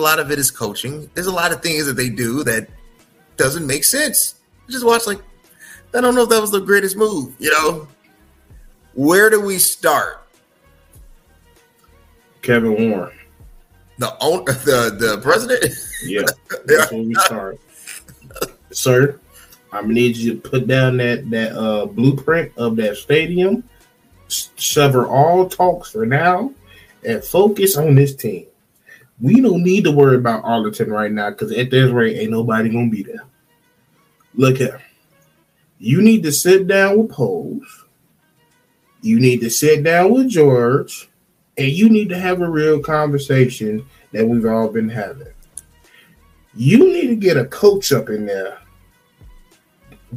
a 0.00 0.04
lot 0.04 0.20
of 0.20 0.30
it 0.30 0.38
is 0.38 0.52
coaching. 0.52 1.10
There's 1.14 1.26
a 1.26 1.32
lot 1.32 1.50
of 1.50 1.60
things 1.60 1.86
that 1.86 1.94
they 1.94 2.08
do 2.08 2.44
that 2.44 2.68
doesn't 3.36 3.66
make 3.66 3.82
sense. 3.82 4.36
just 4.70 4.86
watch 4.86 5.08
like 5.08 5.18
I 5.92 6.00
don't 6.00 6.14
know 6.14 6.22
if 6.22 6.28
that 6.28 6.40
was 6.40 6.52
the 6.52 6.60
greatest 6.60 6.96
move, 6.96 7.34
you 7.40 7.50
know. 7.50 7.88
Where 8.94 9.28
do 9.28 9.40
we 9.40 9.58
start? 9.58 10.24
Kevin 12.42 12.90
Warren. 12.90 13.18
The 13.98 14.16
own 14.20 14.44
the 14.44 14.94
the 14.96 15.18
president? 15.20 15.74
Yeah. 16.04 16.22
That's 16.66 16.92
where 16.92 17.02
we 17.02 17.14
start. 17.16 17.58
Sir, 18.70 19.18
I'm 19.72 19.82
gonna 19.82 19.94
need 19.94 20.16
you 20.16 20.34
to 20.34 20.48
put 20.48 20.68
down 20.68 20.98
that 20.98 21.28
that 21.30 21.56
uh, 21.56 21.86
blueprint 21.86 22.52
of 22.56 22.76
that 22.76 22.98
stadium, 22.98 23.68
sever 24.28 25.08
all 25.08 25.48
talks 25.48 25.90
for 25.90 26.06
now, 26.06 26.52
and 27.04 27.24
focus 27.24 27.76
on 27.76 27.96
this 27.96 28.14
team. 28.14 28.47
We 29.20 29.40
don't 29.40 29.62
need 29.62 29.84
to 29.84 29.90
worry 29.90 30.16
about 30.16 30.44
Arlington 30.44 30.90
right 30.90 31.10
now 31.10 31.30
because 31.30 31.52
at 31.52 31.70
this 31.70 31.90
rate, 31.90 32.18
ain't 32.18 32.30
nobody 32.30 32.68
gonna 32.68 32.90
be 32.90 33.02
there. 33.02 33.24
Look 34.34 34.58
here, 34.58 34.80
you 35.78 36.02
need 36.02 36.22
to 36.22 36.32
sit 36.32 36.66
down 36.66 36.98
with 36.98 37.10
Poles. 37.10 37.84
You 39.00 39.18
need 39.20 39.40
to 39.40 39.50
sit 39.50 39.82
down 39.84 40.12
with 40.12 40.28
George, 40.28 41.08
and 41.56 41.68
you 41.68 41.88
need 41.88 42.08
to 42.10 42.18
have 42.18 42.40
a 42.40 42.50
real 42.50 42.80
conversation 42.80 43.86
that 44.12 44.26
we've 44.26 44.46
all 44.46 44.68
been 44.68 44.88
having. 44.88 45.28
You 46.54 46.78
need 46.78 47.08
to 47.08 47.16
get 47.16 47.36
a 47.36 47.44
coach 47.44 47.92
up 47.92 48.08
in 48.08 48.26
there 48.26 48.58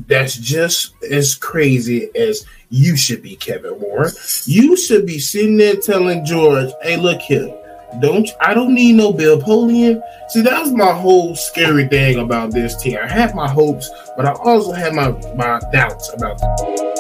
that's 0.08 0.36
just 0.38 0.94
as 1.04 1.36
crazy 1.36 2.10
as 2.16 2.46
you 2.70 2.96
should 2.96 3.22
be, 3.22 3.36
Kevin 3.36 3.80
Warren. 3.80 4.12
You 4.46 4.78
should 4.78 5.06
be 5.06 5.20
sitting 5.20 5.58
there 5.58 5.76
telling 5.76 6.26
George, 6.26 6.72
"Hey, 6.82 6.98
look 6.98 7.20
here, 7.22 7.54
don't 8.00 8.30
I 8.40 8.54
don't 8.54 8.74
need 8.74 8.96
no 8.96 9.12
Bill 9.12 9.40
Polian." 9.40 10.02
See, 10.30 10.42
that 10.42 10.62
was 10.62 10.72
my 10.72 10.94
whole 10.94 11.36
scary 11.36 11.88
thing 11.88 12.20
about 12.20 12.52
this 12.52 12.76
team. 12.76 12.98
I 13.02 13.08
had 13.08 13.36
my 13.36 13.50
hopes, 13.50 13.90
but 14.16 14.26
I 14.26 14.32
also 14.34 14.72
had 14.72 14.94
my 14.94 15.12
my 15.36 15.60
doubts 15.72 16.12
about. 16.14 16.40
Them. 16.40 16.91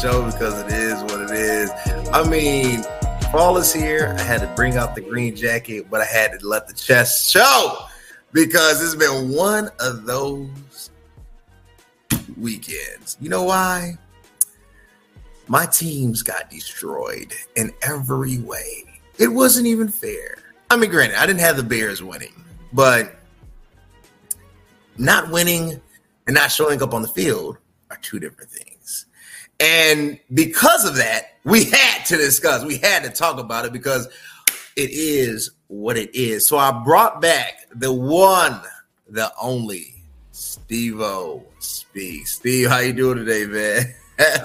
Show 0.00 0.24
because 0.24 0.60
it 0.60 0.72
is 0.72 1.02
what 1.04 1.20
it 1.20 1.30
is. 1.32 1.70
I 2.12 2.22
mean, 2.28 2.84
fall 3.32 3.56
is 3.56 3.72
here. 3.72 4.14
I 4.16 4.22
had 4.22 4.40
to 4.42 4.46
bring 4.54 4.76
out 4.76 4.94
the 4.94 5.00
green 5.00 5.34
jacket, 5.34 5.86
but 5.90 6.00
I 6.00 6.04
had 6.04 6.38
to 6.38 6.46
let 6.46 6.68
the 6.68 6.74
chest 6.74 7.28
show 7.30 7.78
because 8.32 8.80
it's 8.82 8.94
been 8.94 9.32
one 9.32 9.70
of 9.80 10.04
those 10.04 10.90
weekends. 12.36 13.16
You 13.20 13.28
know 13.28 13.42
why? 13.42 13.98
My 15.48 15.66
teams 15.66 16.22
got 16.22 16.48
destroyed 16.48 17.34
in 17.56 17.72
every 17.82 18.38
way. 18.38 18.84
It 19.18 19.28
wasn't 19.28 19.66
even 19.66 19.88
fair. 19.88 20.36
I 20.70 20.76
mean, 20.76 20.90
granted, 20.90 21.20
I 21.20 21.26
didn't 21.26 21.40
have 21.40 21.56
the 21.56 21.64
Bears 21.64 22.04
winning, 22.04 22.44
but 22.72 23.16
not 24.96 25.30
winning 25.30 25.80
and 26.28 26.34
not 26.34 26.52
showing 26.52 26.80
up 26.82 26.94
on 26.94 27.02
the 27.02 27.08
field 27.08 27.58
are 27.90 27.96
two 27.96 28.20
different 28.20 28.50
things. 28.50 28.67
And 29.60 30.18
because 30.32 30.84
of 30.84 30.96
that, 30.96 31.34
we 31.44 31.64
had 31.64 32.04
to 32.06 32.16
discuss, 32.16 32.64
we 32.64 32.78
had 32.78 33.02
to 33.04 33.10
talk 33.10 33.38
about 33.38 33.64
it 33.64 33.72
because 33.72 34.06
it 34.76 34.90
is 34.90 35.50
what 35.66 35.96
it 35.96 36.14
is. 36.14 36.46
So 36.46 36.58
I 36.58 36.70
brought 36.84 37.20
back 37.20 37.66
the 37.74 37.92
one, 37.92 38.60
the 39.08 39.32
only 39.40 39.94
Steve 40.32 41.00
O 41.00 41.44
speak. 41.58 42.26
Steve, 42.28 42.68
how 42.68 42.78
you 42.78 42.92
doing 42.92 43.18
today, 43.18 43.46
man? 43.46 43.94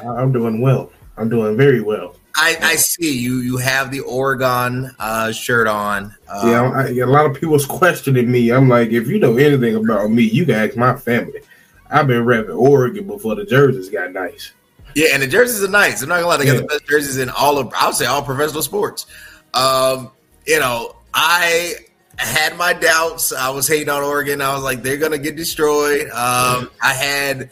I'm 0.18 0.32
doing 0.32 0.62
well. 0.62 0.92
I'm 1.18 1.30
doing 1.30 1.56
very 1.56 1.82
well. 1.82 2.16
I, 2.36 2.58
I 2.62 2.76
see 2.76 3.16
you. 3.16 3.38
You 3.38 3.58
have 3.58 3.92
the 3.92 4.00
Oregon 4.00 4.90
uh, 4.98 5.32
shirt 5.32 5.68
on. 5.68 6.16
Um, 6.28 6.50
yeah, 6.50 6.72
I, 6.72 6.88
a 6.88 7.06
lot 7.06 7.28
of 7.28 7.40
people's 7.40 7.66
questioning 7.66 8.32
me. 8.32 8.52
I'm 8.52 8.68
like, 8.68 8.90
if 8.90 9.08
you 9.08 9.20
know 9.20 9.38
anything 9.38 9.76
about 9.76 10.10
me, 10.10 10.24
you 10.24 10.46
can 10.46 10.56
ask 10.56 10.76
my 10.76 10.96
family. 10.96 11.42
I've 11.92 12.08
been 12.08 12.26
repping 12.26 12.58
Oregon 12.58 13.06
before 13.06 13.36
the 13.36 13.46
jerseys 13.46 13.90
got 13.90 14.12
nice. 14.14 14.52
Yeah, 14.96 15.10
and 15.14 15.24
the 15.24 15.28
jerseys 15.28 15.64
are 15.64 15.70
nice. 15.70 16.02
I'm 16.02 16.10
not 16.10 16.16
gonna 16.16 16.28
lie, 16.28 16.38
they 16.38 16.46
got 16.46 16.58
the 16.58 16.64
best 16.64 16.88
jerseys 16.88 17.18
in 17.18 17.30
all 17.30 17.58
of 17.58 17.74
I 17.74 17.88
would 17.88 17.96
say 17.96 18.06
all 18.06 18.22
professional 18.22 18.62
sports. 18.62 19.06
Um, 19.54 20.12
you 20.46 20.60
know, 20.60 20.96
I 21.14 21.76
had 22.18 22.58
my 22.58 22.74
doubts. 22.74 23.34
I 23.34 23.50
was 23.50 23.68
hating 23.68 23.90
on 23.90 24.04
Oregon. 24.04 24.42
I 24.42 24.54
was 24.54 24.64
like, 24.64 24.84
they're 24.84 24.98
gonna 24.98 25.18
get 25.18 25.36
destroyed. 25.36 26.10
Um, 26.10 26.70
I 26.82 26.94
had 26.94 27.50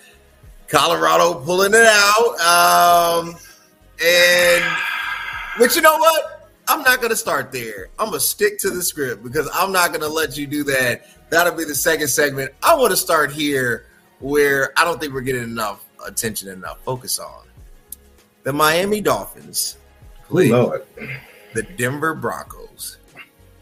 Colorado 0.67 1.43
pulling 1.43 1.73
it 1.73 1.85
out. 1.85 2.39
Um, 2.39 3.35
and 4.03 4.63
but 5.57 5.75
you 5.75 5.81
know 5.81 5.97
what? 5.97 6.49
I'm 6.67 6.83
not 6.83 7.01
gonna 7.01 7.15
start 7.15 7.51
there. 7.51 7.89
I'm 7.99 8.07
gonna 8.07 8.19
stick 8.19 8.57
to 8.59 8.69
the 8.69 8.81
script 8.81 9.23
because 9.23 9.49
I'm 9.53 9.71
not 9.71 9.91
gonna 9.91 10.07
let 10.07 10.37
you 10.37 10.47
do 10.47 10.63
that. 10.65 11.05
That'll 11.29 11.55
be 11.55 11.65
the 11.65 11.75
second 11.75 12.07
segment. 12.07 12.51
I 12.63 12.75
want 12.75 12.91
to 12.91 12.97
start 12.97 13.31
here 13.31 13.85
where 14.19 14.71
I 14.77 14.83
don't 14.83 14.99
think 14.99 15.13
we're 15.13 15.21
getting 15.21 15.43
enough 15.43 15.83
attention 16.05 16.49
and 16.49 16.61
not 16.61 16.79
focus 16.83 17.19
on. 17.19 17.43
The 18.43 18.53
Miami 18.53 19.01
Dolphins 19.01 19.77
Lord. 20.29 20.83
the 21.53 21.63
Denver 21.63 22.15
Broncos. 22.15 22.97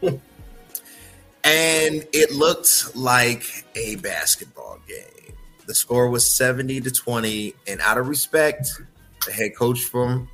and 0.02 0.16
it 1.44 2.32
looked 2.32 2.96
like 2.96 3.64
a 3.74 3.96
basketball 3.96 4.78
game. 4.86 5.34
The 5.66 5.74
score 5.74 6.08
was 6.08 6.34
70 6.36 6.80
to 6.82 6.90
20. 6.90 7.54
And 7.66 7.80
out 7.80 7.98
of 7.98 8.08
respect, 8.08 8.70
the 9.26 9.32
head 9.32 9.54
coach 9.56 9.80
from 9.80 10.28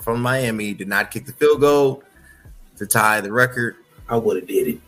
from 0.00 0.22
Miami 0.22 0.72
did 0.72 0.88
not 0.88 1.10
kick 1.10 1.26
the 1.26 1.32
field 1.32 1.60
goal 1.60 2.02
to 2.78 2.86
tie 2.86 3.20
the 3.20 3.30
record. 3.30 3.76
I 4.08 4.16
would 4.16 4.36
have 4.36 4.46
did 4.46 4.80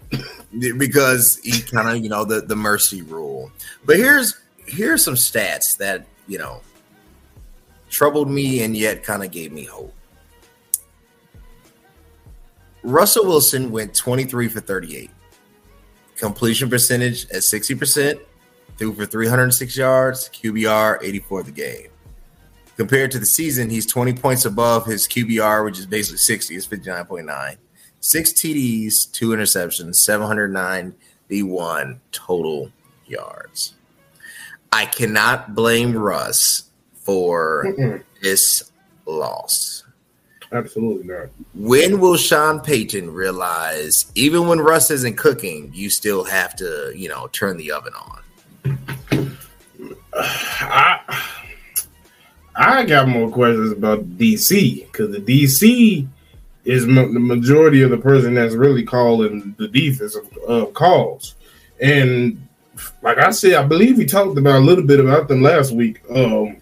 it 0.53 0.79
because 0.79 1.39
he 1.45 1.61
kind 1.61 1.89
of 1.89 2.03
you 2.03 2.09
know 2.09 2.25
the 2.25 2.41
the 2.41 2.57
mercy 2.57 3.03
rule. 3.03 3.53
But 3.85 3.97
here's 3.97 4.37
here's 4.67 5.05
some 5.05 5.15
stats 5.15 5.77
that 5.79 6.07
you 6.27 6.39
know, 6.39 6.61
troubled 7.91 8.31
me 8.31 8.63
and 8.63 8.77
yet 8.77 9.03
kind 9.03 9.23
of 9.23 9.31
gave 9.31 9.53
me 9.53 9.65
hope. 9.65 9.95
Russell 12.83 13.27
Wilson 13.27 13.71
went 13.71 13.95
23 13.95 14.49
for 14.49 14.61
38. 14.61 15.11
Completion 16.17 16.69
percentage 16.69 17.25
at 17.27 17.43
60%, 17.43 18.19
threw 18.77 18.93
for 18.93 19.07
306 19.07 19.77
yards, 19.77 20.29
QBR 20.31 20.99
84 21.03 21.43
the 21.45 21.51
game. 21.53 21.89
Compared 22.77 23.11
to 23.13 23.19
the 23.19 23.27
season, 23.27 23.69
he's 23.71 23.87
20 23.87 24.15
points 24.15 24.45
above 24.45 24.87
his 24.87 25.07
QBR, 25.07 25.65
which 25.65 25.79
is 25.79 25.87
basically 25.87 26.19
60, 26.19 26.57
it's 26.57 26.67
59.9. 26.67 27.57
Six 28.01 28.33
TDs, 28.33 29.13
two 29.13 29.29
interceptions, 29.29 29.97
709 29.97 30.95
D1 31.31 31.99
total 32.11 32.73
yards. 33.07 33.75
I 34.73 34.87
cannot 34.87 35.55
blame 35.55 35.97
Russ 35.97 36.65
for 36.95 37.67
Mm-mm. 37.67 38.03
this 38.23 38.73
loss. 39.07 39.85
Absolutely 40.51 41.07
not. 41.07 41.29
When 41.55 42.01
will 42.01 42.17
Sean 42.17 42.61
Payton 42.61 43.11
realize, 43.11 44.11
even 44.15 44.47
when 44.47 44.61
Russ 44.61 44.91
isn't 44.91 45.17
cooking, 45.17 45.71
you 45.73 45.89
still 45.89 46.25
have 46.25 46.57
to, 46.57 46.93
you 46.95 47.09
know, 47.09 47.29
turn 47.29 47.57
the 47.57 47.73
oven 47.73 47.93
on? 47.95 49.39
I, 50.15 51.01
I 52.55 52.85
got 52.85 53.09
more 53.09 53.31
questions 53.31 53.73
about 53.73 54.19
DC 54.19 54.87
because 54.87 55.11
the 55.11 55.21
DC 55.21 56.07
is 56.65 56.87
the 56.87 56.93
majority 56.93 57.83
of 57.83 57.91
the 57.91 57.99
person 57.99 58.35
that's 58.35 58.55
really 58.55 58.85
calling 58.85 59.55
the 59.59 59.69
defensive 59.69 60.29
uh, 60.47 60.67
calls, 60.67 61.35
and 61.81 62.47
like 63.03 63.19
I 63.19 63.31
said, 63.31 63.55
I 63.55 63.65
believe 63.65 63.99
we 63.99 64.07
talked 64.07 64.39
about 64.39 64.57
a 64.57 64.65
little 64.65 64.85
bit 64.85 65.01
about 65.01 65.29
them 65.29 65.43
last 65.43 65.73
week. 65.73 66.01
Um, 66.11 66.57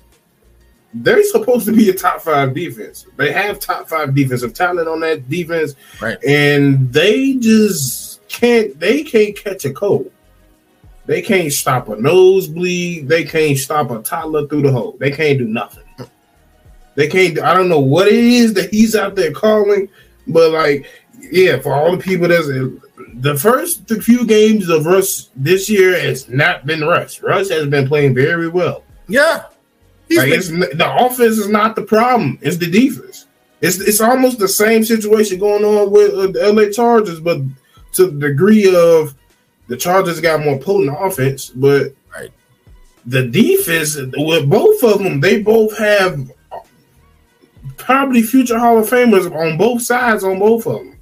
they're 0.92 1.22
supposed 1.24 1.66
to 1.66 1.72
be 1.72 1.88
a 1.90 1.94
top 1.94 2.20
five 2.20 2.54
defense. 2.54 3.06
They 3.16 3.32
have 3.32 3.60
top 3.60 3.88
five 3.88 4.14
defensive 4.14 4.54
talent 4.54 4.88
on 4.88 5.00
that 5.00 5.28
defense, 5.28 5.74
right? 6.00 6.22
And 6.24 6.92
they 6.92 7.34
just 7.34 8.26
can't. 8.28 8.78
They 8.78 9.02
can't 9.02 9.36
catch 9.36 9.64
a 9.64 9.72
cold. 9.72 10.10
They 11.06 11.22
can't 11.22 11.52
stop 11.52 11.88
a 11.88 11.96
nosebleed. 11.96 13.08
They 13.08 13.24
can't 13.24 13.58
stop 13.58 13.90
a 13.90 14.02
toddler 14.02 14.46
through 14.46 14.62
the 14.62 14.72
hole. 14.72 14.96
They 14.98 15.10
can't 15.10 15.38
do 15.38 15.46
nothing. 15.46 15.84
They 16.94 17.08
can't. 17.08 17.38
I 17.40 17.54
don't 17.54 17.68
know 17.68 17.80
what 17.80 18.08
it 18.08 18.14
is 18.14 18.54
that 18.54 18.70
he's 18.70 18.96
out 18.96 19.14
there 19.14 19.32
calling, 19.32 19.88
but 20.26 20.50
like 20.50 20.86
yeah, 21.20 21.58
for 21.60 21.74
all 21.74 21.96
the 21.96 22.02
people 22.02 22.28
that's 22.28 22.46
the 23.14 23.36
first 23.36 23.88
few 24.02 24.26
games 24.26 24.68
of 24.68 24.86
Russ 24.86 25.30
this 25.36 25.68
year 25.68 25.98
has 25.98 26.28
not 26.28 26.66
been 26.66 26.82
Russ. 26.82 27.22
Russ 27.22 27.50
has 27.50 27.66
been 27.66 27.88
playing 27.88 28.14
very 28.14 28.48
well. 28.48 28.84
Yeah, 29.08 29.44
like 30.10 30.30
been- 30.30 30.60
the 30.60 30.94
offense 30.98 31.38
is 31.38 31.48
not 31.48 31.76
the 31.76 31.82
problem; 31.82 32.38
it's 32.42 32.56
the 32.56 32.70
defense. 32.70 33.26
It's 33.60 33.78
it's 33.80 34.00
almost 34.00 34.38
the 34.38 34.48
same 34.48 34.84
situation 34.84 35.38
going 35.38 35.64
on 35.64 35.90
with 35.90 36.12
uh, 36.14 36.26
the 36.28 36.52
LA 36.52 36.70
Chargers, 36.70 37.20
but 37.20 37.38
to 37.92 38.06
the 38.06 38.28
degree 38.28 38.74
of 38.74 39.14
the 39.68 39.76
Chargers 39.76 40.20
got 40.20 40.44
more 40.44 40.58
potent 40.58 40.96
offense, 40.98 41.50
but 41.50 41.94
the 43.06 43.26
defense 43.26 43.96
with 43.96 44.48
both 44.48 44.82
of 44.82 45.02
them, 45.02 45.20
they 45.20 45.42
both 45.42 45.76
have 45.78 46.30
probably 47.76 48.22
future 48.22 48.58
Hall 48.58 48.78
of 48.78 48.88
Famers 48.88 49.30
on 49.34 49.56
both 49.56 49.82
sides 49.82 50.22
on 50.22 50.38
both 50.38 50.66
of 50.66 50.78
them. 50.78 50.99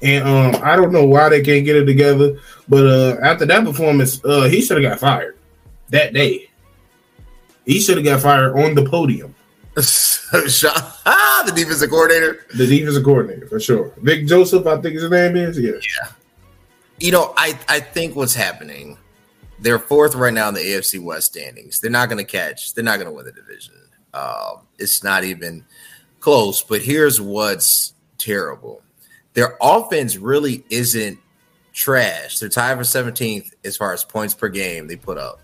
And 0.00 0.28
um, 0.28 0.62
I 0.62 0.76
don't 0.76 0.92
know 0.92 1.04
why 1.04 1.28
they 1.28 1.42
can't 1.42 1.64
get 1.64 1.76
it 1.76 1.84
together. 1.84 2.38
But 2.68 2.86
uh, 2.86 3.16
after 3.22 3.46
that 3.46 3.64
performance, 3.64 4.24
uh, 4.24 4.44
he 4.44 4.60
should 4.60 4.82
have 4.82 4.90
got 4.92 5.00
fired 5.00 5.36
that 5.88 6.12
day. 6.12 6.50
He 7.66 7.80
should 7.80 7.96
have 7.96 8.04
got 8.04 8.20
fired 8.20 8.56
on 8.58 8.74
the 8.74 8.88
podium. 8.88 9.34
ah, 9.76 11.42
the 11.46 11.52
defensive 11.52 11.90
coordinator. 11.90 12.46
The 12.56 12.66
defensive 12.66 13.04
coordinator 13.04 13.46
for 13.46 13.60
sure. 13.60 13.92
Vic 13.98 14.26
Joseph, 14.26 14.66
I 14.66 14.80
think 14.80 14.94
his 14.94 15.10
name 15.10 15.36
is. 15.36 15.58
Yeah. 15.58 15.72
Yeah. 15.72 16.10
You 17.00 17.12
know, 17.12 17.34
I 17.36 17.58
I 17.68 17.80
think 17.80 18.16
what's 18.16 18.34
happening. 18.34 18.98
They're 19.60 19.78
fourth 19.78 20.14
right 20.14 20.32
now 20.32 20.48
in 20.48 20.54
the 20.54 20.60
AFC 20.60 21.02
West 21.02 21.28
standings. 21.28 21.80
They're 21.80 21.90
not 21.90 22.08
going 22.08 22.24
to 22.24 22.30
catch. 22.30 22.74
They're 22.74 22.84
not 22.84 22.96
going 22.96 23.06
to 23.06 23.12
win 23.12 23.24
the 23.24 23.32
division. 23.32 23.74
Um, 24.14 24.66
it's 24.78 25.02
not 25.02 25.24
even 25.24 25.64
close. 26.20 26.62
But 26.62 26.82
here's 26.82 27.20
what's 27.20 27.94
terrible 28.18 28.82
their 29.38 29.56
offense 29.60 30.16
really 30.16 30.64
isn't 30.68 31.16
trash. 31.72 32.40
They're 32.40 32.48
tied 32.48 32.76
for 32.76 32.82
17th 32.82 33.52
as 33.64 33.76
far 33.76 33.92
as 33.92 34.02
points 34.02 34.34
per 34.34 34.48
game 34.48 34.88
they 34.88 34.96
put 34.96 35.16
up, 35.16 35.38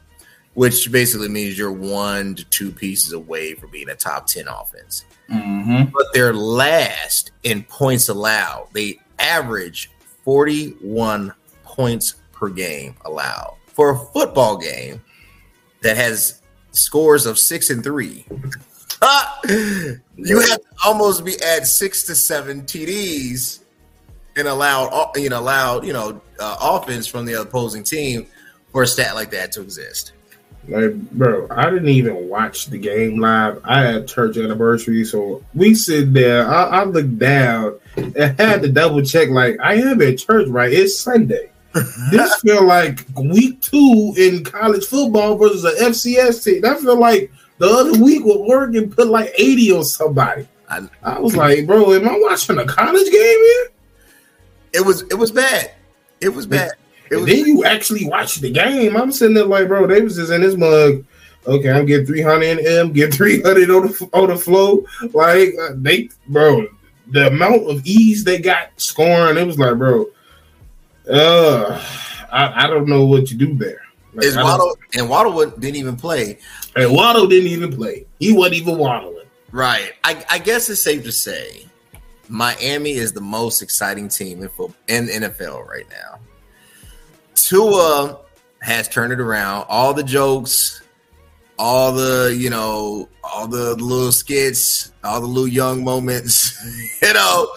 which 0.55 0.91
basically 0.91 1.29
means 1.29 1.56
you're 1.56 1.70
one 1.70 2.35
to 2.35 2.44
two 2.46 2.73
pieces 2.73 3.12
away 3.12 3.55
from 3.55 3.70
being 3.70 3.88
a 3.88 3.94
top 3.94 4.26
10 4.26 4.49
offense. 4.49 5.05
Mm-hmm. 5.31 5.93
But 5.93 6.06
they're 6.12 6.35
last 6.35 7.31
in 7.44 7.62
points 7.62 8.08
allowed. 8.08 8.67
They 8.73 8.99
average 9.20 9.93
41 10.25 11.32
points 11.62 12.17
per 12.32 12.49
game 12.49 12.97
allowed 13.05 13.55
for 13.69 13.90
a 13.90 13.97
football 13.97 14.56
game 14.56 15.05
that 15.82 15.97
has 15.97 16.43
scores 16.73 17.26
of 17.26 17.38
six 17.38 17.70
and 17.70 17.85
three. 17.85 18.26
you 19.49 20.40
have 20.40 20.58
to 20.58 20.64
almost 20.85 21.25
be 21.25 21.40
at 21.40 21.64
six 21.69 22.02
to 22.06 22.17
seven 22.17 22.62
TDs 22.62 23.61
and 24.37 24.49
allowed 24.49 25.11
you 25.17 25.29
know 25.29 25.41
allowed 25.41 25.87
you 25.87 25.93
know 25.93 26.21
uh, 26.39 26.57
offense 26.61 27.07
from 27.07 27.25
the 27.25 27.41
opposing 27.41 27.83
team 27.83 28.27
for 28.73 28.83
a 28.83 28.87
stat 28.87 29.15
like 29.15 29.31
that 29.31 29.53
to 29.53 29.63
exist. 29.63 30.13
Like, 30.67 30.95
bro, 31.11 31.47
I 31.51 31.69
didn't 31.69 31.91
even 31.91 32.29
watch 32.29 32.67
the 32.67 32.79
game 32.79 33.21
live. 33.21 33.61
I 33.65 33.83
had 33.83 34.09
church 34.09 34.39
anniversary, 34.39 35.05
so 35.05 35.45
we 35.55 35.75
sit 35.75 36.15
there. 36.15 36.49
I, 36.49 36.65
I 36.65 36.85
looked 36.85 37.19
down 37.19 37.79
and 37.97 38.17
had 38.17 38.63
to 38.63 38.73
double 38.73 39.03
check. 39.03 39.29
Like, 39.29 39.59
I 39.61 39.75
am 39.75 40.01
at 40.01 40.19
church, 40.19 40.49
right? 40.49 40.73
It's 40.73 40.99
Sunday. 40.99 41.51
this 42.11 42.41
feel 42.41 42.65
like 42.65 43.05
week 43.17 43.61
two 43.61 44.15
in 44.17 44.45
college 44.45 44.87
football 44.87 45.37
versus 45.37 45.65
an 45.65 45.75
FCS 45.91 46.45
team. 46.45 46.63
That 46.63 46.79
feel 46.79 46.99
like 46.99 47.31
the 47.59 47.67
other 47.67 47.99
week 48.03 48.25
with 48.25 48.37
Oregon 48.37 48.91
put 48.91 49.09
like 49.09 49.33
80 49.37 49.73
on 49.73 49.85
somebody. 49.85 50.49
I, 50.69 50.89
I 51.03 51.19
was 51.19 51.37
like, 51.37 51.67
bro, 51.67 51.93
am 51.93 52.09
I 52.09 52.19
watching 52.19 52.59
a 52.59 52.65
college 52.65 53.11
game 53.11 53.13
here? 53.13 53.69
It 54.75 54.85
was 54.85 55.03
it 55.03 55.15
was 55.15 55.31
bad. 55.31 55.73
It 56.21 56.31
was 56.31 56.47
bad. 56.47 56.73
It 57.11 57.17
was 57.17 57.26
then 57.26 57.47
you 57.47 57.65
actually 57.65 58.06
watch 58.06 58.37
the 58.37 58.50
game. 58.50 58.97
I'm 58.97 59.12
sitting 59.12 59.35
there 59.35 59.44
like, 59.44 59.69
bro, 59.69 59.87
they 59.87 60.03
was 60.03 60.17
just 60.17 60.32
in 60.32 60.41
this 60.41 60.56
mug. 60.56 61.05
Okay, 61.47 61.71
I'm 61.71 61.87
getting 61.87 62.06
300 62.06 62.59
in 62.59 62.67
M, 62.67 62.93
get 62.93 63.15
300 63.15 63.71
on 63.71 63.87
the 63.87 64.11
on 64.12 64.29
the 64.29 64.37
flow. 64.37 64.85
Like 65.12 65.50
uh, 65.61 65.75
they, 65.76 66.09
bro, 66.29 66.67
the 67.09 67.29
amount 67.29 67.71
of 67.71 67.87
ease 67.87 68.25
they 68.25 68.38
got 68.38 68.71
scoring, 68.76 69.37
it 69.37 69.47
was 69.47 69.59
like, 69.59 69.76
bro, 69.76 70.06
uh, 71.11 71.81
I, 72.32 72.65
I 72.65 72.67
don't 72.67 72.88
know 72.88 73.05
what 73.05 73.31
you 73.31 73.37
do 73.37 73.55
there. 73.55 73.82
Like, 74.15 74.26
Is 74.26 74.37
Waddle 74.37 74.76
and 74.97 75.09
Waddle 75.09 75.50
didn't 75.50 75.76
even 75.76 75.97
play. 75.97 76.38
And 76.76 76.93
Waddle 76.93 77.26
didn't 77.26 77.50
even 77.50 77.75
play. 77.76 78.06
He 78.19 78.32
wasn't 78.32 78.56
even 78.56 78.79
waddling. 78.79 79.26
Right. 79.53 79.93
I, 80.03 80.25
I 80.31 80.38
guess 80.38 80.69
it's 80.71 80.82
safe 80.82 81.05
to 81.05 81.12
say 81.12 81.67
Miami 82.29 82.93
is 82.93 83.12
the 83.12 83.21
most 83.21 83.62
exciting 83.62 84.09
team 84.09 84.43
in 84.43 84.49
football, 84.49 84.75
in 84.88 85.06
NFL 85.06 85.67
right 85.67 85.87
now. 85.91 86.19
Tua 87.35 88.19
has 88.61 88.88
turned 88.88 89.12
it 89.12 89.21
around. 89.21 89.67
All 89.69 89.93
the 89.93 90.03
jokes, 90.03 90.82
all 91.59 91.93
the 91.93 92.35
you 92.37 92.50
know, 92.50 93.09
all 93.23 93.47
the 93.47 93.75
little 93.76 94.12
skits, 94.12 94.93
all 95.03 95.21
the 95.21 95.26
little 95.26 95.49
young 95.49 95.85
moments, 95.85 96.59
you 97.03 97.12
know, 97.12 97.49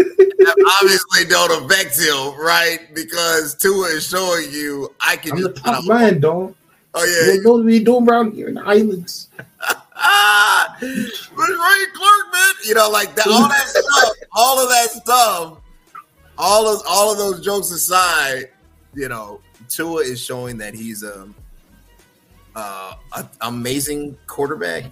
obviously 0.00 1.24
don't 1.28 1.64
affect 1.64 1.98
him, 1.98 2.38
right? 2.38 2.80
Because 2.94 3.54
Tua 3.54 3.88
is 3.88 4.06
showing 4.06 4.50
you 4.50 4.94
I 5.00 5.16
can 5.16 5.32
I'm 5.32 5.38
just 5.38 5.54
the 5.54 5.60
top 5.60 5.84
man, 5.86 6.20
dog. 6.20 6.54
Oh 6.94 7.04
yeah, 7.04 7.32
you 7.34 7.42
know 7.42 7.52
what 7.52 7.64
we 7.64 7.82
doing 7.82 8.08
around 8.08 8.34
here 8.34 8.48
in 8.48 8.54
the 8.54 8.64
islands. 8.64 9.28
ah, 10.04 10.76
Ray 10.80 11.86
Clark, 11.94 12.32
man. 12.32 12.54
You 12.64 12.74
know, 12.74 12.90
like 12.90 13.14
that, 13.16 13.26
all 13.26 13.48
that 13.48 13.66
stuff, 13.66 14.16
all 14.32 14.58
of 14.62 14.68
that 14.68 14.90
stuff, 14.90 15.58
all 16.38 16.68
of 16.68 16.82
all 16.88 17.12
of 17.12 17.18
those 17.18 17.44
jokes 17.44 17.70
aside, 17.70 18.50
you 18.94 19.08
know, 19.08 19.40
Tua 19.68 20.02
is 20.02 20.22
showing 20.22 20.58
that 20.58 20.74
he's 20.74 21.02
a, 21.02 21.28
uh, 22.54 22.94
a 23.12 23.28
amazing 23.42 24.16
quarterback. 24.26 24.84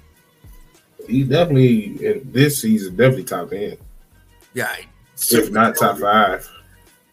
He's 1.06 1.28
definitely 1.28 2.04
in 2.04 2.30
this 2.32 2.60
season, 2.60 2.96
definitely 2.96 3.24
top 3.24 3.52
end. 3.52 3.78
Yeah, 4.54 4.74
if 5.30 5.50
not 5.50 5.76
top 5.76 5.98
five. 5.98 6.48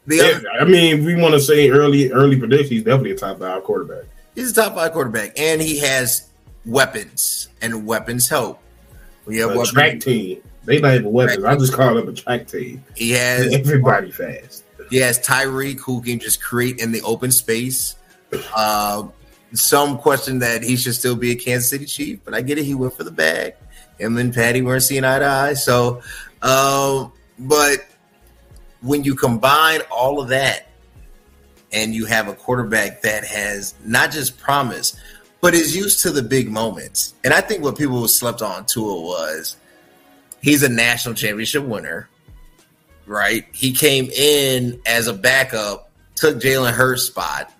The 0.05 0.15
yeah, 0.15 0.23
other, 0.23 0.49
I 0.61 0.65
mean, 0.65 1.05
we 1.05 1.15
want 1.15 1.33
to 1.35 1.39
say 1.39 1.69
early 1.69 2.11
early 2.11 2.37
prediction, 2.37 2.69
he's 2.69 2.83
definitely 2.83 3.11
a 3.11 3.17
top 3.17 3.39
five 3.39 3.63
quarterback. 3.63 4.05
He's 4.35 4.51
a 4.51 4.55
top 4.55 4.75
five 4.75 4.91
quarterback, 4.91 5.39
and 5.39 5.61
he 5.61 5.79
has 5.79 6.28
weapons, 6.65 7.49
and 7.61 7.85
weapons 7.85 8.29
help. 8.29 8.59
We 9.25 9.37
have 9.37 9.51
a 9.51 9.65
track 9.65 9.99
team. 9.99 10.41
They 10.65 10.79
not 10.79 10.95
even 10.95 11.11
weapons. 11.11 11.43
I 11.43 11.55
just 11.55 11.73
call 11.73 11.95
them 11.95 12.07
a 12.07 12.13
track 12.13 12.47
team. 12.47 12.83
He 12.95 13.11
has 13.11 13.53
everybody 13.53 14.11
fast. 14.11 14.63
He 14.89 14.97
has 14.97 15.19
Tyreek 15.19 15.79
who 15.79 16.01
can 16.01 16.19
just 16.19 16.41
create 16.41 16.79
in 16.79 16.91
the 16.91 17.01
open 17.01 17.31
space. 17.31 17.95
Uh, 18.55 19.07
some 19.53 19.97
question 19.97 20.39
that 20.39 20.63
he 20.63 20.75
should 20.75 20.95
still 20.95 21.15
be 21.15 21.31
a 21.31 21.35
Kansas 21.35 21.69
City 21.69 21.85
Chief, 21.85 22.19
but 22.23 22.33
I 22.33 22.41
get 22.41 22.57
it. 22.57 22.65
He 22.65 22.75
went 22.75 22.93
for 22.93 23.03
the 23.03 23.11
bag. 23.11 23.55
Him 23.99 24.17
and 24.17 24.33
Patty 24.33 24.61
weren't 24.61 24.83
seeing 24.83 25.03
eye 25.03 25.19
to 25.19 25.25
eye. 25.25 25.53
So, 25.53 26.01
um, 26.41 27.11
but 27.37 27.85
when 28.81 29.03
you 29.03 29.15
combine 29.15 29.81
all 29.91 30.21
of 30.21 30.29
that 30.29 30.67
and 31.71 31.93
you 31.93 32.05
have 32.05 32.27
a 32.27 32.33
quarterback 32.33 33.01
that 33.01 33.23
has 33.25 33.75
not 33.83 34.11
just 34.11 34.39
promise, 34.39 34.95
but 35.41 35.53
is 35.53 35.75
used 35.75 36.01
to 36.03 36.11
the 36.11 36.23
big 36.23 36.49
moments. 36.49 37.13
And 37.23 37.33
I 37.33 37.41
think 37.41 37.63
what 37.63 37.77
people 37.77 38.07
slept 38.07 38.41
on 38.41 38.65
Tua 38.65 39.01
was 39.01 39.57
he's 40.41 40.63
a 40.63 40.69
national 40.69 41.15
championship 41.15 41.63
winner, 41.63 42.09
right? 43.05 43.45
He 43.53 43.73
came 43.73 44.09
in 44.09 44.81
as 44.85 45.07
a 45.07 45.13
backup, 45.13 45.89
took 46.15 46.37
Jalen 46.37 46.73
Hurts' 46.73 47.03
spot, 47.03 47.53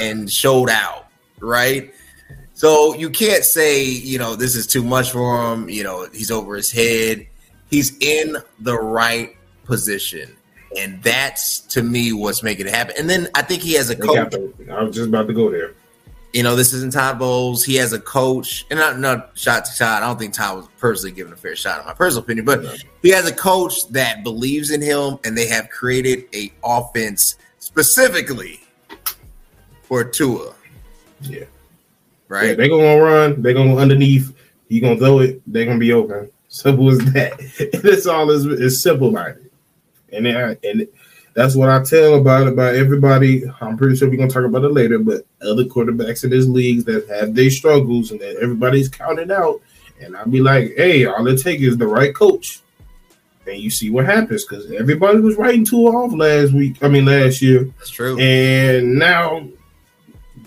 and 0.00 0.30
showed 0.30 0.70
out, 0.70 1.06
right? 1.40 1.92
So 2.54 2.94
you 2.94 3.10
can't 3.10 3.44
say, 3.44 3.84
you 3.84 4.18
know, 4.18 4.36
this 4.36 4.54
is 4.54 4.66
too 4.66 4.82
much 4.82 5.10
for 5.10 5.52
him. 5.52 5.68
You 5.68 5.82
know, 5.82 6.08
he's 6.12 6.30
over 6.30 6.56
his 6.56 6.70
head. 6.70 7.26
He's 7.68 7.96
in 7.98 8.36
the 8.60 8.78
right 8.78 9.36
position. 9.64 10.36
And 10.78 11.02
that's 11.02 11.60
to 11.60 11.82
me 11.82 12.12
what's 12.12 12.42
making 12.42 12.66
it 12.66 12.74
happen. 12.74 12.94
And 12.98 13.08
then 13.08 13.28
I 13.34 13.42
think 13.42 13.62
he 13.62 13.74
has 13.74 13.90
a 13.90 13.96
coach. 13.96 14.34
I 14.70 14.82
was 14.82 14.94
just 14.94 15.08
about 15.08 15.26
to 15.28 15.32
go 15.32 15.50
there. 15.50 15.74
You 16.34 16.42
know, 16.42 16.56
this 16.56 16.72
isn't 16.72 16.92
Todd 16.92 17.20
Bowles. 17.20 17.64
He 17.64 17.76
has 17.76 17.92
a 17.92 18.00
coach, 18.00 18.66
and 18.68 18.76
not 18.76 18.98
not 18.98 19.30
shot 19.34 19.64
to 19.66 19.78
Todd. 19.78 20.02
I 20.02 20.06
don't 20.06 20.18
think 20.18 20.34
Todd 20.34 20.56
was 20.56 20.68
personally 20.80 21.14
given 21.14 21.32
a 21.32 21.36
fair 21.36 21.54
shot, 21.54 21.78
in 21.78 21.86
my 21.86 21.94
personal 21.94 22.24
opinion. 22.24 22.44
But 22.44 22.84
he 23.02 23.10
has 23.10 23.24
a 23.24 23.32
coach 23.32 23.86
that 23.90 24.24
believes 24.24 24.72
in 24.72 24.82
him, 24.82 25.18
and 25.24 25.38
they 25.38 25.46
have 25.46 25.70
created 25.70 26.24
a 26.34 26.52
offense 26.64 27.36
specifically 27.60 28.60
for 29.82 30.02
Tua. 30.02 30.54
Yeah, 31.20 31.44
right. 32.26 32.48
Yeah, 32.48 32.54
they're 32.54 32.68
gonna 32.68 33.00
run. 33.00 33.40
They're 33.40 33.54
gonna 33.54 33.74
go 33.74 33.78
underneath. 33.78 34.34
He 34.68 34.80
gonna 34.80 34.96
throw 34.96 35.20
it. 35.20 35.40
They're 35.46 35.66
gonna 35.66 35.78
be 35.78 35.92
open. 35.92 36.28
Simple 36.48 36.90
as 36.90 36.98
that. 37.12 37.38
That's 37.84 38.06
all. 38.06 38.28
Is 38.32 38.44
is 38.44 38.82
simple 38.82 39.12
minded, 39.12 39.52
and 40.12 40.26
it, 40.26 40.60
and 40.64 40.88
that's 41.34 41.56
what 41.56 41.68
I 41.68 41.82
tell 41.82 42.14
about 42.14 42.46
about 42.46 42.76
everybody. 42.76 43.42
I'm 43.60 43.76
pretty 43.76 43.96
sure 43.96 44.08
we're 44.08 44.16
gonna 44.16 44.30
talk 44.30 44.44
about 44.44 44.64
it 44.64 44.72
later, 44.72 44.98
but 44.98 45.26
other 45.42 45.64
quarterbacks 45.64 46.24
in 46.24 46.30
this 46.30 46.46
league 46.46 46.84
that 46.86 47.08
have 47.08 47.34
their 47.34 47.50
struggles 47.50 48.12
and 48.12 48.20
that 48.20 48.36
everybody's 48.36 48.88
counted 48.88 49.30
out. 49.30 49.60
And 50.00 50.16
I'll 50.16 50.26
be 50.28 50.40
like, 50.40 50.74
hey, 50.76 51.04
all 51.06 51.26
it 51.26 51.40
takes 51.40 51.62
is 51.62 51.76
the 51.76 51.86
right 51.86 52.14
coach. 52.14 52.60
and 53.46 53.58
you 53.58 53.70
see 53.70 53.90
what 53.90 54.06
happens 54.06 54.44
because 54.44 54.70
everybody 54.72 55.18
was 55.18 55.36
writing 55.36 55.64
Tua 55.64 55.90
off 55.90 56.12
last 56.14 56.52
week. 56.52 56.82
I 56.82 56.88
mean, 56.88 57.04
last 57.04 57.42
year. 57.42 57.64
That's 57.78 57.90
true. 57.90 58.18
And 58.18 58.98
now, 58.98 59.46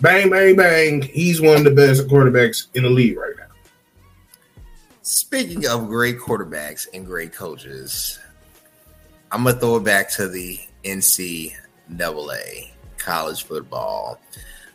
bang, 0.01 0.29
bang, 0.29 0.55
bang, 0.55 1.01
he's 1.01 1.41
one 1.41 1.57
of 1.57 1.63
the 1.63 1.71
best 1.71 2.07
quarterbacks 2.07 2.67
in 2.73 2.83
the 2.83 2.89
league 2.89 3.17
right 3.17 3.35
now. 3.37 3.43
Speaking 5.01 5.67
of 5.67 5.87
great 5.87 6.17
quarterbacks 6.17 6.87
and 6.93 7.05
great 7.05 7.33
coaches, 7.33 8.19
I'm 9.31 9.43
gonna 9.43 9.59
throw 9.59 9.77
it 9.77 9.83
back 9.83 10.09
to 10.13 10.27
the 10.27 10.59
NCAA 10.83 12.71
college 12.97 13.43
football 13.43 14.19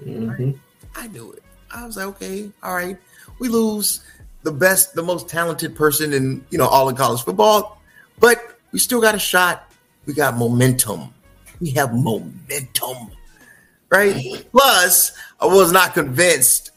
Mm-hmm. 0.03 0.53
I 0.97 1.07
knew 1.09 1.33
it. 1.33 1.43
I 1.71 1.87
was 1.87 1.97
like, 1.97 2.07
okay, 2.07 2.51
all 2.63 2.75
right. 2.75 2.97
We 3.39 3.49
lose 3.49 4.05
the 4.43 4.53
best, 4.53 4.95
the 4.95 5.03
most 5.03 5.29
talented 5.29 5.75
person 5.75 6.13
in 6.13 6.45
you 6.51 6.59
know 6.59 6.67
all 6.67 6.89
of 6.89 6.97
college 6.97 7.23
football, 7.23 7.81
but 8.19 8.59
we 8.73 8.79
still 8.79 9.01
got 9.01 9.15
a 9.15 9.19
shot. 9.19 9.73
We 10.07 10.15
got 10.15 10.37
momentum. 10.37 11.13
We 11.61 11.71
have 11.71 11.95
momentum, 11.95 13.11
right? 13.89 14.47
Plus, 14.53 15.13
I 15.41 15.47
was 15.47 15.73
not 15.73 15.95
convinced 15.95 16.71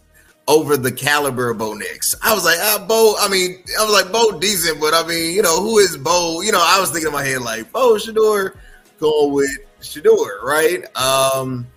over 0.48 0.78
the 0.78 0.92
caliber 0.92 1.50
of 1.50 1.58
Bo 1.58 1.74
Nix. 1.74 2.16
I 2.24 2.34
was 2.34 2.46
like, 2.46 2.58
ah, 2.60 2.84
Bo. 2.88 3.16
I 3.20 3.28
mean, 3.30 3.64
I 3.80 3.84
was 3.84 3.94
like, 3.94 4.12
Bo 4.12 4.40
decent, 4.40 4.80
but 4.80 4.94
I 4.94 5.06
mean, 5.06 5.34
you 5.34 5.42
know, 5.42 5.62
who 5.62 5.78
is 5.80 5.98
Bo? 5.98 6.42
You 6.42 6.52
know, 6.52 6.62
I 6.62 6.80
was 6.80 6.92
thinking 6.92 7.08
in 7.08 7.14
my 7.14 7.24
head 7.24 7.42
like, 7.42 7.72
Bo 7.72 7.96
Shedeur 7.96 8.56
going 9.00 9.34
with 9.34 9.58
Shedeur, 9.82 10.42
right? 10.44 10.84
Um, 10.96 11.68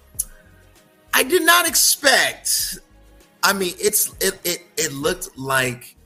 I 1.13 1.23
did 1.23 1.43
not 1.43 1.69
expect. 1.69 2.79
I 3.43 3.53
mean, 3.53 3.75
it's 3.79 4.15
it 4.21 4.39
it, 4.45 4.63
it 4.77 4.93
looked 4.93 5.37
like 5.37 5.97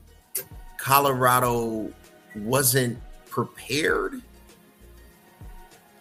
Colorado 0.78 1.92
wasn't 2.37 2.99
prepared 3.28 4.23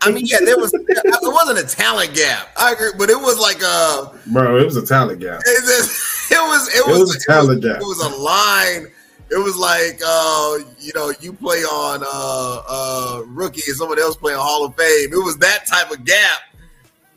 I 0.03 0.11
mean, 0.11 0.25
yeah, 0.25 0.39
there 0.43 0.57
was 0.57 0.73
it 0.73 1.21
wasn't 1.21 1.59
a 1.59 1.75
talent 1.75 2.13
gap. 2.13 2.49
I 2.57 2.73
agree, 2.73 2.91
but 2.97 3.09
it 3.09 3.17
was 3.17 3.39
like 3.39 3.61
a 3.61 4.11
bro. 4.31 4.57
It 4.57 4.65
was 4.65 4.77
a 4.77 4.85
talent 4.85 5.19
gap. 5.19 5.41
It, 5.45 5.49
it, 5.49 5.89
it 6.31 6.41
was 6.41 6.67
it, 6.69 6.77
it 6.77 6.87
was, 6.87 6.99
was, 6.99 7.15
a 7.15 7.31
talent 7.31 7.63
it 7.63 7.67
was, 7.67 7.73
gap. 7.73 7.81
It 7.81 7.85
was 7.85 7.99
a 8.03 8.21
line. 8.21 8.91
It 9.31 9.43
was 9.43 9.55
like 9.55 9.99
uh, 10.05 10.59
you 10.79 10.91
know, 10.95 11.13
you 11.21 11.33
play 11.33 11.59
on 11.59 12.03
uh, 12.03 12.61
uh, 12.69 13.23
rookie 13.27 13.61
and 13.67 13.75
somebody 13.77 14.01
else 14.01 14.15
play 14.15 14.33
on 14.33 14.39
Hall 14.39 14.65
of 14.65 14.75
Fame. 14.75 15.13
It 15.13 15.23
was 15.23 15.37
that 15.37 15.65
type 15.65 15.91
of 15.91 16.03
gap. 16.05 16.41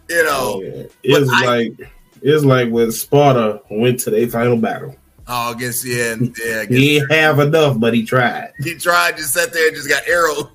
You 0.09 0.25
know, 0.25 0.63
yeah. 0.63 0.85
it's 1.03 1.31
like 1.31 1.91
it's 2.23 2.45
like 2.45 2.71
when 2.71 2.93
Sparta 2.93 3.63
went 3.71 4.01
to 4.01 4.11
their 4.11 4.29
final 4.29 4.57
battle. 4.57 4.95
Oh, 5.29 5.53
I 5.55 5.59
guess 5.59 5.85
yeah, 5.85 6.15
yeah. 6.21 6.61
I 6.61 6.67
guess 6.67 6.79
he 6.79 7.01
didn't 7.01 7.11
have 7.11 7.39
enough, 7.41 7.81
but 7.81 7.95
he 7.95 8.05
tried. 8.05 8.53
He 8.61 8.75
tried, 8.75 9.17
just 9.17 9.35
sat 9.35 9.53
there 9.53 9.67
and 9.67 9.77
just 9.77 9.89
got 9.89 10.07
arrowed. 10.09 10.49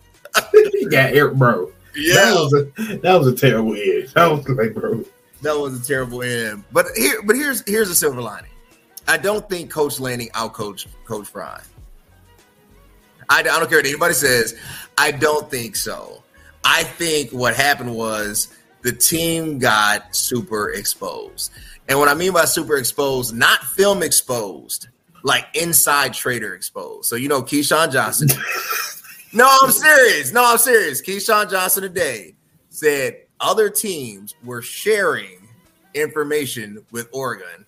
he 0.73 0.85
got 0.85 1.13
arrowed, 1.13 1.37
bro. 1.37 1.71
Yeah, 1.95 2.13
that 2.15 2.33
was 2.35 2.53
a 2.53 2.97
that 2.97 3.19
was 3.19 3.27
a 3.27 3.35
terrible 3.35 3.75
end. 3.75 4.07
That 4.09 4.31
was 4.31 4.47
like, 4.49 4.73
bro, 4.73 5.03
that 5.41 5.57
was 5.57 5.79
a 5.79 5.85
terrible 5.85 6.23
end. 6.23 6.63
But 6.71 6.87
here, 6.95 7.21
but 7.23 7.35
here's 7.35 7.63
here's 7.67 7.89
a 7.89 7.95
silver 7.95 8.21
lining. 8.21 8.51
I 9.07 9.17
don't 9.17 9.47
think 9.49 9.71
Coach 9.71 9.99
Lanning 9.99 10.29
outcoached 10.29 10.87
Coach 11.05 11.31
Prime. 11.31 11.61
I, 13.29 13.39
I 13.39 13.41
don't 13.41 13.69
care 13.69 13.79
what 13.79 13.85
anybody 13.85 14.13
says. 14.13 14.55
I 14.97 15.11
don't 15.11 15.49
think 15.49 15.75
so. 15.75 16.23
I 16.63 16.83
think 16.83 17.31
what 17.31 17.55
happened 17.55 17.95
was 17.95 18.49
the 18.81 18.91
team 18.91 19.57
got 19.57 20.15
super 20.15 20.71
exposed. 20.71 21.51
And 21.87 21.97
what 21.97 22.07
I 22.07 22.13
mean 22.13 22.33
by 22.33 22.45
super 22.45 22.77
exposed, 22.77 23.35
not 23.35 23.63
film 23.63 24.03
exposed, 24.03 24.87
like 25.23 25.45
inside 25.53 26.13
trader 26.13 26.53
exposed. 26.53 27.05
So 27.05 27.15
you 27.15 27.27
know 27.27 27.41
Keyshawn 27.41 27.91
Johnson 27.91 28.29
No, 29.33 29.47
I'm 29.61 29.71
serious. 29.71 30.33
No, 30.33 30.43
I'm 30.45 30.57
serious. 30.57 31.01
Keyshawn 31.01 31.49
Johnson 31.49 31.83
today 31.83 32.35
said 32.69 33.17
other 33.39 33.69
teams 33.69 34.35
were 34.43 34.61
sharing 34.61 35.47
information 35.93 36.83
with 36.91 37.07
Oregon 37.13 37.65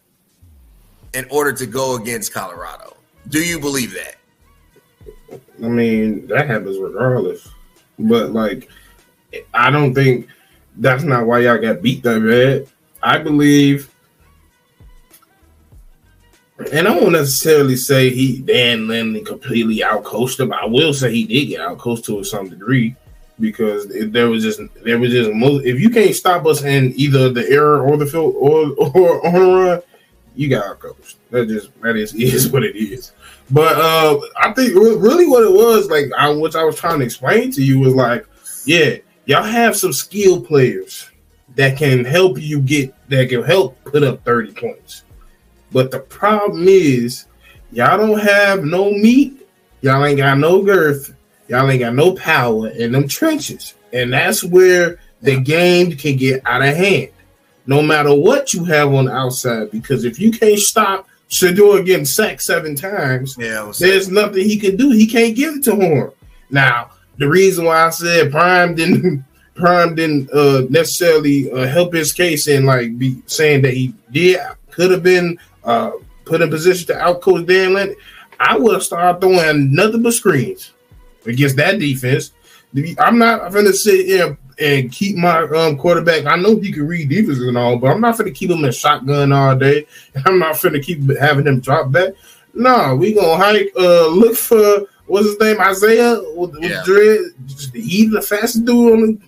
in 1.14 1.26
order 1.30 1.54
to 1.54 1.66
go 1.66 1.96
against 1.96 2.34
Colorado. 2.34 2.98
Do 3.30 3.44
you 3.44 3.60
believe 3.60 3.94
that? 3.94 4.16
I 5.64 5.68
mean, 5.68 6.28
that 6.28 6.48
happens 6.48 6.78
regardless. 6.78 7.48
But 7.98 8.32
like, 8.32 8.70
I 9.54 9.70
don't 9.70 9.94
think 9.94 10.28
that's 10.78 11.04
not 11.04 11.26
why 11.26 11.40
y'all 11.40 11.58
got 11.58 11.82
beat 11.82 12.04
that 12.04 12.20
bad. 12.20 12.68
I 13.02 13.20
believe 13.20 13.93
and 16.72 16.88
I 16.88 16.92
won't 16.92 17.14
necessarily 17.14 17.76
say 17.76 18.10
he 18.10 18.40
Dan 18.40 18.88
Lanning 18.88 19.26
completely 19.26 19.80
outcoached 19.80 20.40
him. 20.40 20.54
I 20.54 20.66
will 20.66 20.94
say 20.94 21.12
he 21.12 21.26
did 21.26 21.46
get 21.46 21.62
outcoached 21.62 22.06
to 22.06 22.24
some 22.24 22.50
degree 22.50 22.96
because 23.40 23.88
there 24.12 24.30
was 24.30 24.44
just 24.44 24.62
there 24.84 25.00
was 25.00 25.12
just 25.12 25.32
most, 25.34 25.66
if 25.66 25.80
you 25.80 25.90
can't 25.90 26.16
stop 26.16 26.46
us 26.46 26.64
in 26.64 26.94
either 26.96 27.30
the 27.30 27.48
error 27.50 27.82
or 27.82 27.98
the 27.98 28.06
field 28.06 28.36
or 28.38 28.72
or 28.78 29.28
on 29.28 29.36
a 29.36 29.40
run, 29.40 29.82
you 30.36 30.50
got 30.50 30.80
outcoached. 30.80 31.16
That 31.32 31.48
just 31.48 31.70
that 31.82 31.96
is 31.96 32.14
is 32.16 32.50
what 32.50 32.64
it 32.64 32.76
is. 32.76 33.12
But 33.52 33.78
uh 33.78 34.20
I 34.38 34.54
think 34.54 34.76
really 34.76 35.28
what 35.28 35.44
it 35.44 35.52
was 35.52 35.90
like, 35.90 36.06
I, 36.18 36.30
which 36.30 36.56
I 36.56 36.64
was 36.64 36.76
trying 36.76 37.00
to 37.00 37.06
explain 37.06 37.52
to 37.52 37.64
you 37.64 37.80
was 37.80 37.96
like, 37.96 38.26
yeah, 38.66 38.98
y'all 39.26 39.44
have 39.44 39.76
some 39.76 39.94
skilled 39.94 40.48
players 40.48 41.10
that 41.56 41.78
can 41.78 42.06
help 42.06 42.40
you 42.40 42.60
get 42.62 42.94
that 43.10 43.30
can 43.30 43.44
help 43.44 43.82
put 43.84 44.04
up 44.04 44.24
thirty 44.24 44.54
points 44.54 45.04
but 45.74 45.92
the 45.92 46.00
problem 46.00 46.68
is, 46.68 47.26
y'all 47.72 47.98
don't 47.98 48.20
have 48.20 48.64
no 48.64 48.92
meat. 48.92 49.48
Y'all 49.82 50.06
ain't 50.06 50.18
got 50.18 50.38
no 50.38 50.62
girth. 50.62 51.14
Y'all 51.48 51.70
ain't 51.70 51.82
got 51.82 51.96
no 51.96 52.14
power 52.14 52.70
in 52.70 52.92
them 52.92 53.08
trenches. 53.08 53.74
And 53.92 54.14
that's 54.14 54.44
where 54.44 55.00
the 55.22 55.40
game 55.40 55.92
can 55.98 56.16
get 56.16 56.46
out 56.46 56.62
of 56.62 56.76
hand. 56.76 57.10
No 57.66 57.82
matter 57.82 58.14
what 58.14 58.54
you 58.54 58.64
have 58.66 58.94
on 58.94 59.06
the 59.06 59.14
outside, 59.14 59.72
because 59.72 60.06
if 60.06 60.20
you 60.20 60.32
can't 60.32 60.60
stop 60.60 61.08
Shedeur 61.30 61.86
getting 61.86 62.06
sacked 62.06 62.42
seven 62.42 62.76
times, 62.76 63.36
yeah, 63.40 63.72
there's 63.80 64.10
nothing 64.10 64.44
he 64.44 64.60
can 64.60 64.76
do. 64.76 64.92
He 64.92 65.08
can't 65.08 65.36
give 65.36 65.56
it 65.56 65.64
to 65.64 65.76
Horn. 65.76 66.12
Now, 66.50 66.92
the 67.18 67.28
reason 67.28 67.66
why 67.66 67.86
I 67.86 67.90
said 67.90 68.32
Prime 68.32 68.76
didn't 68.76 69.24
Prime 69.56 69.96
didn't 69.96 70.32
uh, 70.32 70.66
necessarily 70.70 71.52
uh, 71.52 71.68
help 71.68 71.94
his 71.94 72.12
case 72.12 72.48
and 72.48 72.66
like 72.66 72.98
be 72.98 73.22
saying 73.28 73.62
that 73.62 73.74
he 73.74 73.94
did 74.12 74.40
could 74.72 74.92
have 74.92 75.04
been 75.04 75.38
uh, 75.64 75.92
put 76.26 76.42
in 76.42 76.50
position 76.50 76.88
to 76.88 76.94
outcoach 76.94 77.46
Dan 77.46 77.74
Lanning, 77.74 77.96
I 78.40 78.58
would 78.58 78.74
have 78.74 78.84
started 78.84 79.22
throwing 79.22 79.74
nothing 79.74 80.02
but 80.02 80.14
screens 80.14 80.72
against 81.26 81.56
that 81.58 81.80
defense 81.80 82.32
I'm 83.00 83.20
not 83.20 83.52
going 83.52 83.66
to 83.66 83.74
sit 83.74 84.06
here 84.08 84.38
and 84.60 84.92
keep 84.92 85.16
my 85.16 85.44
um, 85.44 85.78
quarterback. 85.78 86.26
I 86.26 86.36
know 86.38 86.60
he 86.60 86.72
can 86.72 86.88
read 86.88 87.10
defense 87.10 87.40
and 87.40 87.58
all, 87.58 87.78
but 87.78 87.92
I'm 87.92 88.02
not 88.02 88.18
going 88.18 88.32
to 88.32 88.38
keep 88.38 88.50
him 88.50 88.66
in 88.66 88.72
shotgun 88.72 89.32
all 89.32 89.56
day. 89.56 89.86
I'm 90.26 90.40
not 90.40 90.62
going 90.62 90.74
to 90.74 90.82
keep 90.82 91.02
having 91.18 91.46
him 91.46 91.60
drop 91.60 91.92
back. 91.92 92.14
No, 92.56 92.96
we 92.96 93.14
gonna 93.14 93.36
hike. 93.36 93.72
Uh, 93.76 94.08
look 94.10 94.36
for 94.36 94.86
what's 95.08 95.26
his 95.26 95.40
name, 95.40 95.60
Isaiah 95.60 96.22
with, 96.36 96.52
with 96.52 96.70
yeah. 96.70 96.84
Dread. 96.86 97.22
Eat 97.74 98.12
the 98.12 98.22
fastest 98.22 98.66
dude 98.66 98.94
on 98.94 99.02
the 99.02 99.20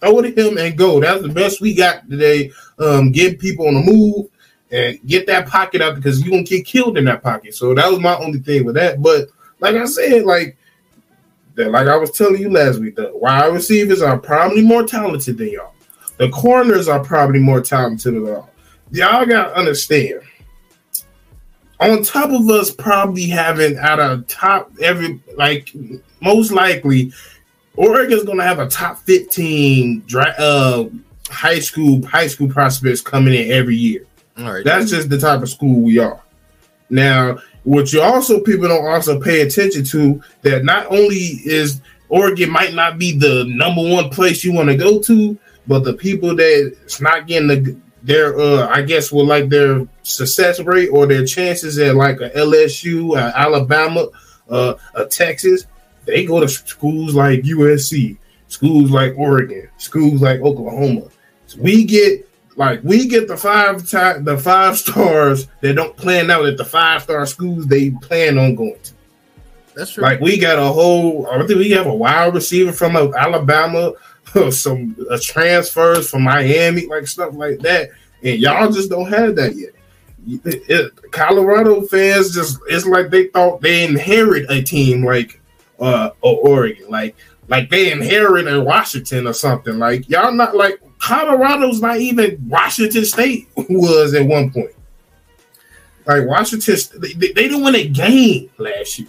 throw 0.00 0.18
it 0.18 0.38
at 0.38 0.46
him 0.46 0.58
and 0.58 0.76
go. 0.76 1.00
That's 1.00 1.22
the 1.22 1.30
best 1.30 1.62
we 1.62 1.74
got 1.74 2.06
today. 2.10 2.52
Um, 2.78 3.10
get 3.10 3.38
people 3.38 3.68
on 3.68 3.74
the 3.74 3.80
move 3.80 4.26
and 4.74 4.98
get 5.06 5.26
that 5.28 5.46
pocket 5.46 5.80
out 5.80 5.94
because 5.94 6.20
you 6.20 6.30
gonna 6.30 6.42
get 6.42 6.66
killed 6.66 6.98
in 6.98 7.04
that 7.04 7.22
pocket. 7.22 7.54
So 7.54 7.74
that 7.74 7.88
was 7.88 8.00
my 8.00 8.16
only 8.16 8.40
thing 8.40 8.64
with 8.64 8.74
that. 8.74 9.00
But 9.00 9.28
like 9.60 9.76
I 9.76 9.84
said, 9.84 10.24
like 10.24 10.56
that, 11.54 11.70
like 11.70 11.86
I 11.86 11.96
was 11.96 12.10
telling 12.10 12.40
you 12.40 12.50
last 12.50 12.80
week, 12.80 12.96
the 12.96 13.12
wide 13.14 13.52
receivers 13.52 14.02
are 14.02 14.18
probably 14.18 14.62
more 14.62 14.82
talented 14.82 15.38
than 15.38 15.50
y'all. 15.50 15.72
The 16.16 16.28
corners 16.30 16.88
are 16.88 17.04
probably 17.04 17.38
more 17.38 17.60
talented 17.60 18.14
than 18.14 18.26
y'all. 18.26 18.50
Y'all 18.90 19.24
gotta 19.24 19.56
understand. 19.56 20.22
On 21.78 22.02
top 22.02 22.30
of 22.30 22.48
us 22.50 22.72
probably 22.72 23.26
having 23.26 23.78
out 23.78 24.00
of 24.00 24.26
top 24.26 24.72
every 24.80 25.20
like 25.36 25.72
most 26.20 26.50
likely 26.50 27.12
Oregon's 27.76 28.24
gonna 28.24 28.42
have 28.42 28.58
a 28.58 28.68
top 28.68 28.98
15 28.98 30.04
uh, 30.12 30.84
high 31.28 31.60
school 31.60 32.04
high 32.06 32.26
school 32.26 32.48
prospects 32.48 33.00
coming 33.00 33.34
in 33.34 33.52
every 33.52 33.76
year. 33.76 34.04
All 34.38 34.52
right. 34.52 34.64
That's 34.64 34.90
just 34.90 35.10
the 35.10 35.18
type 35.18 35.42
of 35.42 35.48
school 35.48 35.80
we 35.80 35.98
are. 35.98 36.20
Now, 36.90 37.38
what 37.62 37.92
you 37.92 38.02
also 38.02 38.40
people 38.40 38.68
don't 38.68 38.86
also 38.86 39.20
pay 39.20 39.40
attention 39.40 39.84
to 39.84 40.22
that 40.42 40.64
not 40.64 40.86
only 40.90 41.16
is 41.16 41.80
Oregon 42.08 42.50
might 42.50 42.74
not 42.74 42.98
be 42.98 43.16
the 43.16 43.44
number 43.48 43.82
one 43.82 44.10
place 44.10 44.44
you 44.44 44.52
want 44.52 44.68
to 44.68 44.76
go 44.76 45.00
to, 45.00 45.38
but 45.66 45.84
the 45.84 45.94
people 45.94 46.36
that 46.36 46.76
it's 46.84 47.00
not 47.00 47.26
getting 47.26 47.48
the 47.48 47.76
their 48.02 48.38
uh 48.38 48.68
I 48.68 48.82
guess 48.82 49.10
with 49.10 49.26
like 49.26 49.48
their 49.48 49.88
success 50.02 50.60
rate 50.60 50.88
or 50.88 51.06
their 51.06 51.24
chances 51.24 51.78
at 51.78 51.94
like 51.94 52.20
a 52.20 52.30
LSU, 52.30 53.16
a 53.18 53.36
Alabama, 53.36 54.08
uh, 54.50 54.74
a 54.94 55.06
Texas, 55.06 55.66
they 56.04 56.24
go 56.24 56.40
to 56.40 56.48
schools 56.48 57.14
like 57.14 57.42
USC, 57.42 58.18
schools 58.48 58.90
like 58.90 59.14
Oregon, 59.16 59.68
schools 59.78 60.20
like 60.20 60.40
Oklahoma. 60.40 61.08
So 61.46 61.60
we 61.60 61.84
get 61.84 62.28
like 62.56 62.82
we 62.84 63.08
get 63.08 63.28
the 63.28 63.36
five 63.36 63.88
time 63.88 64.24
the 64.24 64.38
five 64.38 64.78
stars 64.78 65.48
that 65.60 65.74
don't 65.74 65.96
plan 65.96 66.30
out 66.30 66.46
at 66.46 66.56
the 66.56 66.64
five 66.64 67.02
star 67.02 67.26
schools 67.26 67.66
they 67.66 67.90
plan 67.90 68.38
on 68.38 68.54
going 68.54 68.78
to. 68.82 68.92
That's 69.74 69.90
true. 69.90 70.02
Like 70.02 70.20
we 70.20 70.38
got 70.38 70.58
a 70.58 70.72
whole, 70.72 71.26
I 71.26 71.38
think 71.46 71.58
we 71.58 71.70
have 71.72 71.86
a 71.86 71.94
wide 71.94 72.32
receiver 72.32 72.72
from 72.72 72.96
Alabama, 72.96 73.92
some 74.50 74.96
uh, 75.10 75.18
transfers 75.20 76.08
from 76.08 76.22
Miami, 76.22 76.86
like 76.86 77.06
stuff 77.08 77.34
like 77.34 77.58
that, 77.60 77.90
and 78.22 78.38
y'all 78.38 78.70
just 78.70 78.90
don't 78.90 79.10
have 79.10 79.36
that 79.36 79.56
yet. 79.56 79.70
It, 80.26 80.70
it, 80.70 81.12
Colorado 81.12 81.82
fans 81.82 82.34
just 82.34 82.58
it's 82.68 82.86
like 82.86 83.10
they 83.10 83.26
thought 83.26 83.60
they 83.60 83.84
inherit 83.84 84.50
a 84.50 84.62
team 84.62 85.04
like 85.04 85.40
uh 85.80 86.10
Oregon, 86.22 86.88
like 86.88 87.16
like 87.48 87.68
they 87.68 87.92
inherited 87.92 88.64
Washington 88.64 89.26
or 89.26 89.34
something. 89.34 89.78
Like 89.78 90.08
y'all 90.08 90.32
not 90.32 90.56
like 90.56 90.80
Colorado's 91.04 91.82
not 91.82 91.98
even 91.98 92.42
Washington 92.48 93.04
State 93.04 93.46
was 93.56 94.14
at 94.14 94.26
one 94.26 94.50
point. 94.50 94.70
Like 96.06 96.26
Washington, 96.26 96.76
they, 96.98 97.12
they 97.12 97.32
didn't 97.32 97.62
win 97.62 97.74
a 97.74 97.86
game 97.86 98.50
last 98.56 98.98
year. 98.98 99.08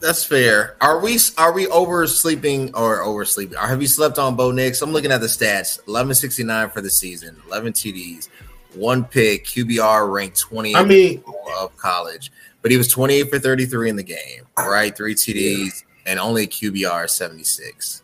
That's 0.00 0.24
fair. 0.24 0.76
Are 0.80 0.98
we 0.98 1.18
are 1.36 1.52
we 1.52 1.66
oversleeping 1.66 2.70
or 2.74 3.02
oversleeping? 3.02 3.56
Or 3.56 3.68
have 3.68 3.80
you 3.80 3.86
slept 3.86 4.18
on 4.18 4.34
Bo 4.34 4.50
Nix? 4.50 4.82
I'm 4.82 4.92
looking 4.92 5.12
at 5.12 5.20
the 5.20 5.26
stats. 5.28 5.78
1169 5.86 6.70
for 6.70 6.80
the 6.80 6.90
season, 6.90 7.40
11 7.46 7.74
TDs, 7.74 8.28
one 8.74 9.04
pick, 9.04 9.44
QBR 9.44 10.10
ranked 10.10 10.40
20 10.40 10.74
I 10.74 10.84
mean 10.84 11.22
of 11.58 11.76
college. 11.76 12.32
But 12.62 12.72
he 12.72 12.76
was 12.76 12.88
28 12.88 13.30
for 13.30 13.38
33 13.38 13.90
in 13.90 13.96
the 13.96 14.02
game, 14.02 14.42
right? 14.58 14.96
Three 14.96 15.14
TDs 15.14 15.84
yeah. 15.84 16.12
and 16.12 16.18
only 16.18 16.46
QBR 16.46 17.08
76 17.08 18.02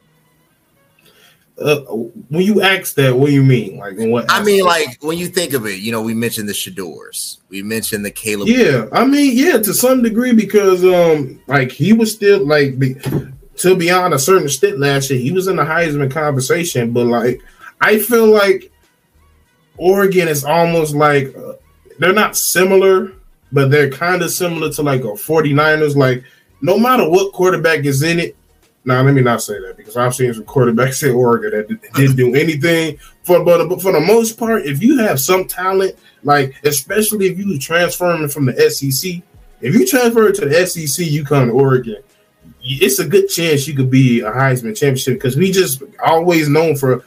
uh, 1.59 1.81
when 1.81 2.43
you 2.43 2.61
ask 2.61 2.95
that, 2.97 3.17
what 3.17 3.27
do 3.29 3.33
you 3.33 3.43
mean? 3.43 3.79
Like, 3.79 3.95
what? 3.97 4.27
I 4.29 4.43
mean, 4.43 4.65
like 4.65 5.03
when 5.03 5.17
you 5.17 5.29
think 5.29 5.55
of 5.55 5.67
it, 5.67 5.79
you 5.79 5.91
know, 5.91 6.03
we 6.03 6.15
mentioned 6.15 6.49
the 6.49 6.53
Shedeurs, 6.53 7.39
we 7.49 7.63
mentioned 7.63 8.05
the 8.05 8.11
Caleb. 8.11 8.49
Yeah, 8.49 8.87
I 8.93 9.07
mean, 9.07 9.37
yeah, 9.37 9.59
to 9.59 9.73
some 9.73 10.03
degree 10.03 10.33
because, 10.33 10.85
um, 10.85 11.41
like 11.47 11.73
he 11.73 11.93
was 11.93 12.13
still 12.13 12.47
like, 12.47 12.79
be, 12.79 12.97
to 13.57 13.75
beyond 13.75 14.13
a 14.13 14.19
certain 14.19 14.45
extent 14.45 14.79
last 14.79 15.11
year, 15.11 15.19
he 15.19 15.33
was 15.33 15.49
in 15.49 15.57
the 15.57 15.65
Heisman 15.65 16.11
conversation, 16.11 16.93
but 16.93 17.07
like, 17.07 17.41
I 17.81 17.99
feel 17.99 18.27
like 18.27 18.71
Oregon 19.79 20.29
is 20.29 20.45
almost 20.45 20.95
like 20.95 21.35
uh, 21.35 21.55
they're 21.99 22.13
not 22.13 22.37
similar, 22.37 23.13
but 23.51 23.71
they're 23.71 23.91
kind 23.91 24.23
of 24.23 24.31
similar 24.31 24.71
to 24.73 24.83
like 24.83 25.03
a 25.03 25.09
49ers. 25.09 25.97
Like, 25.97 26.23
no 26.61 26.79
matter 26.79 27.09
what 27.09 27.33
quarterback 27.33 27.87
is 27.87 28.03
in 28.03 28.19
it, 28.19 28.37
now, 28.87 29.03
let 29.03 29.15
me 29.15 29.21
not 29.21 29.43
say 29.43 29.61
that 29.61 29.77
because 29.77 29.97
I've 29.97 30.15
seen 30.15 30.33
some 30.33 30.45
quarterbacks 30.45 31.03
in 31.09 31.15
Oregon 31.15 31.51
that 31.51 31.93
didn't 31.95 32.17
do 32.17 32.35
anything. 32.37 32.99
For 33.25 33.45
but 33.45 33.83
for 33.83 33.91
the 33.91 34.01
most 34.01 34.39
part, 34.39 34.65
if 34.65 34.81
you 34.81 34.99
have 34.99 35.21
some 35.21 35.47
talent, 35.47 35.97
like 36.23 36.55
especially 36.65 37.27
if 37.27 37.37
you 37.37 37.59
transferring 37.59 38.29
from 38.29 38.47
the 38.47 38.71
SEC, 38.71 39.23
if 39.61 39.75
you 39.75 39.87
transfer 39.87 40.31
to 40.31 40.49
the 40.49 40.67
SEC, 40.67 41.05
you 41.05 41.25
come 41.25 41.49
to 41.49 41.53
Oregon. 41.53 41.97
It's 42.63 43.01
a 43.01 43.09
good 43.09 43.29
chance 43.29 43.67
you 43.67 43.75
could 43.75 43.91
be 43.91 44.21
a 44.21 44.31
Heisman 44.31 44.77
championship 44.77 45.15
because 45.15 45.37
we 45.37 45.51
just 45.51 45.83
always 46.05 46.49
known 46.49 46.77
for, 46.77 47.05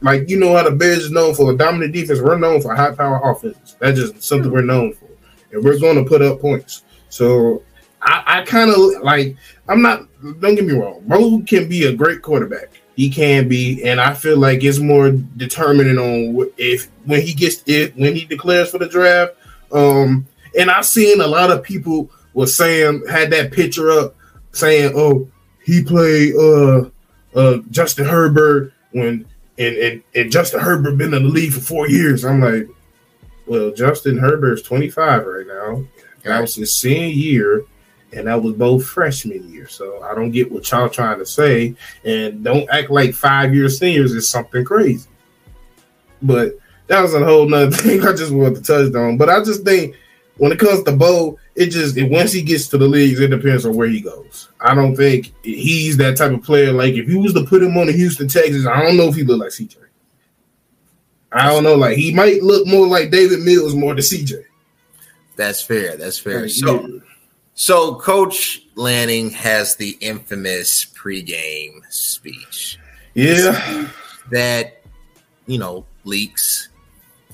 like 0.00 0.30
you 0.30 0.38
know 0.38 0.56
how 0.56 0.62
the 0.62 0.70
Bears 0.70 1.04
is 1.04 1.10
known 1.10 1.34
for 1.34 1.52
a 1.52 1.56
dominant 1.56 1.92
defense. 1.92 2.20
We're 2.20 2.38
known 2.38 2.62
for 2.62 2.74
high 2.74 2.94
power 2.94 3.20
offense. 3.22 3.76
That's 3.78 3.98
just 3.98 4.22
something 4.22 4.48
hmm. 4.48 4.56
we're 4.56 4.62
known 4.62 4.94
for, 4.94 5.08
and 5.52 5.62
we're 5.62 5.78
going 5.78 6.02
to 6.02 6.08
put 6.08 6.22
up 6.22 6.40
points. 6.40 6.84
So 7.10 7.62
I, 8.02 8.22
I 8.26 8.42
kind 8.42 8.70
of 8.70 9.02
like. 9.02 9.36
I'm 9.68 9.80
not. 9.80 10.06
Don't 10.40 10.54
get 10.54 10.64
me 10.64 10.74
wrong. 10.74 11.02
Bo 11.06 11.40
can 11.42 11.68
be 11.68 11.84
a 11.84 11.92
great 11.92 12.22
quarterback. 12.22 12.70
He 12.96 13.08
can 13.08 13.48
be, 13.48 13.82
and 13.84 14.00
I 14.00 14.12
feel 14.12 14.38
like 14.38 14.62
it's 14.62 14.78
more 14.78 15.10
determining 15.10 15.98
on 15.98 16.50
if 16.58 16.90
when 17.04 17.22
he 17.22 17.32
gets 17.32 17.62
it 17.66 17.96
when 17.96 18.14
he 18.14 18.24
declares 18.24 18.70
for 18.70 18.78
the 18.78 18.88
draft. 18.88 19.34
Um, 19.72 20.26
and 20.58 20.70
I've 20.70 20.84
seen 20.84 21.20
a 21.20 21.26
lot 21.26 21.50
of 21.50 21.62
people 21.62 22.10
was 22.34 22.56
saying 22.56 23.04
had 23.08 23.30
that 23.30 23.52
picture 23.52 23.90
up 23.90 24.14
saying, 24.50 24.92
"Oh, 24.94 25.28
he 25.64 25.82
played 25.82 26.34
uh 26.34 26.90
uh 27.34 27.58
Justin 27.70 28.06
Herbert 28.06 28.72
when 28.90 29.24
and 29.58 29.76
and, 29.76 30.02
and 30.14 30.30
Justin 30.30 30.60
Herbert 30.60 30.98
been 30.98 31.14
in 31.14 31.22
the 31.22 31.28
league 31.28 31.52
for 31.52 31.60
four 31.60 31.88
years." 31.88 32.24
I'm 32.24 32.40
like, 32.40 32.68
well, 33.46 33.70
Justin 33.72 34.18
Herbert's 34.18 34.62
25 34.62 35.24
right 35.24 35.46
now. 35.46 35.84
That 36.24 36.40
was 36.40 36.54
his 36.54 36.74
senior 36.74 37.06
year 37.06 37.64
and 38.12 38.26
that 38.26 38.42
was 38.42 38.54
both 38.54 38.84
freshman 38.84 39.50
year. 39.52 39.68
So 39.68 40.02
I 40.02 40.14
don't 40.14 40.30
get 40.30 40.50
what 40.50 40.70
y'all 40.70 40.88
trying 40.88 41.18
to 41.18 41.26
say, 41.26 41.74
and 42.04 42.44
don't 42.44 42.68
act 42.70 42.90
like 42.90 43.14
five 43.14 43.54
year 43.54 43.68
seniors 43.68 44.12
is 44.12 44.28
something 44.28 44.64
crazy. 44.64 45.08
But 46.20 46.56
that 46.86 47.00
was 47.00 47.14
a 47.14 47.24
whole 47.24 47.48
nother 47.48 47.70
thing 47.76 48.04
I 48.06 48.12
just 48.12 48.32
wanted 48.32 48.56
to 48.56 48.62
touch 48.62 48.94
on. 48.94 49.16
But 49.16 49.28
I 49.28 49.42
just 49.42 49.64
think 49.64 49.96
when 50.36 50.52
it 50.52 50.58
comes 50.58 50.82
to 50.84 50.92
Bo, 50.92 51.38
it 51.54 51.66
just 51.66 51.96
it, 51.96 52.10
once 52.10 52.32
he 52.32 52.42
gets 52.42 52.68
to 52.68 52.78
the 52.78 52.86
leagues, 52.86 53.20
it 53.20 53.28
depends 53.28 53.66
on 53.66 53.76
where 53.76 53.88
he 53.88 54.00
goes. 54.00 54.48
I 54.60 54.74
don't 54.74 54.96
think 54.96 55.32
he's 55.42 55.96
that 55.98 56.16
type 56.16 56.32
of 56.32 56.42
player. 56.42 56.72
Like 56.72 56.94
if 56.94 57.08
you 57.08 57.20
was 57.20 57.34
to 57.34 57.44
put 57.44 57.62
him 57.62 57.76
on 57.76 57.86
the 57.86 57.92
Houston 57.92 58.28
Texans, 58.28 58.66
I 58.66 58.82
don't 58.82 58.96
know 58.96 59.08
if 59.08 59.14
he 59.14 59.24
look 59.24 59.40
like 59.40 59.50
CJ. 59.50 59.76
I 61.32 61.46
don't 61.46 61.64
know. 61.64 61.76
Like 61.76 61.96
he 61.96 62.14
might 62.14 62.42
look 62.42 62.66
more 62.66 62.86
like 62.86 63.10
Davis 63.10 63.44
Mills 63.44 63.74
more 63.74 63.94
than 63.94 64.02
CJ. 64.02 64.44
That's 65.36 65.62
fair. 65.62 65.96
That's 65.96 66.18
fair. 66.18 66.48
So. 66.48 67.00
So, 67.54 67.96
Coach 67.96 68.62
Lanning 68.74 69.30
has 69.30 69.76
the 69.76 69.96
infamous 70.00 70.84
pregame 70.84 71.80
speech. 71.90 72.78
Yeah. 73.14 73.88
That, 74.30 74.82
you 75.46 75.58
know, 75.58 75.84
leaks, 76.04 76.70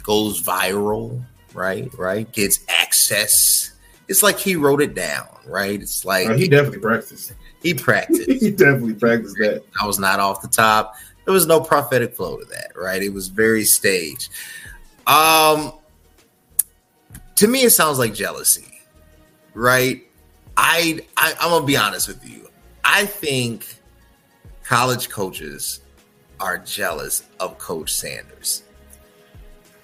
goes 0.09 0.43
viral, 0.43 1.23
right? 1.53 1.93
Right? 1.99 2.31
Gets 2.33 2.61
access. 2.69 3.73
It's 4.09 4.23
like 4.23 4.39
he 4.39 4.57
wrote 4.57 4.81
it 4.81 4.95
down, 4.95 5.29
right? 5.47 5.81
It's 5.81 6.05
like 6.05 6.29
oh, 6.29 6.37
he 6.37 6.49
definitely 6.49 6.81
practiced. 6.81 7.35
He 7.63 7.75
practiced. 7.75 8.31
he 8.41 8.51
definitely 8.51 8.95
practiced 8.95 9.37
that. 9.37 9.63
I 9.81 9.87
was 9.87 9.99
not 9.99 10.19
off 10.19 10.41
the 10.41 10.49
top. 10.49 10.95
There 11.27 11.35
was 11.35 11.47
no 11.47 11.61
prophetic 11.61 12.15
flow 12.15 12.39
to 12.39 12.45
that, 12.47 12.73
right? 12.75 13.03
It 13.03 13.13
was 13.13 13.29
very 13.29 13.65
staged. 13.65 14.31
Um, 15.07 15.75
to 17.35 17.47
me, 17.47 17.65
it 17.65 17.71
sounds 17.71 17.99
like 17.99 18.15
jealousy, 18.15 18.81
right? 19.53 20.08
I, 20.59 21.01
I 21.17 21.35
I'm 21.41 21.51
gonna 21.51 21.65
be 21.65 21.77
honest 21.77 22.09
with 22.09 22.29
you. 22.29 22.49
I 22.83 23.07
think 23.07 23.77
college 24.65 25.09
coaches 25.09 25.81
are 26.41 26.59
jealous 26.59 27.23
of 27.39 27.59
Coach 27.59 27.95
Sanders. 27.95 28.65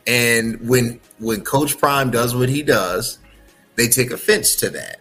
And 0.07 0.69
when 0.69 1.01
when 1.21 1.43
Coach 1.43 1.79
Prime 1.79 2.11
does 2.11 2.35
what 2.35 2.49
he 2.49 2.63
does, 2.63 3.19
they 3.77 3.87
take 3.89 4.11
offense 4.11 4.57
to 4.57 4.71
that. 4.71 4.99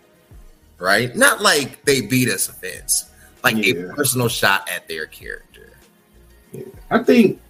Right? 0.78 1.16
Not 1.16 1.42
like 1.42 1.84
they 1.86 2.02
beat 2.02 2.30
us 2.30 2.48
offense, 2.50 3.10
like 3.44 3.58
yeah. 3.58 3.74
a 3.74 3.94
personal 3.94 4.28
shot 4.28 4.70
at 4.70 4.88
their 4.88 5.08
character. 5.08 5.72
Yeah. 6.52 6.66
I 6.92 7.02
think 7.02 7.42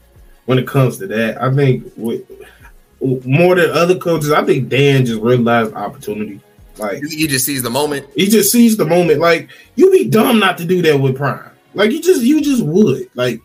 when 0.46 0.60
it 0.60 0.68
comes 0.68 0.98
to 1.00 1.08
that, 1.08 1.42
I 1.42 1.54
think 1.54 1.92
with, 1.98 2.24
more 3.26 3.56
than 3.56 3.70
other 3.72 3.98
coaches, 3.98 4.32
I 4.32 4.46
think 4.46 4.70
Dan 4.70 5.06
just 5.06 5.22
realized 5.22 5.74
opportunity. 5.74 6.40
Like 6.78 7.04
he 7.04 7.28
just 7.28 7.46
sees 7.46 7.62
the 7.62 7.70
moment. 7.70 8.08
He 8.16 8.28
just 8.28 8.52
sees 8.52 8.78
the 8.78 8.86
moment. 8.86 9.20
Like 9.20 9.50
you'd 9.76 9.92
be 9.92 10.10
dumb 10.10 10.40
not 10.40 10.58
to 10.58 10.66
do 10.66 10.82
that 10.82 11.00
with 11.00 11.16
Prime. 11.16 11.52
Like 11.74 11.92
you 11.92 12.02
just 12.02 12.24
you 12.24 12.42
just 12.42 12.64
would. 12.64 13.10
Like 13.16 13.42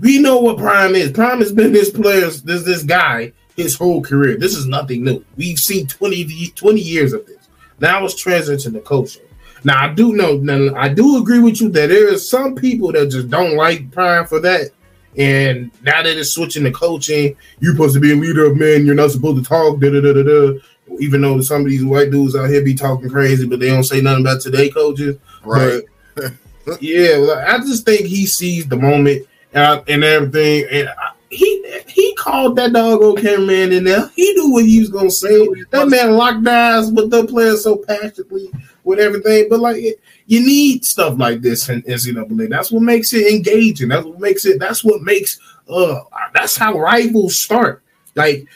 we 0.00 0.18
know 0.18 0.38
what 0.38 0.56
Prime 0.56 0.94
is. 0.94 1.12
Prime 1.12 1.40
has 1.40 1.52
been 1.52 1.72
this 1.72 1.90
player, 1.90 2.22
this 2.22 2.64
this 2.64 2.82
guy 2.82 3.32
his 3.56 3.76
whole 3.76 4.02
career. 4.02 4.36
This 4.36 4.56
is 4.56 4.66
nothing 4.66 5.04
new. 5.04 5.24
We've 5.36 5.58
seen 5.58 5.86
20, 5.86 6.48
20 6.54 6.80
years 6.80 7.12
of 7.12 7.26
this. 7.26 7.48
Now 7.80 8.04
it's 8.04 8.14
transition 8.14 8.72
to 8.74 8.80
coaching. 8.80 9.22
Now 9.64 9.84
I 9.84 9.92
do 9.92 10.14
know. 10.14 10.36
Now 10.36 10.74
I 10.74 10.88
do 10.88 11.18
agree 11.18 11.38
with 11.38 11.60
you 11.60 11.68
that 11.70 11.88
there 11.88 12.12
is 12.12 12.28
some 12.28 12.54
people 12.54 12.92
that 12.92 13.10
just 13.10 13.28
don't 13.28 13.56
like 13.56 13.90
Prime 13.90 14.26
for 14.26 14.40
that. 14.40 14.70
And 15.16 15.70
now 15.82 16.02
that 16.02 16.16
it's 16.16 16.30
switching 16.30 16.64
to 16.64 16.70
coaching, 16.70 17.36
you're 17.60 17.72
supposed 17.72 17.94
to 17.94 18.00
be 18.00 18.12
a 18.12 18.16
leader 18.16 18.46
of 18.46 18.56
men. 18.56 18.86
You're 18.86 18.94
not 18.94 19.10
supposed 19.10 19.42
to 19.42 19.48
talk. 19.48 19.78
Da 19.78 19.90
da 19.90 20.00
da 20.00 20.12
da 20.14 20.22
da. 20.22 20.58
Even 21.00 21.22
though 21.22 21.40
some 21.40 21.62
of 21.62 21.68
these 21.68 21.84
white 21.84 22.10
dudes 22.10 22.36
out 22.36 22.50
here 22.50 22.64
be 22.64 22.74
talking 22.74 23.10
crazy, 23.10 23.46
but 23.46 23.60
they 23.60 23.68
don't 23.68 23.84
say 23.84 24.00
nothing 24.00 24.24
about 24.24 24.40
today 24.40 24.68
coaches. 24.70 25.16
Right. 25.44 25.82
But, 26.14 26.32
yeah, 26.80 27.44
I 27.48 27.58
just 27.58 27.84
think 27.84 28.06
he 28.06 28.26
sees 28.26 28.68
the 28.68 28.76
moment 28.76 29.26
and, 29.52 29.82
and 29.88 30.04
everything. 30.04 30.66
And 30.70 30.88
I, 30.88 31.12
he 31.32 31.82
he 31.88 32.14
called 32.16 32.56
that 32.56 32.72
dog 32.72 33.18
cameraman 33.18 33.72
in 33.72 33.84
there. 33.84 34.10
He 34.14 34.32
knew 34.34 34.52
what 34.52 34.66
he 34.66 34.80
was 34.80 34.90
gonna 34.90 35.10
say. 35.10 35.48
That 35.70 35.88
man 35.88 36.12
locked 36.12 36.46
eyes 36.46 36.92
with 36.92 37.10
the 37.10 37.26
players 37.26 37.64
so 37.64 37.76
passionately 37.76 38.50
with 38.84 38.98
everything. 38.98 39.46
But 39.48 39.60
like 39.60 39.82
you 40.26 40.40
need 40.40 40.84
stuff 40.84 41.18
like 41.18 41.40
this 41.40 41.68
in 41.68 41.82
NCAA. 41.82 42.50
That's 42.50 42.70
what 42.70 42.82
makes 42.82 43.12
it 43.14 43.32
engaging. 43.32 43.88
That's 43.88 44.04
what 44.04 44.20
makes 44.20 44.44
it. 44.44 44.60
That's 44.60 44.84
what 44.84 45.02
makes. 45.02 45.38
Uh, 45.68 46.00
that's 46.34 46.56
how 46.56 46.78
rivals 46.78 47.40
start. 47.40 47.82
Like 48.14 48.46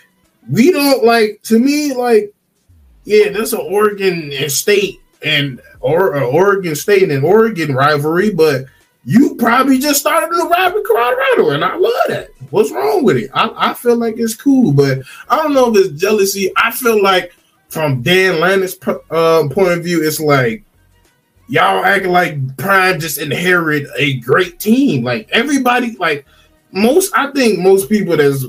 we 0.51 0.71
don't 0.71 1.05
like. 1.05 1.41
To 1.45 1.59
me, 1.59 1.95
like 1.95 2.33
yeah, 3.05 3.31
that's 3.31 3.53
an 3.53 3.61
Oregon 3.61 4.33
State 4.49 5.01
and 5.23 5.61
or 5.81 6.21
Oregon 6.21 6.75
State 6.75 7.11
and 7.11 7.25
Oregon 7.25 7.75
rivalry, 7.75 8.35
but 8.35 8.67
you 9.05 9.37
probably 9.37 9.79
just 9.79 10.01
started 10.01 10.37
a 10.37 10.49
rivalry 10.49 10.83
Colorado, 10.85 11.51
and 11.51 11.65
I 11.65 11.77
love 11.77 11.93
that. 12.09 12.31
What's 12.51 12.73
wrong 12.73 13.05
with 13.05 13.17
it? 13.17 13.31
I, 13.33 13.71
I 13.71 13.75
feel 13.75 13.97
like 13.97 14.17
it's 14.19 14.35
cool, 14.35 14.73
but 14.73 14.99
I 15.29 15.37
don't 15.37 15.55
know 15.55 15.73
if 15.73 15.87
it's 15.87 16.01
jealousy. 16.01 16.53
I 16.57 16.73
feel 16.73 17.01
like 17.01 17.33
from 17.69 18.03
Dan 18.03 18.41
Lanning's 18.41 18.77
uh, 18.85 19.49
point 19.49 19.73
of 19.73 19.85
view, 19.85 20.05
it's 20.05 20.19
like 20.21 20.65
y'all 21.49 21.85
acting 21.85 22.11
like 22.11 22.57
Prime 22.57 22.99
just 22.99 23.19
inherit 23.19 23.87
a 23.97 24.19
great 24.19 24.59
team. 24.59 25.05
Like 25.05 25.29
everybody, 25.31 25.97
like 25.97 26.27
most, 26.73 27.13
I 27.17 27.31
think 27.31 27.61
most 27.61 27.89
people 27.89 28.17
that's 28.17 28.45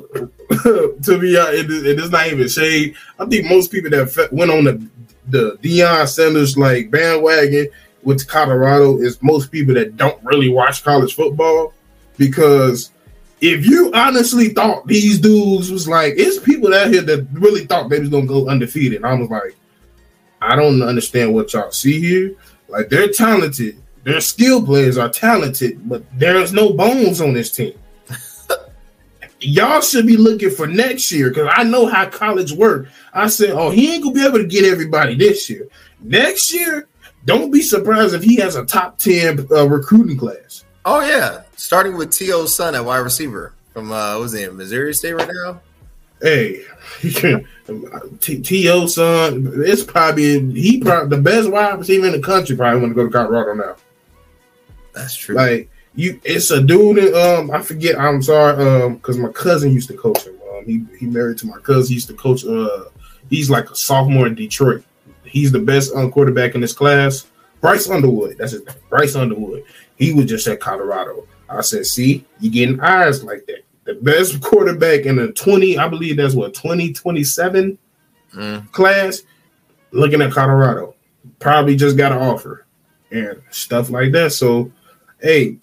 to 0.64 1.18
be 1.20 1.38
uh, 1.38 1.48
it, 1.48 1.70
it 1.70 2.00
is 2.00 2.10
not 2.10 2.28
even 2.28 2.48
shade. 2.48 2.96
I 3.20 3.26
think 3.26 3.50
most 3.50 3.72
people 3.72 3.90
that 3.90 4.30
went 4.32 4.52
on 4.52 4.64
the 4.64 4.88
the 5.28 5.58
Deion 5.62 6.08
Sanders 6.08 6.58
like 6.58 6.90
bandwagon 6.90 7.68
with 8.04 8.28
Colorado 8.28 8.98
is 9.00 9.22
most 9.22 9.52
people 9.52 9.74
that 9.74 9.98
don't 9.98 10.24
really 10.24 10.50
watch 10.50 10.84
college 10.84 11.16
football 11.16 11.74
because 12.18 12.92
if 13.42 13.66
you 13.66 13.92
honestly 13.94 14.50
thought 14.50 14.88
these 14.88 15.20
dudes 15.20 15.72
was 15.72 15.88
like, 15.88 16.14
it's 16.18 16.40
people 16.40 16.74
out 16.74 16.88
here 16.88 17.02
that 17.02 17.28
really 17.34 17.66
thought 17.66 17.90
they 17.90 18.00
was 18.00 18.10
gonna 18.10 18.26
go 18.26 18.48
undefeated. 18.48 19.04
I 19.04 19.14
was 19.14 19.30
like, 19.30 19.56
I 20.42 20.56
don't 20.56 20.82
understand 20.82 21.34
what 21.34 21.54
y'all 21.54 21.72
see 21.72 22.00
here. 22.00 22.36
Like 22.68 22.90
they're 22.90 23.10
talented, 23.10 23.82
their 24.04 24.22
skill 24.22 24.64
players 24.64 24.98
are 24.98 25.10
talented, 25.10 25.88
but 25.88 26.04
there's 26.18 26.54
no 26.54 26.74
bones 26.74 27.22
on 27.22 27.34
this 27.34 27.52
team. 27.52 27.78
Y'all 29.40 29.82
should 29.82 30.08
be 30.08 30.18
looking 30.18 30.50
for 30.50 30.68
next 30.68 31.12
year 31.12 31.30
because 31.30 31.50
I 31.54 31.64
know 31.64 31.86
how 31.86 32.10
college 32.10 32.52
work. 32.52 32.88
I 33.14 33.28
said, 33.28 33.52
oh, 33.52 33.70
he 33.70 33.94
ain't 33.94 34.04
gonna 34.04 34.16
be 34.16 34.26
able 34.26 34.40
to 34.40 34.48
get 34.48 34.66
everybody 34.66 35.16
this 35.16 35.50
year. 35.50 35.68
Next 36.00 36.54
year, 36.54 36.88
don't 37.26 37.52
be 37.52 37.62
surprised 37.62 38.14
if 38.14 38.24
he 38.24 38.36
has 38.38 38.56
a 38.56 38.66
top 38.66 38.98
ten 38.98 39.48
uh, 39.52 39.68
recruiting 39.68 40.18
class. 40.18 40.66
Oh 40.86 41.02
yeah, 41.02 41.44
starting 41.56 41.98
with 41.98 42.12
T.O.'s 42.12 42.56
son 42.56 42.76
at 42.76 42.86
wide 42.86 43.00
receiver 43.00 43.54
from 43.74 43.92
uh, 43.92 44.18
was 44.20 44.34
it 44.34 44.54
Missouri 44.54 44.94
State 44.94 45.14
right 45.14 45.30
now? 45.46 45.62
Hey, 46.22 46.64
T.O. 48.22 48.88
son, 48.88 49.52
it's 49.58 49.84
probably 49.84 50.52
he 50.52 50.82
probably 50.82 51.16
the 51.16 51.22
best 51.22 51.52
wide 51.52 51.78
receiver 51.78 52.08
in 52.08 52.14
the 52.14 52.20
country. 52.20 52.56
Probably 52.56 52.82
want 52.82 52.92
to 52.92 52.96
go 52.96 53.06
to 53.06 53.12
Colorado 53.12 53.54
now. 53.54 53.76
That's 54.94 55.16
true. 55.16 55.36
Like 55.36 55.70
you, 55.98 56.22
it's 56.24 56.52
a 56.52 56.62
dude. 56.62 57.14
um, 57.16 57.50
I 57.50 57.62
forget. 57.64 58.00
I'm 58.00 58.22
sorry. 58.22 58.64
Um, 58.64 58.96
because 58.98 59.18
my 59.18 59.30
cousin 59.30 59.74
used 59.74 59.90
to 59.90 59.98
coach 59.98 60.26
him. 60.26 60.40
Um, 60.54 60.64
he 60.64 60.86
he 61.00 61.08
married 61.08 61.40
to 61.40 61.48
my 61.48 61.58
cousin. 61.58 61.90
He 61.90 61.94
used 61.96 62.08
to 62.10 62.14
coach. 62.14 62.46
Uh, 62.46 62.86
he's 63.32 63.50
like 63.50 63.72
a 63.72 63.76
sophomore 63.76 64.28
in 64.28 64.36
Detroit. 64.36 64.84
He's 65.24 65.52
the 65.52 65.60
best 65.60 65.94
um, 65.96 66.12
quarterback 66.12 66.54
in 66.54 66.62
his 66.62 66.72
class. 66.72 67.26
Bryce 67.62 67.90
Underwood. 67.90 68.38
That's 68.38 68.52
his 68.52 68.64
name. 68.64 68.76
Bryce 68.90 69.16
Underwood. 69.16 69.64
He 69.98 70.14
was 70.14 70.26
just 70.26 70.48
at 70.48 70.60
Colorado. 70.60 71.28
I 71.50 71.62
said, 71.62 71.88
see, 71.88 72.24
you 72.40 72.52
getting 72.52 72.80
eyes 72.80 73.24
like 73.24 73.48
that. 73.48 73.64
The 73.86 73.96
best 73.96 74.40
quarterback 74.42 75.06
in 75.06 75.16
the 75.16 75.32
20, 75.32 75.80
I 75.80 75.88
believe 75.88 76.18
that's 76.18 76.36
what, 76.36 76.54
2027 76.54 77.78
mm. 78.36 78.72
class, 78.72 79.22
looking 79.92 80.22
at 80.22 80.32
Colorado. 80.32 80.94
Probably 81.40 81.76
just 81.76 81.98
got 81.98 82.12
an 82.12 82.20
offer 82.20 82.66
and 83.12 83.42
stuff 83.50 83.90
like 83.90 84.12
that. 84.12 84.34
So, 84.34 84.72
hey, 85.22 85.58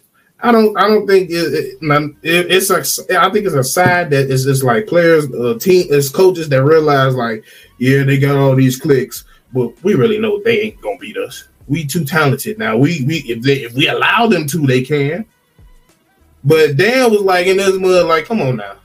I 0.45 0.53
don't, 0.53 0.77
I 0.77 0.87
don't 0.87 1.07
think 1.07 1.31
it, 1.31 1.35
it, 1.35 1.79
it, 2.23 2.51
it's 2.53 2.71
like 2.71 2.85
I 3.19 3.31
think 3.31 3.47
it's 3.47 3.55
a 3.55 3.65
side 3.65 4.11
that 4.11 4.31
is 4.31 4.45
just 4.45 4.63
like 4.63 4.87
players, 4.87 5.25
uh, 5.33 5.59
team, 5.59 5.87
it's 5.91 6.09
coaches 6.09 6.49
that 6.51 6.63
realize 6.63 7.15
like, 7.15 7.45
yeah, 7.79 8.05
they 8.05 8.19
got 8.19 8.37
all 8.37 8.55
these 8.55 8.79
clicks, 8.79 9.25
but 9.53 9.73
we 9.83 9.95
really 9.95 10.19
know 10.19 10.43
they 10.43 10.61
ain't 10.61 10.81
gonna 10.81 10.99
beat 10.99 11.17
us 11.17 11.49
we 11.67 11.87
too 11.87 12.05
talented 12.05 12.59
now. 12.59 12.77
We 12.77 13.05
we 13.05 13.19
if 13.27 13.43
they 13.43 13.63
if 13.63 13.75
we 13.75 13.89
allow 13.89 14.27
them 14.27 14.47
to, 14.49 14.67
they 14.67 14.83
can. 14.83 15.25
But 16.43 16.77
Dan 16.77 17.11
was 17.11 17.23
like 17.23 17.47
in 17.47 17.57
this 17.57 17.79
mud, 17.79 18.07
like, 18.07 18.27
come 18.27 18.43
on 18.43 18.57
now. 18.57 18.77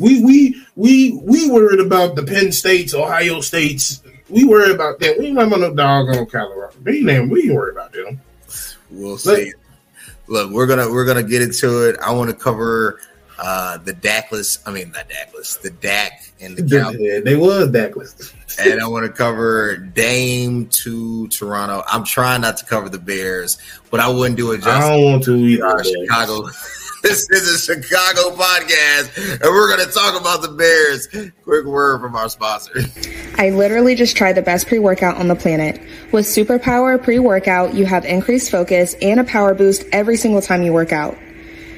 We 0.00 0.24
we 0.24 0.66
we 0.74 1.12
we 1.22 1.50
worried 1.50 1.80
about 1.80 2.16
the 2.16 2.22
Penn 2.22 2.50
States, 2.50 2.94
Ohio 2.94 3.40
States. 3.40 4.02
We 4.28 4.44
worried 4.44 4.74
about 4.74 4.98
that. 5.00 5.18
We 5.18 5.26
ain't 5.26 5.38
about 5.38 5.60
no 5.60 5.74
doggone 5.74 6.26
Colorado. 6.26 6.74
We 6.82 7.08
ain't 7.08 7.30
we 7.30 7.44
ain't 7.44 7.54
worried 7.54 7.76
about 7.76 7.92
them. 7.92 8.20
We'll 8.90 9.18
see. 9.18 9.52
Look, 10.26 10.50
we're 10.50 10.66
gonna 10.66 10.90
we're 10.90 11.04
gonna 11.04 11.22
get 11.22 11.42
into 11.42 11.88
it. 11.88 11.96
I 12.00 12.12
want 12.12 12.30
to 12.30 12.36
cover 12.36 13.00
uh 13.38 13.78
the 13.78 13.92
Dakless. 13.92 14.58
I 14.66 14.72
mean 14.72 14.90
not 14.92 15.08
Dakless, 15.08 15.60
the 15.60 15.70
Dak 15.70 16.30
and 16.40 16.56
the 16.56 16.62
Cowboys. 16.62 17.00
Yeah, 17.00 17.20
they 17.20 17.36
was 17.36 17.68
Dakless 17.68 18.32
and 18.58 18.80
I 18.80 18.86
want 18.86 19.06
to 19.06 19.12
cover 19.12 19.76
Dame 19.76 20.66
to 20.68 21.28
Toronto. 21.28 21.82
I'm 21.86 22.04
trying 22.04 22.40
not 22.40 22.56
to 22.58 22.64
cover 22.64 22.88
the 22.88 22.98
Bears, 22.98 23.58
but 23.90 24.00
I 24.00 24.08
wouldn't 24.08 24.36
do 24.36 24.52
it 24.52 24.58
just. 24.58 24.68
I 24.68 24.90
don't 24.90 25.04
want 25.04 25.24
to 25.24 25.36
either. 25.36 25.84
Chicago. 25.84 26.48
This 27.04 27.28
is 27.28 27.68
a 27.68 27.74
Chicago 27.74 28.34
podcast, 28.34 29.14
and 29.32 29.42
we're 29.42 29.76
going 29.76 29.86
to 29.86 29.92
talk 29.92 30.18
about 30.18 30.40
the 30.40 30.48
Bears. 30.48 31.06
Quick 31.44 31.66
word 31.66 32.00
from 32.00 32.16
our 32.16 32.30
sponsor. 32.30 32.72
I 33.36 33.50
literally 33.50 33.94
just 33.94 34.16
tried 34.16 34.32
the 34.32 34.42
best 34.42 34.66
pre 34.66 34.78
workout 34.78 35.18
on 35.18 35.28
the 35.28 35.36
planet. 35.36 35.80
With 36.12 36.24
Superpower 36.24 37.02
pre 37.02 37.18
workout, 37.18 37.74
you 37.74 37.84
have 37.84 38.06
increased 38.06 38.50
focus 38.50 38.94
and 39.02 39.20
a 39.20 39.24
power 39.24 39.54
boost 39.54 39.84
every 39.92 40.16
single 40.16 40.40
time 40.40 40.62
you 40.62 40.72
work 40.72 40.92
out. 40.92 41.16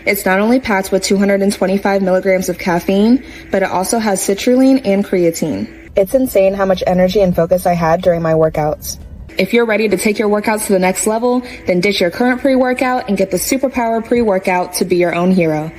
It's 0.06 0.24
not 0.24 0.38
only 0.38 0.60
packed 0.60 0.92
with 0.92 1.02
225 1.02 2.02
milligrams 2.02 2.48
of 2.48 2.58
caffeine, 2.58 3.24
but 3.50 3.64
it 3.64 3.68
also 3.68 3.98
has 3.98 4.20
citrulline 4.20 4.86
and 4.86 5.04
creatine. 5.04 5.90
It's 5.96 6.14
insane 6.14 6.54
how 6.54 6.66
much 6.66 6.84
energy 6.86 7.20
and 7.20 7.34
focus 7.34 7.66
I 7.66 7.72
had 7.72 8.00
during 8.00 8.22
my 8.22 8.34
workouts. 8.34 9.00
If 9.38 9.52
you're 9.52 9.66
ready 9.66 9.88
to 9.88 9.96
take 9.96 10.18
your 10.18 10.28
workouts 10.28 10.66
to 10.66 10.72
the 10.72 10.78
next 10.78 11.06
level, 11.06 11.40
then 11.66 11.80
ditch 11.80 12.00
your 12.00 12.10
current 12.10 12.40
pre-workout 12.40 13.08
and 13.08 13.18
get 13.18 13.30
the 13.30 13.36
Superpower 13.36 14.04
pre-workout 14.04 14.72
to 14.74 14.84
be 14.84 14.96
your 14.96 15.14
own 15.14 15.30
hero. 15.30 15.70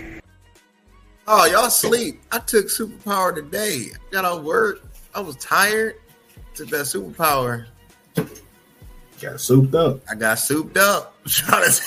Oh, 1.28 1.46
y'all 1.46 1.70
sleep. 1.70 2.22
I 2.32 2.40
took 2.40 2.68
Superpower 2.68 3.36
today. 3.36 3.88
Got 4.12 4.24
off 4.26 4.44
work. 4.44 4.82
I 5.14 5.20
was 5.22 5.36
tired. 5.38 5.96
Took 6.54 6.70
that 6.70 6.86
Superpower. 6.86 7.68
Got 9.20 9.42
souped 9.42 9.74
up. 9.74 10.02
I 10.10 10.16
got 10.16 10.38
souped 10.38 10.78
up. 10.78 11.16
I'm 11.26 11.32
trying 11.32 11.68
to 11.70 11.72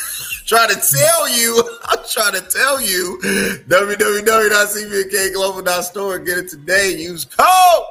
try 0.46 0.66
to 0.66 0.74
tell 0.74 1.28
you. 1.28 1.62
I'm 1.85 2.04
trying 2.09 2.35
to 2.35 2.40
tell 2.40 2.80
you. 2.80 3.20
www.cvmkglobal.store. 3.68 6.18
Get 6.18 6.38
it 6.38 6.48
today. 6.48 6.96
Use 6.96 7.24
code 7.24 7.85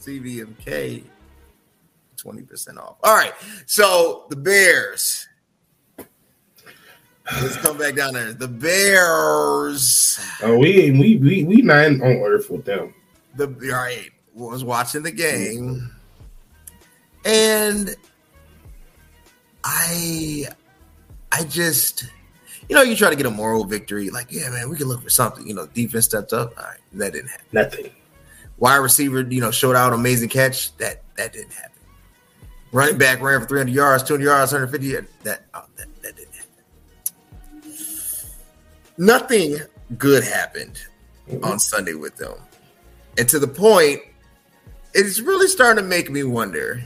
CVMK, 0.00 1.04
20% 2.22 2.78
off. 2.78 2.96
All 3.02 3.14
right. 3.14 3.32
So 3.66 4.26
the 4.30 4.36
Bears. 4.36 5.26
Let's 7.42 7.56
come 7.58 7.78
back 7.78 7.94
down 7.94 8.14
there. 8.14 8.32
The 8.32 8.48
Bears. 8.48 10.18
Oh, 10.42 10.58
we 10.58 10.90
we 10.90 11.16
we 11.18 11.44
we 11.44 11.62
nine 11.62 12.00
on 12.02 12.16
earth 12.16 12.50
with 12.50 12.64
them. 12.64 12.92
The 13.36 13.46
all 13.46 13.82
right. 13.82 14.10
Was 14.34 14.64
watching 14.64 15.02
the 15.02 15.12
game, 15.12 15.90
and 17.24 17.94
I 19.62 20.46
I 21.30 21.44
just 21.44 22.04
you 22.70 22.76
know, 22.76 22.82
you 22.82 22.94
try 22.94 23.10
to 23.10 23.16
get 23.16 23.26
a 23.26 23.30
moral 23.30 23.64
victory, 23.64 24.10
like, 24.10 24.28
yeah, 24.30 24.48
man, 24.48 24.70
we 24.70 24.76
can 24.76 24.86
look 24.86 25.02
for 25.02 25.10
something. 25.10 25.44
You 25.44 25.54
know, 25.54 25.66
defense 25.66 26.04
stepped 26.04 26.32
up. 26.32 26.52
All 26.56 26.64
right, 26.64 26.78
that 26.92 27.12
didn't 27.12 27.28
happen. 27.28 27.46
Nothing. 27.50 27.90
Wide 28.58 28.76
receiver, 28.76 29.22
you 29.22 29.40
know, 29.40 29.50
showed 29.50 29.74
out 29.74 29.92
amazing 29.92 30.28
catch. 30.28 30.76
That 30.76 31.02
that 31.16 31.32
didn't 31.32 31.52
happen. 31.52 31.79
Running 32.72 32.98
back 32.98 33.20
ran 33.20 33.40
for 33.40 33.46
300 33.46 33.72
yards, 33.72 34.02
200 34.04 34.24
yards, 34.24 34.52
150. 34.52 35.08
That 35.24 35.42
oh, 35.54 35.64
that, 35.76 36.02
that 36.02 36.16
didn't 36.16 36.34
happen. 36.34 37.74
Nothing 38.96 39.56
good 39.98 40.22
happened 40.22 40.80
mm-hmm. 41.28 41.44
on 41.44 41.58
Sunday 41.58 41.94
with 41.94 42.16
them, 42.16 42.38
and 43.18 43.28
to 43.28 43.38
the 43.38 43.48
point, 43.48 44.00
it's 44.94 45.20
really 45.20 45.48
starting 45.48 45.82
to 45.82 45.88
make 45.88 46.10
me 46.10 46.22
wonder: 46.22 46.82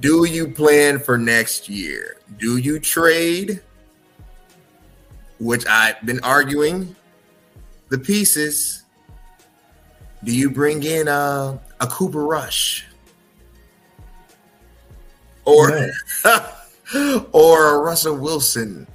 Do 0.00 0.24
you 0.24 0.48
plan 0.48 0.98
for 0.98 1.18
next 1.18 1.68
year? 1.68 2.16
Do 2.38 2.56
you 2.56 2.78
trade? 2.78 3.60
which 5.38 5.66
I've 5.66 6.00
been 6.04 6.20
arguing 6.22 6.94
the 7.88 7.98
pieces. 7.98 8.82
Do 10.24 10.34
you 10.34 10.50
bring 10.50 10.82
in 10.82 11.08
a, 11.08 11.60
a 11.80 11.86
Cooper 11.86 12.24
Rush? 12.24 12.86
Or 15.48 15.90
or 17.32 17.82
Russell 17.82 18.16
Wilson 18.16 18.86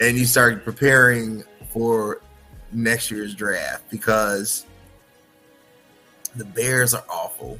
and 0.00 0.16
you 0.16 0.24
start 0.24 0.64
preparing 0.64 1.44
for 1.70 2.20
next 2.72 3.10
year's 3.10 3.34
draft 3.34 3.84
because 3.90 4.66
the 6.34 6.44
Bears 6.44 6.94
are 6.94 7.04
awful 7.08 7.58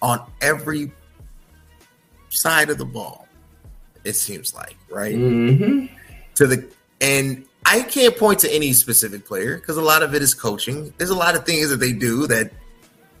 on 0.00 0.20
every 0.40 0.92
side 2.30 2.70
of 2.70 2.78
the 2.78 2.84
ball. 2.84 3.26
It 4.04 4.14
seems 4.14 4.54
like, 4.54 4.76
right? 4.90 5.16
Mm-hmm. 5.16 5.94
To 6.36 6.46
the 6.46 6.68
and 7.00 7.44
I 7.66 7.82
can't 7.82 8.16
point 8.16 8.40
to 8.40 8.54
any 8.54 8.72
specific 8.72 9.26
player 9.26 9.56
because 9.56 9.76
a 9.76 9.82
lot 9.82 10.02
of 10.02 10.14
it 10.14 10.22
is 10.22 10.34
coaching. 10.34 10.92
There's 10.96 11.10
a 11.10 11.16
lot 11.16 11.36
of 11.36 11.44
things 11.44 11.68
that 11.70 11.76
they 11.76 11.92
do 11.92 12.26
that 12.28 12.50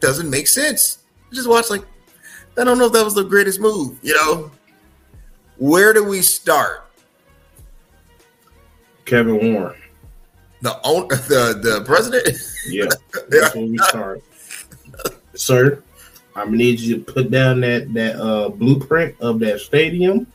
doesn't 0.00 0.30
make 0.30 0.46
sense. 0.46 0.98
just 1.32 1.48
watch 1.48 1.68
like 1.68 1.84
I 2.58 2.64
don't 2.64 2.78
know 2.78 2.86
if 2.86 2.92
that 2.92 3.04
was 3.04 3.14
the 3.14 3.22
greatest 3.22 3.60
move, 3.60 3.98
you 4.02 4.14
know. 4.14 4.50
Where 5.58 5.92
do 5.92 6.04
we 6.04 6.22
start? 6.22 6.88
Kevin 9.04 9.54
Warren. 9.54 9.80
The 10.62 10.78
own 10.84 11.08
the 11.08 11.58
the 11.62 11.84
president? 11.84 12.36
Yeah. 12.68 12.86
That's 13.28 13.54
where 13.54 13.66
we 13.66 13.78
start. 13.78 14.22
Sir, 15.34 15.82
I'm 16.34 16.46
gonna 16.46 16.56
need 16.56 16.80
you 16.80 16.98
to 16.98 17.12
put 17.12 17.30
down 17.30 17.60
that 17.60 17.92
that 17.94 18.16
uh, 18.16 18.48
blueprint 18.48 19.14
of 19.20 19.38
that 19.40 19.60
stadium. 19.60 20.26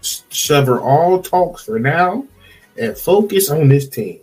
Sever 0.00 0.80
all 0.80 1.20
talks 1.20 1.64
for 1.64 1.78
now 1.78 2.26
and 2.78 2.96
focus 2.96 3.50
on 3.50 3.68
this 3.68 3.88
team. 3.88 4.20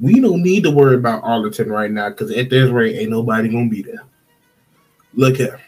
We 0.00 0.18
don't 0.18 0.42
need 0.42 0.64
to 0.64 0.70
worry 0.70 0.96
about 0.96 1.22
Arlington 1.22 1.70
right 1.70 1.90
now 1.90 2.08
because 2.08 2.32
at 2.32 2.50
this 2.50 2.70
rate, 2.70 2.96
ain't 2.96 3.10
nobody 3.10 3.48
gonna 3.48 3.68
be 3.68 3.82
there. 3.82 4.02
Look 5.14 5.36
here. 5.36 5.60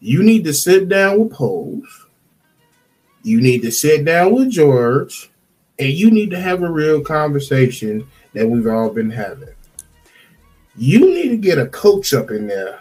You 0.00 0.22
need 0.22 0.44
to 0.44 0.54
sit 0.54 0.88
down 0.88 1.18
with 1.18 1.32
Poles. 1.32 2.06
You 3.22 3.40
need 3.40 3.62
to 3.62 3.72
sit 3.72 4.04
down 4.04 4.34
with 4.34 4.50
George, 4.50 5.30
and 5.78 5.88
you 5.88 6.10
need 6.10 6.30
to 6.30 6.40
have 6.40 6.62
a 6.62 6.70
real 6.70 7.00
conversation 7.00 8.06
that 8.34 8.48
we've 8.48 8.66
all 8.66 8.90
been 8.90 9.10
having. 9.10 9.48
You 10.76 11.00
need 11.00 11.30
to 11.30 11.36
get 11.36 11.58
a 11.58 11.66
coach 11.66 12.12
up 12.12 12.30
in 12.30 12.46
there 12.46 12.80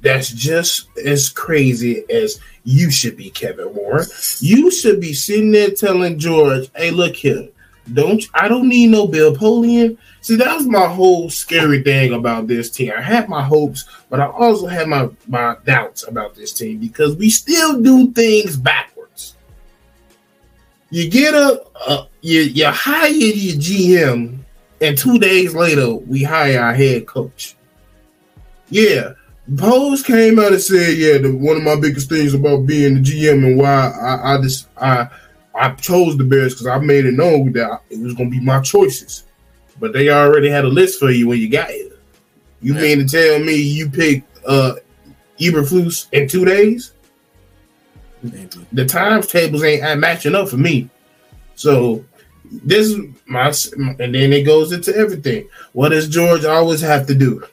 that's 0.00 0.30
just 0.30 0.88
as 1.04 1.28
crazy 1.28 2.04
as 2.10 2.40
you 2.64 2.90
should 2.90 3.16
be, 3.16 3.30
Kevin 3.30 3.74
Warren. 3.74 4.06
You 4.38 4.70
should 4.70 5.00
be 5.00 5.12
sitting 5.12 5.52
there 5.52 5.70
telling 5.70 6.18
George, 6.18 6.70
"Hey, 6.74 6.90
look 6.90 7.14
here, 7.14 7.48
don't 7.92 8.22
I 8.34 8.48
don't 8.48 8.68
need 8.68 8.90
no 8.90 9.06
Bill 9.06 9.34
Polian." 9.34 9.96
See, 10.20 10.36
that 10.36 10.54
was 10.56 10.66
my 10.66 10.86
whole 10.86 11.28
scary 11.30 11.82
thing 11.82 12.12
about 12.12 12.46
this 12.46 12.70
team. 12.70 12.92
I 12.96 13.00
had 13.00 13.28
my 13.28 13.42
hopes, 13.42 13.86
but 14.08 14.20
I 14.20 14.26
also 14.26 14.66
had 14.66 14.88
my 14.88 15.08
my 15.26 15.56
doubts 15.64 16.06
about 16.06 16.34
this 16.34 16.52
team 16.52 16.78
because 16.78 17.16
we 17.16 17.28
still 17.30 17.80
do 17.80 18.12
things 18.12 18.56
backwards. 18.56 19.34
You 20.90 21.10
get 21.10 21.34
a, 21.34 21.64
a 21.88 22.08
you 22.20 22.40
you 22.40 22.66
hire 22.66 23.08
your 23.08 23.56
GM, 23.56 24.38
and 24.80 24.98
two 24.98 25.18
days 25.18 25.54
later 25.54 25.94
we 25.94 26.22
hire 26.22 26.60
our 26.60 26.74
head 26.74 27.06
coach. 27.06 27.56
Yeah, 28.68 29.14
Poles 29.56 30.02
came 30.02 30.38
out 30.38 30.52
and 30.52 30.62
said, 30.62 30.96
"Yeah, 30.96 31.18
the, 31.18 31.32
one 31.32 31.56
of 31.56 31.62
my 31.62 31.74
biggest 31.74 32.08
things 32.08 32.32
about 32.32 32.66
being 32.66 32.94
the 32.94 33.00
GM 33.00 33.44
and 33.44 33.58
why 33.58 33.90
I, 33.90 34.34
I 34.34 34.40
just 34.40 34.68
I 34.76 35.08
I 35.54 35.70
chose 35.72 36.16
the 36.16 36.24
Bears 36.24 36.54
because 36.54 36.66
I 36.66 36.78
made 36.78 37.04
it 37.04 37.14
known 37.14 37.52
that 37.52 37.82
it 37.90 38.00
was 38.00 38.14
going 38.14 38.30
to 38.30 38.38
be 38.38 38.44
my 38.44 38.60
choices, 38.60 39.24
but 39.78 39.92
they 39.92 40.08
already 40.08 40.48
had 40.48 40.64
a 40.64 40.68
list 40.68 40.98
for 40.98 41.10
you 41.10 41.28
when 41.28 41.38
you 41.38 41.48
got 41.48 41.70
here. 41.70 41.92
You 42.60 42.74
yeah. 42.74 42.80
mean 42.80 42.98
to 42.98 43.04
tell 43.04 43.38
me 43.40 43.54
you 43.54 43.90
picked 43.90 44.28
uh 44.46 44.76
Eberflus 45.38 46.06
in 46.12 46.28
two 46.28 46.44
days? 46.44 46.92
Maybe. 48.22 48.66
The 48.72 48.86
times 48.86 49.26
tables 49.26 49.64
ain't 49.64 50.00
matching 50.00 50.34
up 50.34 50.48
for 50.48 50.56
me. 50.56 50.88
So 51.54 52.04
this 52.44 52.88
is 52.88 52.98
my 53.26 53.52
and 53.76 54.14
then 54.14 54.32
it 54.32 54.44
goes 54.44 54.72
into 54.72 54.94
everything. 54.96 55.48
What 55.72 55.90
does 55.90 56.08
George 56.08 56.44
always 56.44 56.80
have 56.80 57.06
to 57.08 57.14
do? 57.14 57.44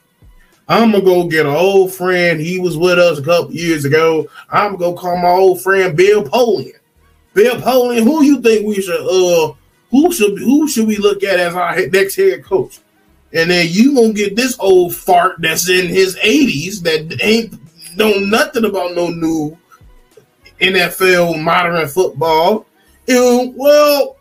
I'm 0.67 0.91
gonna 0.91 1.03
go 1.03 1.27
get 1.27 1.47
an 1.47 1.55
old 1.55 1.91
friend. 1.93 2.39
He 2.39 2.59
was 2.59 2.77
with 2.77 2.99
us 2.99 3.17
a 3.17 3.23
couple 3.23 3.53
years 3.53 3.85
ago. 3.85 4.29
I'm 4.51 4.75
gonna 4.75 4.95
call 4.95 5.17
my 5.17 5.29
old 5.29 5.61
friend 5.63 5.97
Bill 5.97 6.23
Polian. 6.23 6.78
Bill 7.33 7.55
Polian, 7.55 8.03
who 8.03 8.23
you 8.23 8.41
think 8.41 8.65
we 8.65 8.81
should 8.81 9.01
uh 9.01 9.53
who 9.91 10.11
should 10.11 10.37
who 10.39 10.67
should 10.67 10.87
we 10.87 10.97
look 10.97 11.23
at 11.23 11.39
as 11.39 11.55
our 11.55 11.75
next 11.87 12.15
head 12.15 12.43
coach? 12.43 12.79
And 13.33 13.51
then 13.51 13.67
you 13.69 13.95
gonna 13.95 14.13
get 14.13 14.35
this 14.35 14.57
old 14.59 14.95
fart 14.95 15.35
that's 15.39 15.69
in 15.69 15.87
his 15.87 16.15
80s 16.17 16.81
that 16.83 17.23
ain't 17.23 17.53
know 17.95 18.13
nothing 18.19 18.65
about 18.65 18.95
no 18.95 19.07
new 19.09 19.57
NFL 20.59 21.41
modern 21.41 21.87
football. 21.87 22.65
And 23.07 23.53
well, 23.55 24.17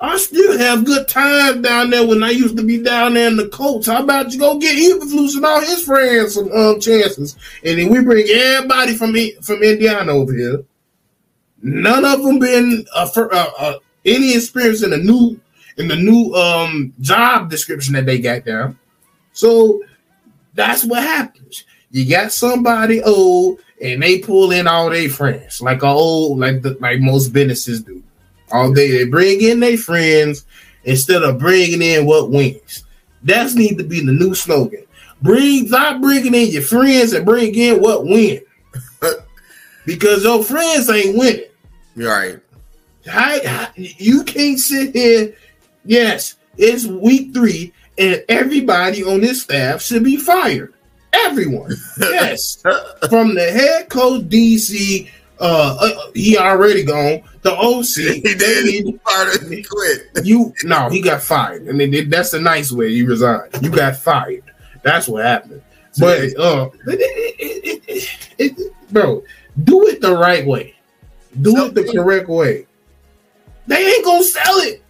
I 0.00 0.16
still 0.16 0.56
have 0.56 0.84
good 0.84 1.08
times 1.08 1.62
down 1.62 1.90
there 1.90 2.06
when 2.06 2.22
I 2.22 2.30
used 2.30 2.56
to 2.56 2.64
be 2.64 2.82
down 2.82 3.14
there 3.14 3.28
in 3.28 3.36
the 3.36 3.48
Colts. 3.48 3.86
How 3.86 4.02
about 4.02 4.32
you 4.32 4.38
go 4.38 4.58
get 4.58 4.76
Eberflus 4.76 5.36
and 5.36 5.44
all 5.44 5.60
his 5.60 5.84
friends 5.84 6.34
some 6.34 6.50
um, 6.52 6.80
chances, 6.80 7.36
and 7.64 7.78
then 7.78 7.90
we 7.90 8.02
bring 8.02 8.26
everybody 8.28 8.94
from 8.94 9.14
from 9.42 9.62
Indiana 9.62 10.12
over 10.12 10.32
here. 10.32 10.64
None 11.62 12.04
of 12.04 12.22
them 12.22 12.38
been 12.38 12.86
uh, 12.94 13.06
for, 13.06 13.32
uh, 13.34 13.50
uh, 13.58 13.74
any 14.04 14.34
experience 14.34 14.82
in 14.82 14.90
the 14.90 14.98
new 14.98 15.38
in 15.76 15.88
the 15.88 15.96
new 15.96 16.34
um, 16.34 16.92
job 17.00 17.50
description 17.50 17.94
that 17.94 18.06
they 18.06 18.18
got 18.18 18.44
there. 18.44 18.74
So 19.32 19.82
that's 20.54 20.84
what 20.84 21.02
happens. 21.02 21.64
You 21.90 22.08
got 22.08 22.32
somebody 22.32 23.02
old, 23.02 23.60
and 23.82 24.02
they 24.02 24.18
pull 24.18 24.52
in 24.52 24.66
all 24.66 24.90
their 24.90 25.08
friends, 25.08 25.60
like 25.60 25.82
old 25.82 26.38
like 26.38 26.62
the, 26.62 26.76
like 26.80 27.00
most 27.00 27.28
businesses 27.32 27.82
do. 27.82 28.02
All 28.52 28.72
day 28.72 28.90
they 28.90 29.04
bring 29.04 29.40
in 29.40 29.60
their 29.60 29.76
friends 29.76 30.44
instead 30.84 31.22
of 31.22 31.38
bringing 31.38 31.82
in 31.82 32.06
what 32.06 32.30
wins. 32.30 32.84
That's 33.22 33.54
need 33.54 33.78
to 33.78 33.84
be 33.84 34.04
the 34.04 34.12
new 34.12 34.34
slogan. 34.34 34.84
Bring 35.22 35.68
stop 35.68 36.00
bringing 36.00 36.34
in 36.34 36.48
your 36.48 36.62
friends 36.62 37.12
and 37.12 37.26
bring 37.26 37.54
in 37.54 37.80
what 37.80 38.04
win. 38.04 38.40
because 39.86 40.24
your 40.24 40.42
friends 40.42 40.88
ain't 40.88 41.18
winning. 41.18 41.49
Right. 42.06 42.40
I, 43.06 43.68
you 43.76 44.24
can't 44.24 44.58
sit 44.58 44.94
here. 44.94 45.34
Yes, 45.84 46.36
it's 46.56 46.86
week 46.86 47.32
three, 47.34 47.72
and 47.98 48.24
everybody 48.28 49.02
on 49.02 49.20
this 49.20 49.42
staff 49.42 49.82
should 49.82 50.04
be 50.04 50.16
fired. 50.16 50.74
Everyone. 51.12 51.72
Yes. 51.98 52.62
From 53.08 53.34
the 53.34 53.50
head 53.50 53.88
coach, 53.88 54.22
DC, 54.22 55.08
uh, 55.40 55.76
uh, 55.80 56.10
he 56.14 56.38
already 56.38 56.84
gone. 56.84 57.22
The 57.42 57.52
OC, 57.52 57.84
he 58.22 58.34
did. 58.34 58.66
He, 58.66 58.98
fired. 59.04 59.50
He 59.50 59.62
quit. 59.62 60.10
You 60.24 60.52
no, 60.64 60.88
he 60.88 61.00
got 61.00 61.22
fired. 61.22 61.68
I 61.68 61.72
mean, 61.72 62.10
that's 62.10 62.30
the 62.30 62.40
nice 62.40 62.70
way. 62.72 62.88
You 62.88 63.06
resigned. 63.06 63.50
You 63.62 63.70
got 63.70 63.96
fired. 63.96 64.44
That's 64.82 65.08
what 65.08 65.24
happened. 65.24 65.62
But 65.98 66.36
uh, 66.38 66.70
it, 66.86 68.18
it, 68.38 68.72
bro, 68.92 69.22
do 69.64 69.86
it 69.88 70.00
the 70.00 70.16
right 70.16 70.46
way. 70.46 70.74
Do 71.40 71.66
it 71.66 71.74
the 71.74 71.84
correct 71.84 72.28
way. 72.28 72.66
They 73.66 73.86
ain't 73.86 74.04
gonna 74.04 74.24
sell 74.24 74.56
it. 74.58 74.82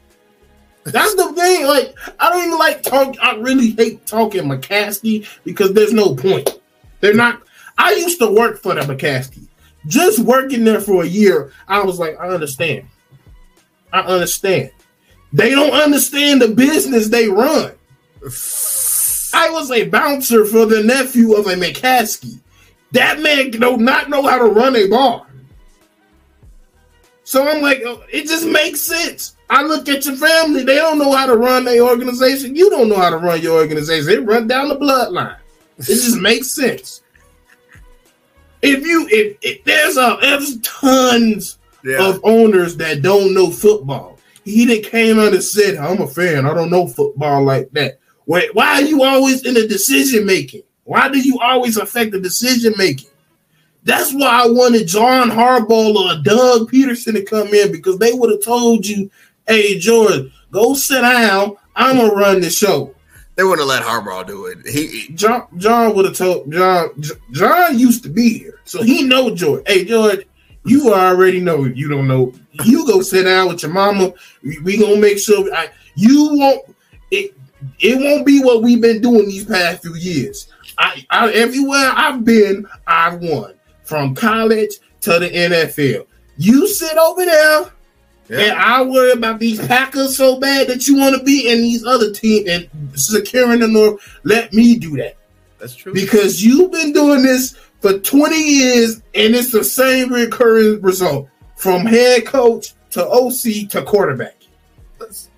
That's 0.84 1.14
the 1.14 1.32
thing. 1.34 1.66
Like, 1.66 1.94
I 2.18 2.30
don't 2.30 2.46
even 2.46 2.58
like 2.58 2.82
talk. 2.82 3.16
I 3.22 3.36
really 3.36 3.70
hate 3.72 4.06
talking 4.06 4.44
McCaskey 4.44 5.28
because 5.44 5.72
there's 5.74 5.92
no 5.92 6.14
point. 6.14 6.58
They're 7.00 7.14
not. 7.14 7.42
I 7.76 7.92
used 7.92 8.18
to 8.20 8.30
work 8.30 8.58
for 8.58 8.74
the 8.74 8.80
McCaskey. 8.80 9.46
Just 9.86 10.18
working 10.20 10.64
there 10.64 10.80
for 10.80 11.02
a 11.02 11.06
year, 11.06 11.52
I 11.68 11.82
was 11.82 11.98
like, 11.98 12.18
I 12.20 12.28
understand. 12.28 12.86
I 13.92 14.00
understand. 14.00 14.70
They 15.32 15.50
don't 15.50 15.72
understand 15.72 16.42
the 16.42 16.48
business 16.48 17.08
they 17.08 17.28
run. 17.28 17.72
I 19.32 19.48
was 19.50 19.70
a 19.70 19.88
bouncer 19.88 20.44
for 20.44 20.66
the 20.66 20.82
nephew 20.82 21.34
of 21.34 21.46
a 21.46 21.54
McCaskey. 21.54 22.40
That 22.92 23.20
man 23.20 23.50
do 23.50 23.76
not 23.76 24.10
know 24.10 24.22
how 24.22 24.38
to 24.38 24.44
run 24.44 24.76
a 24.76 24.88
bar. 24.88 25.26
So 27.30 27.46
I'm 27.46 27.62
like, 27.62 27.80
oh, 27.86 28.02
it 28.10 28.26
just 28.26 28.44
makes 28.44 28.80
sense. 28.80 29.36
I 29.48 29.62
look 29.62 29.88
at 29.88 30.04
your 30.04 30.16
family; 30.16 30.64
they 30.64 30.74
don't 30.74 30.98
know 30.98 31.12
how 31.12 31.26
to 31.26 31.36
run 31.36 31.62
their 31.62 31.80
organization. 31.80 32.56
You 32.56 32.68
don't 32.70 32.88
know 32.88 32.96
how 32.96 33.08
to 33.08 33.18
run 33.18 33.40
your 33.40 33.56
organization. 33.56 34.04
They 34.04 34.18
run 34.18 34.48
down 34.48 34.68
the 34.68 34.74
bloodline. 34.74 35.36
It 35.78 35.84
just 35.84 36.16
makes 36.20 36.52
sense. 36.56 37.02
If 38.62 38.84
you 38.84 39.06
if, 39.12 39.36
if 39.42 39.62
there's 39.62 39.96
a 39.96 40.18
there's 40.20 40.58
tons 40.62 41.58
yeah. 41.84 42.04
of 42.04 42.18
owners 42.24 42.76
that 42.78 43.00
don't 43.00 43.32
know 43.32 43.52
football. 43.52 44.18
He 44.42 44.64
that 44.64 44.90
came 44.90 45.20
out 45.20 45.32
and 45.32 45.44
said, 45.44 45.76
"I'm 45.76 46.02
a 46.02 46.08
fan. 46.08 46.46
I 46.46 46.52
don't 46.52 46.68
know 46.68 46.88
football 46.88 47.44
like 47.44 47.70
that." 47.74 48.00
Wait, 48.26 48.52
why 48.56 48.72
are 48.72 48.82
you 48.82 49.04
always 49.04 49.46
in 49.46 49.54
the 49.54 49.68
decision 49.68 50.26
making? 50.26 50.62
Why 50.82 51.08
do 51.08 51.20
you 51.20 51.38
always 51.38 51.76
affect 51.76 52.10
the 52.10 52.18
decision 52.18 52.74
making? 52.76 53.09
That's 53.84 54.12
why 54.12 54.42
I 54.44 54.46
wanted 54.46 54.86
John 54.86 55.30
Harbaugh 55.30 55.94
or 55.94 56.22
Doug 56.22 56.70
Pederson 56.70 57.14
to 57.14 57.24
come 57.24 57.48
in 57.48 57.72
because 57.72 57.98
they 57.98 58.12
would 58.12 58.30
have 58.30 58.44
told 58.44 58.86
you, 58.86 59.10
"Hey, 59.46 59.78
George, 59.78 60.30
go 60.50 60.74
sit 60.74 61.00
down. 61.00 61.56
I'm 61.74 61.96
gonna 61.96 62.14
run 62.14 62.40
the 62.40 62.50
show." 62.50 62.94
They 63.36 63.44
wouldn't 63.44 63.60
have 63.60 63.68
let 63.68 63.82
Harbaugh 63.82 64.26
do 64.26 64.46
it. 64.46 64.58
He 64.68 65.08
John 65.14 65.46
John 65.56 65.94
would 65.94 66.04
have 66.04 66.16
told 66.16 66.52
John 66.52 66.90
John 67.32 67.78
used 67.78 68.02
to 68.02 68.10
be 68.10 68.38
here, 68.38 68.58
so 68.64 68.82
he 68.82 69.02
know 69.02 69.34
George. 69.34 69.62
Hey, 69.66 69.84
George, 69.86 70.26
you 70.66 70.92
already 70.92 71.40
know. 71.40 71.64
You 71.64 71.88
don't 71.88 72.06
know. 72.06 72.34
You 72.64 72.86
go 72.86 73.00
sit 73.00 73.24
down 73.24 73.48
with 73.48 73.62
your 73.62 73.72
mama. 73.72 74.12
We, 74.42 74.58
we 74.60 74.76
gonna 74.76 75.00
make 75.00 75.18
sure 75.18 75.52
I, 75.54 75.70
you 75.94 76.36
won't. 76.36 76.76
It 77.10 77.34
it 77.78 77.98
won't 77.98 78.26
be 78.26 78.44
what 78.44 78.62
we've 78.62 78.80
been 78.80 79.00
doing 79.00 79.26
these 79.26 79.46
past 79.46 79.82
few 79.82 79.94
years. 79.94 80.48
I, 80.76 81.06
I 81.10 81.32
everywhere 81.32 81.92
I've 81.94 82.24
been, 82.24 82.66
I've 82.86 83.20
won 83.20 83.54
from 83.90 84.14
college 84.14 84.70
to 85.00 85.18
the 85.18 85.28
NFL. 85.28 86.06
You 86.36 86.68
sit 86.68 86.96
over 86.96 87.24
there, 87.24 87.72
yeah. 88.28 88.38
and 88.38 88.52
I 88.52 88.82
worry 88.82 89.10
about 89.10 89.40
these 89.40 89.58
Packers 89.66 90.16
so 90.16 90.38
bad 90.38 90.68
that 90.68 90.86
you 90.86 90.96
want 90.96 91.16
to 91.18 91.24
be 91.24 91.50
in 91.50 91.60
these 91.60 91.84
other 91.84 92.12
teams 92.12 92.48
and 92.48 92.70
securing 92.94 93.58
the 93.58 93.66
North. 93.66 94.00
Let 94.22 94.52
me 94.52 94.78
do 94.78 94.96
that. 94.98 95.16
That's 95.58 95.74
true. 95.74 95.92
Because 95.92 96.42
you've 96.42 96.70
been 96.70 96.92
doing 96.92 97.24
this 97.24 97.56
for 97.80 97.98
20 97.98 98.36
years, 98.36 99.02
and 99.16 99.34
it's 99.34 99.50
the 99.50 99.64
same 99.64 100.12
recurring 100.12 100.80
result 100.82 101.28
from 101.56 101.84
head 101.84 102.26
coach 102.26 102.74
to 102.90 103.04
OC 103.04 103.70
to 103.70 103.82
quarterback. 103.84 104.36
That's, 105.00 105.30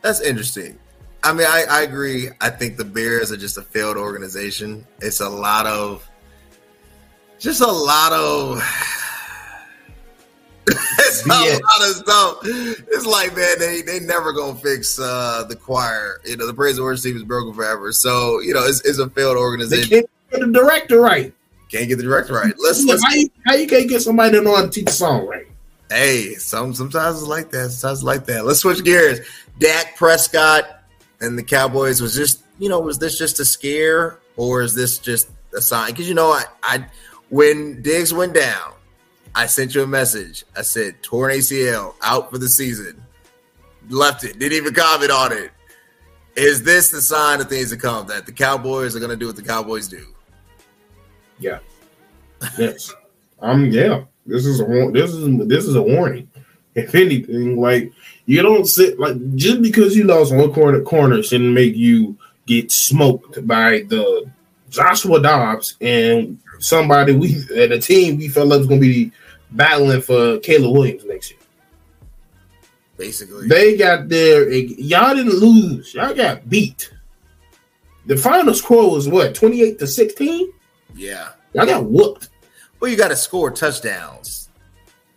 that's 0.00 0.22
interesting. 0.22 0.78
I 1.22 1.34
mean, 1.34 1.46
I, 1.46 1.66
I 1.68 1.82
agree. 1.82 2.30
I 2.40 2.48
think 2.48 2.78
the 2.78 2.86
Bears 2.86 3.30
are 3.30 3.36
just 3.36 3.58
a 3.58 3.62
failed 3.62 3.98
organization. 3.98 4.86
It's 5.02 5.20
a 5.20 5.28
lot 5.28 5.66
of, 5.66 6.07
just 7.38 7.60
a 7.60 7.66
lot 7.66 8.12
of. 8.12 8.58
it's 10.68 11.24
a 11.24 11.28
lot 11.28 11.90
of 11.90 11.96
stuff. 11.96 12.38
It's 12.44 13.06
like 13.06 13.34
man, 13.36 13.58
they 13.58 13.82
they 13.82 14.00
never 14.00 14.32
gonna 14.32 14.58
fix 14.58 14.98
uh, 14.98 15.44
the 15.48 15.56
choir. 15.56 16.20
You 16.24 16.36
know, 16.36 16.46
the 16.46 16.54
praise 16.54 16.76
and 16.76 16.84
worship 16.84 17.04
team 17.04 17.16
is 17.16 17.24
broken 17.24 17.54
forever. 17.54 17.92
So 17.92 18.40
you 18.40 18.54
know, 18.54 18.64
it's, 18.64 18.84
it's 18.84 18.98
a 18.98 19.08
failed 19.10 19.36
organization. 19.36 19.88
They 19.88 19.96
can't 19.96 20.10
get 20.30 20.40
the 20.40 20.52
director 20.52 21.00
right. 21.00 21.32
Can't 21.70 21.88
get 21.88 21.96
the 21.96 22.02
director 22.02 22.34
right. 22.34 22.54
Let's, 22.58 22.84
let's 22.84 23.04
how, 23.04 23.12
you, 23.12 23.28
how 23.46 23.54
you 23.54 23.66
can't 23.66 23.88
get 23.88 24.00
somebody 24.00 24.32
to 24.32 24.42
know 24.42 24.56
how 24.56 24.62
to 24.62 24.70
teach 24.70 24.88
a 24.88 24.92
song 24.92 25.26
right? 25.26 25.46
Hey, 25.90 26.34
some 26.34 26.74
sometimes 26.74 27.18
it's 27.18 27.28
like 27.28 27.50
that. 27.50 27.70
Sometimes 27.70 27.98
it's 27.98 28.04
like 28.04 28.26
that. 28.26 28.44
Let's 28.44 28.60
switch 28.60 28.84
gears. 28.84 29.20
Dak 29.58 29.96
Prescott 29.96 30.82
and 31.20 31.38
the 31.38 31.42
Cowboys 31.42 32.00
was 32.00 32.14
just 32.14 32.42
you 32.58 32.68
know 32.68 32.80
was 32.80 32.98
this 32.98 33.18
just 33.18 33.40
a 33.40 33.44
scare 33.44 34.18
or 34.36 34.62
is 34.62 34.74
this 34.74 34.98
just 34.98 35.30
a 35.56 35.60
sign? 35.60 35.90
Because 35.90 36.08
you 36.08 36.14
know 36.14 36.30
I 36.30 36.44
I 36.62 36.86
when 37.30 37.82
Diggs 37.82 38.12
went 38.12 38.34
down, 38.34 38.72
I 39.34 39.46
sent 39.46 39.74
you 39.74 39.82
a 39.82 39.86
message. 39.86 40.44
I 40.56 40.62
said 40.62 41.02
torn 41.02 41.32
ACL 41.32 41.94
out 42.02 42.30
for 42.30 42.38
the 42.38 42.48
season. 42.48 43.02
Left 43.88 44.24
it. 44.24 44.38
Didn't 44.38 44.56
even 44.56 44.74
comment 44.74 45.10
on 45.10 45.32
it. 45.32 45.50
Is 46.36 46.62
this 46.62 46.90
the 46.90 47.00
sign 47.00 47.40
of 47.40 47.48
things 47.48 47.70
to 47.70 47.76
come 47.76 48.06
that 48.08 48.26
the 48.26 48.32
Cowboys 48.32 48.94
are 48.94 49.00
going 49.00 49.10
to 49.10 49.16
do 49.16 49.26
what 49.26 49.36
the 49.36 49.42
Cowboys 49.42 49.88
do? 49.88 50.06
Yeah. 51.38 51.58
Yes. 52.58 52.92
um. 53.40 53.66
Yeah. 53.66 54.04
This 54.26 54.44
is 54.44 54.60
a 54.60 54.90
this 54.92 55.12
is 55.12 55.48
this 55.48 55.64
is 55.64 55.74
a 55.74 55.82
warning. 55.82 56.28
If 56.74 56.94
anything, 56.94 57.56
like 57.56 57.92
you 58.26 58.42
don't 58.42 58.66
sit 58.66 59.00
like 59.00 59.16
just 59.34 59.62
because 59.62 59.96
you 59.96 60.04
lost 60.04 60.34
one 60.34 60.52
corner 60.52 60.80
corner 60.82 61.22
shouldn't 61.22 61.54
make 61.54 61.74
you 61.74 62.16
get 62.46 62.70
smoked 62.70 63.46
by 63.46 63.84
the 63.88 64.30
Joshua 64.70 65.20
Dobbs 65.20 65.76
and 65.80 66.38
somebody 66.58 67.14
we 67.14 67.36
at 67.56 67.72
a 67.72 67.80
team 67.80 68.18
we 68.18 68.28
felt 68.28 68.48
like 68.48 68.58
was 68.58 68.66
going 68.66 68.80
to 68.80 68.86
be 68.86 69.12
battling 69.52 70.00
for 70.00 70.38
Caleb 70.40 70.72
Williams 70.72 71.04
next 71.04 71.30
year. 71.30 71.40
Basically, 72.96 73.46
they 73.46 73.76
got 73.76 74.08
there. 74.08 74.50
Y'all 74.50 75.14
didn't 75.14 75.34
lose. 75.34 75.94
Y'all 75.94 76.14
got 76.14 76.48
beat. 76.48 76.92
The 78.06 78.16
final 78.16 78.54
score 78.54 78.90
was 78.90 79.08
what 79.08 79.34
twenty 79.34 79.62
eight 79.62 79.78
to 79.78 79.86
sixteen. 79.86 80.52
Yeah. 80.94 81.28
Y'all 81.54 81.66
got 81.66 81.84
whooped. 81.84 82.28
Well, 82.80 82.90
you 82.90 82.96
got 82.96 83.08
to 83.08 83.16
score 83.16 83.50
touchdowns. 83.50 84.48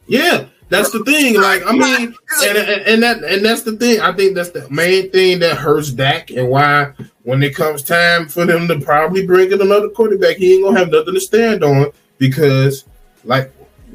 Yeah, 0.07 0.45
that's 0.69 0.91
the 0.91 1.03
thing. 1.03 1.35
Like, 1.39 1.63
I 1.65 1.71
mean, 1.73 2.15
and, 2.43 2.57
and 2.57 3.03
that 3.03 3.23
and 3.23 3.45
that's 3.45 3.63
the 3.63 3.77
thing. 3.77 3.99
I 4.01 4.13
think 4.13 4.35
that's 4.35 4.49
the 4.51 4.69
main 4.69 5.11
thing 5.11 5.39
that 5.39 5.57
hurts 5.57 5.91
Dak, 5.91 6.31
and 6.31 6.49
why 6.49 6.93
when 7.23 7.43
it 7.43 7.55
comes 7.55 7.83
time 7.83 8.27
for 8.27 8.45
them 8.45 8.67
to 8.67 8.79
probably 8.79 9.25
bring 9.25 9.51
in 9.51 9.61
another 9.61 9.89
quarterback, 9.89 10.37
he 10.37 10.55
ain't 10.55 10.63
gonna 10.63 10.79
have 10.79 10.91
nothing 10.91 11.13
to 11.13 11.19
stand 11.19 11.63
on 11.63 11.91
because, 12.17 12.85
like, 13.23 13.51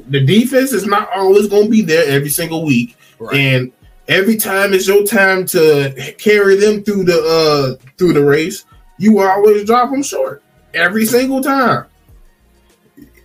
the 0.09 0.23
defense 0.23 0.71
is 0.71 0.85
not 0.85 1.09
always 1.15 1.47
gonna 1.47 1.69
be 1.69 1.81
there 1.81 2.07
every 2.07 2.29
single 2.29 2.65
week, 2.65 2.97
right. 3.19 3.35
and 3.35 3.71
every 4.07 4.37
time 4.37 4.73
it's 4.73 4.87
your 4.87 5.05
time 5.05 5.45
to 5.45 6.13
carry 6.17 6.55
them 6.55 6.83
through 6.83 7.03
the 7.03 7.19
uh 7.19 7.85
through 7.97 8.13
the 8.13 8.23
race, 8.23 8.65
you 8.97 9.19
always 9.19 9.65
drop 9.65 9.91
them 9.91 10.03
short 10.03 10.43
every 10.73 11.05
single 11.05 11.41
time. 11.41 11.85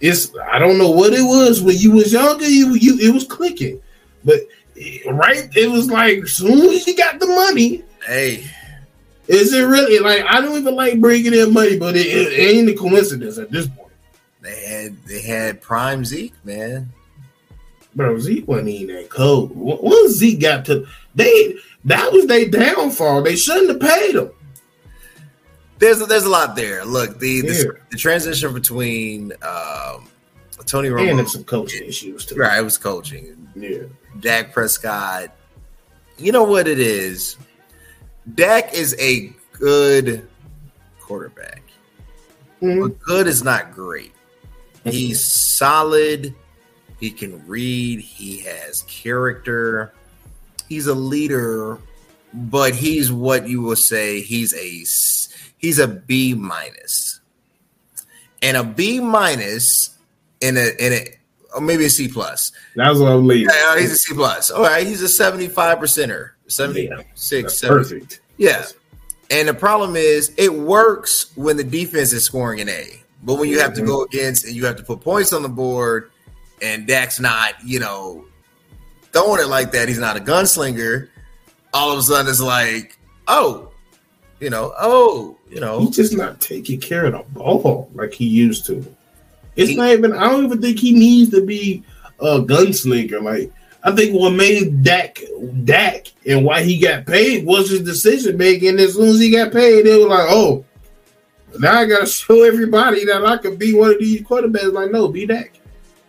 It's 0.00 0.32
I 0.50 0.58
don't 0.58 0.78
know 0.78 0.90
what 0.90 1.12
it 1.12 1.22
was 1.22 1.62
when 1.62 1.76
you 1.76 1.92
was 1.92 2.12
younger. 2.12 2.48
You, 2.48 2.74
you 2.74 2.98
it 2.98 3.14
was 3.14 3.24
clicking, 3.24 3.80
but 4.24 4.40
right, 5.06 5.48
it 5.56 5.70
was 5.70 5.88
like 5.88 6.26
soon 6.26 6.70
as 6.70 6.86
you 6.86 6.96
got 6.96 7.20
the 7.20 7.26
money, 7.26 7.84
hey. 8.04 8.44
Is 9.32 9.52
it 9.52 9.62
really 9.62 9.98
like 9.98 10.24
I 10.24 10.40
don't 10.40 10.58
even 10.58 10.74
like 10.74 11.00
bringing 11.00 11.34
in 11.34 11.52
money, 11.52 11.78
but 11.78 11.96
it, 11.96 12.06
it 12.06 12.38
ain't 12.38 12.68
a 12.68 12.74
coincidence 12.74 13.38
at 13.38 13.50
this 13.50 13.66
point. 13.66 13.92
They 14.40 14.66
had 14.66 15.02
they 15.04 15.22
had 15.22 15.60
prime 15.60 16.04
Zeke, 16.04 16.34
man. 16.44 16.92
Bro, 17.94 18.18
Zeke 18.20 18.46
wasn't 18.46 18.68
even 18.68 18.96
that 18.96 19.10
cold. 19.10 19.52
Once 19.54 20.12
Zeke 20.12 20.40
got 20.40 20.64
to 20.66 20.86
they 21.14 21.56
that 21.84 22.12
was 22.12 22.26
their 22.26 22.48
downfall. 22.48 23.22
They 23.22 23.36
shouldn't 23.36 23.70
have 23.70 23.80
paid 23.80 24.16
him 24.16 24.30
there's 25.82 26.00
a, 26.00 26.06
there's 26.06 26.24
a 26.24 26.30
lot 26.30 26.54
there. 26.54 26.84
Look, 26.84 27.18
the 27.18 27.40
the, 27.40 27.76
the 27.90 27.98
transition 27.98 28.54
between 28.54 29.32
um, 29.42 30.08
Tony 30.64 30.88
Romo 30.88 31.18
and 31.18 31.28
some 31.28 31.44
coaching 31.44 31.88
issues 31.88 32.24
too. 32.24 32.36
Right, 32.36 32.58
it 32.58 32.62
was 32.62 32.78
coaching. 32.78 33.48
Yeah, 33.56 33.82
Dak 34.20 34.52
Prescott. 34.52 35.36
You 36.18 36.30
know 36.30 36.44
what 36.44 36.68
it 36.68 36.78
is? 36.78 37.36
Dak 38.34 38.72
is 38.74 38.94
a 38.98 39.32
good 39.52 40.28
quarterback, 41.00 41.62
mm-hmm. 42.60 42.82
but 42.82 42.98
good 43.00 43.26
is 43.26 43.42
not 43.42 43.72
great. 43.72 44.12
He's 44.84 45.20
solid. 45.24 46.34
He 46.98 47.10
can 47.10 47.46
read. 47.46 48.00
He 48.00 48.40
has 48.40 48.82
character. 48.82 49.92
He's 50.68 50.86
a 50.86 50.94
leader, 50.94 51.78
but 52.32 52.74
he's 52.74 53.12
what 53.12 53.48
you 53.48 53.60
will 53.60 53.76
say 53.76 54.20
he's 54.20 54.54
a 54.54 54.84
he's 55.58 55.78
a 55.78 55.88
B 55.88 56.34
minus, 56.34 57.20
and 58.40 58.56
a 58.56 58.64
B 58.64 59.00
minus 59.00 59.98
in 60.40 60.56
a 60.56 60.70
in 60.78 60.92
a 60.92 61.06
or 61.54 61.60
maybe 61.60 61.84
a 61.84 61.90
C 61.90 62.08
plus. 62.08 62.52
That's 62.74 62.98
what 62.98 63.12
I'm 63.12 63.26
leaving. 63.26 63.54
Yeah, 63.54 63.78
he's 63.78 63.92
a 63.92 63.96
C 63.96 64.14
plus. 64.14 64.50
All 64.50 64.62
right, 64.62 64.86
he's 64.86 65.02
a 65.02 65.08
seventy 65.08 65.48
five 65.48 65.78
percenter, 65.78 66.30
seventy 66.46 66.90
six, 67.14 67.60
perfect. 67.60 68.21
Yeah, 68.42 68.64
and 69.30 69.46
the 69.46 69.54
problem 69.54 69.94
is 69.94 70.34
it 70.36 70.52
works 70.52 71.30
when 71.36 71.56
the 71.56 71.62
defense 71.62 72.12
is 72.12 72.24
scoring 72.24 72.60
an 72.60 72.68
A, 72.68 73.00
but 73.22 73.38
when 73.38 73.48
you 73.48 73.60
have 73.60 73.72
to 73.74 73.82
mm-hmm. 73.82 73.86
go 73.86 74.02
against 74.02 74.44
and 74.44 74.52
you 74.56 74.66
have 74.66 74.74
to 74.78 74.82
put 74.82 75.00
points 75.00 75.32
on 75.32 75.42
the 75.42 75.48
board, 75.48 76.10
and 76.60 76.84
Dak's 76.84 77.20
not, 77.20 77.54
you 77.64 77.78
know, 77.78 78.24
throwing 79.12 79.40
it 79.40 79.46
like 79.46 79.70
that. 79.70 79.86
He's 79.86 80.00
not 80.00 80.16
a 80.16 80.20
gunslinger. 80.20 81.08
All 81.72 81.92
of 81.92 82.00
a 82.00 82.02
sudden, 82.02 82.28
it's 82.28 82.40
like, 82.40 82.98
oh, 83.28 83.70
you 84.40 84.50
know, 84.50 84.74
oh, 84.76 85.38
you 85.48 85.60
know, 85.60 85.78
he's 85.78 85.94
just 85.94 86.16
not 86.16 86.40
taking 86.40 86.80
care 86.80 87.04
of 87.04 87.12
the 87.12 87.22
ball 87.38 87.92
like 87.94 88.12
he 88.12 88.26
used 88.26 88.66
to. 88.66 88.84
It's 89.54 89.70
he, 89.70 89.76
not 89.76 89.90
even. 89.90 90.14
I 90.14 90.28
don't 90.28 90.46
even 90.46 90.60
think 90.60 90.80
he 90.80 90.90
needs 90.90 91.30
to 91.30 91.46
be 91.46 91.84
a 92.18 92.40
gunslinger. 92.40 93.22
Like 93.22 93.52
I 93.84 93.94
think 93.94 94.14
what 94.14 94.30
made 94.30 94.84
Dak 94.84 95.18
Dak 95.64 96.06
and 96.26 96.44
why 96.44 96.62
he 96.62 96.78
got 96.78 97.06
paid 97.06 97.44
was 97.44 97.70
his 97.70 97.82
decision 97.82 98.36
making. 98.36 98.78
As 98.78 98.94
soon 98.94 99.08
as 99.08 99.18
he 99.18 99.30
got 99.30 99.52
paid, 99.52 99.86
they 99.86 99.98
were 99.98 100.08
like, 100.08 100.28
"Oh, 100.28 100.64
now 101.58 101.80
I 101.80 101.86
got 101.86 102.00
to 102.00 102.06
show 102.06 102.42
everybody 102.42 103.04
that 103.06 103.24
I 103.24 103.38
could 103.38 103.58
be 103.58 103.74
one 103.74 103.90
of 103.90 103.98
these 103.98 104.22
quarterbacks." 104.22 104.72
Like, 104.72 104.90
no, 104.90 105.08
be 105.08 105.26
Dak. 105.26 105.58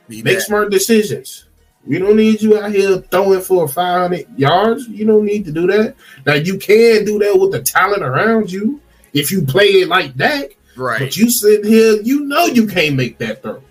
Be 0.08 0.22
Make 0.22 0.38
Dak. 0.38 0.46
smart 0.46 0.72
decisions. 0.72 1.46
We 1.86 2.00
don't 2.00 2.16
need 2.16 2.42
you 2.42 2.60
out 2.60 2.72
here 2.72 2.98
throwing 3.00 3.42
for 3.42 3.68
500 3.68 4.28
yards. 4.38 4.88
You 4.88 5.06
don't 5.06 5.26
need 5.26 5.44
to 5.46 5.52
do 5.52 5.68
that. 5.68 5.96
Now 6.26 6.36
you 6.36 6.58
can 6.58 7.04
do 7.04 7.20
that 7.20 7.38
with 7.38 7.52
the 7.52 7.62
talent 7.62 8.04
around 8.04 8.52
you 8.52 8.80
if 9.12 9.32
you 9.32 9.42
play 9.42 9.66
it 9.66 9.90
like 9.90 10.14
that. 10.16 10.52
Right. 10.78 11.00
But 11.00 11.18
you 11.18 11.30
sit 11.30 11.66
here, 11.66 12.00
you 12.02 12.22
know 12.22 12.46
you 12.46 12.68
can't 12.68 12.96
make 12.96 13.18
that 13.18 13.42
throw. 13.42 13.62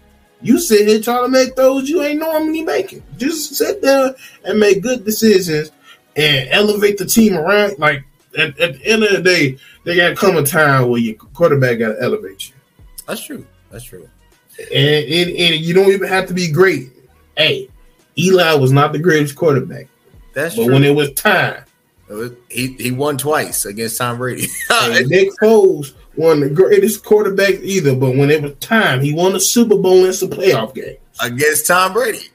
You 0.43 0.59
sit 0.59 0.87
here 0.89 1.01
trying 1.01 1.23
to 1.25 1.29
make 1.29 1.55
those 1.55 1.89
you 1.89 2.03
ain't 2.03 2.21
normally 2.21 2.63
making. 2.63 3.03
Just 3.17 3.55
sit 3.55 3.81
there 3.83 4.15
and 4.45 4.59
make 4.59 4.83
good 4.83 5.05
decisions 5.05 5.71
and 6.17 6.49
elevate 6.51 6.99
the 6.99 7.07
team 7.07 7.37
around. 7.37 7.79
Like 7.79 8.05
at, 8.37 8.59
at 8.59 8.75
the 8.79 8.87
end 8.87 9.05
of 9.05 9.13
the 9.13 9.23
day, 9.23 9.59
they 9.85 9.97
got 9.97 10.09
to 10.11 10.15
come 10.17 10.37
a 10.37 10.43
time 10.43 10.89
where 10.89 11.01
your 11.01 11.15
quarterback 11.15 11.79
got 11.79 11.93
to 11.93 12.03
elevate 12.03 12.49
you. 12.49 12.55
That's 13.07 13.25
true. 13.25 13.47
That's 13.71 13.85
true. 13.85 14.09
And, 14.59 15.05
and, 15.07 15.31
and 15.31 15.55
you 15.65 15.75
don't 15.75 15.91
even 15.93 16.09
have 16.09 16.27
to 16.29 16.35
be 16.35 16.51
great. 16.51 16.91
Hey, 17.37 17.69
Eli 18.19 18.53
was 18.55 18.73
not 18.73 18.93
the 18.93 18.99
greatest 18.99 19.37
quarterback. 19.37 19.87
That's 20.35 20.57
but 20.57 20.65
true. 20.65 20.73
when 20.75 20.85
it 20.85 20.95
was 20.95 21.13
time, 21.13 21.65
It 22.09 22.15
was- 22.15 22.33
he 22.51 22.75
he 22.79 22.91
won 22.91 23.17
twice 23.17 23.65
against 23.65 23.97
Tom 23.99 24.19
Brady. 24.19 24.47
and 24.71 25.09
Nick 25.09 25.31
Foles 25.41 25.95
won 26.17 26.41
the 26.41 26.51
greatest 26.51 27.05
quarterback 27.05 27.55
either. 27.63 27.95
But 27.95 28.17
when 28.17 28.31
it 28.31 28.43
was 28.43 28.55
time, 28.61 29.01
he 29.01 29.15
won 29.15 29.33
the 29.33 29.41
Super 29.41 29.77
Bowl 29.77 30.05
and 30.05 30.15
some 30.15 30.31
playoff 30.31 30.75
game. 30.75 30.97
against 31.23 31.67
Tom 31.67 31.93
Brady. 31.93 32.29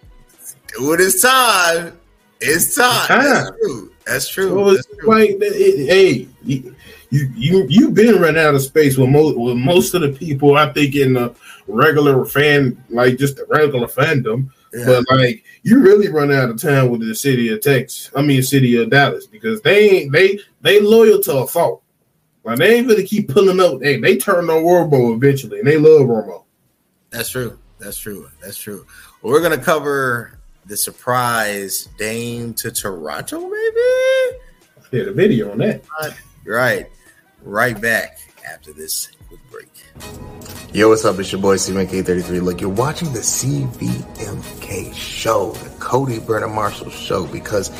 When 0.80 0.99
it's 1.01 1.21
time, 1.21 1.97
it's 2.41 2.75
time. 2.75 3.05
That's 3.07 3.49
Time. 3.49 3.57
true. 3.59 3.91
That's 4.05 4.30
true. 4.30 4.49
So 4.49 4.73
That's 4.73 4.88
true. 4.88 5.07
like, 5.09 5.30
it- 5.41 5.88
hey, 5.88 6.28
you 6.43 6.75
you 7.09 7.32
you 7.36 7.65
you've 7.69 7.93
been 7.93 8.19
running 8.21 8.41
out 8.43 8.53
of 8.55 8.61
space 8.61 8.97
with 8.97 9.09
most 9.09 9.38
with 9.38 9.57
most 9.57 9.93
of 9.93 10.01
the 10.01 10.09
people. 10.09 10.55
I 10.57 10.71
think 10.73 10.95
in 10.95 11.13
the 11.13 11.34
regular 11.67 12.23
fan, 12.25 12.82
like 12.89 13.17
just 13.17 13.38
the 13.38 13.45
regular 13.49 13.88
fandom. 13.88 14.49
Yeah. 14.73 14.86
But 15.07 15.17
like 15.17 15.43
you 15.63 15.80
really 15.80 16.09
run 16.09 16.32
out 16.32 16.49
of 16.49 16.61
time 16.61 16.89
with 16.89 16.99
the 17.01 17.15
city 17.15 17.49
of 17.49 17.61
Texas. 17.61 18.11
I 18.15 18.21
mean, 18.21 18.43
city 18.43 18.75
of 18.82 18.89
Dallas 18.89 19.25
because 19.25 19.61
they 19.61 19.89
ain't 19.89 20.11
they 20.11 20.39
they 20.61 20.80
loyal 20.82 21.21
to 21.23 21.38
a 21.38 21.47
fault. 21.47 21.82
Like 22.47 22.59
they 22.59 22.75
ain't 22.75 22.87
gonna 22.87 23.03
keep 23.03 23.27
pulling 23.27 23.59
up. 23.59 23.83
Hey, 23.83 23.99
they 23.99 24.15
turn 24.15 24.49
on 24.49 24.63
Romo 24.63 25.13
eventually, 25.13 25.59
and 25.59 25.67
they 25.67 25.75
love 25.75 26.07
Romo. 26.07 26.45
That's 27.09 27.29
true. 27.29 27.59
That's 27.77 27.97
true. 27.97 28.29
That's 28.41 28.57
true. 28.57 28.85
Well, 29.21 29.33
we're 29.33 29.41
gonna 29.41 29.57
cover 29.57 30.39
the 30.65 30.77
surprise 30.77 31.89
Dame 31.97 32.53
to 32.53 32.71
Toronto, 32.71 33.41
maybe. 33.41 33.51
I 33.51 34.89
Did 34.91 35.09
a 35.09 35.11
video 35.11 35.51
on 35.51 35.57
that. 35.57 35.83
Right. 36.45 36.89
Right 37.41 37.81
back 37.81 38.19
after 38.49 38.71
this 38.71 39.11
quick 39.27 39.41
break. 39.51 39.67
Yo, 40.73 40.87
what's 40.87 41.03
up? 41.03 41.19
It's 41.19 41.33
your 41.33 41.41
boy 41.41 41.57
CVMK33. 41.57 42.41
Look, 42.41 42.61
you're 42.61 42.69
watching 42.69 43.11
the 43.11 43.19
CVMK 43.19 44.93
show, 44.93 45.51
the 45.51 45.69
Cody 45.81 46.19
Brenner 46.19 46.47
Marshall 46.47 46.91
show, 46.91 47.27
because 47.27 47.71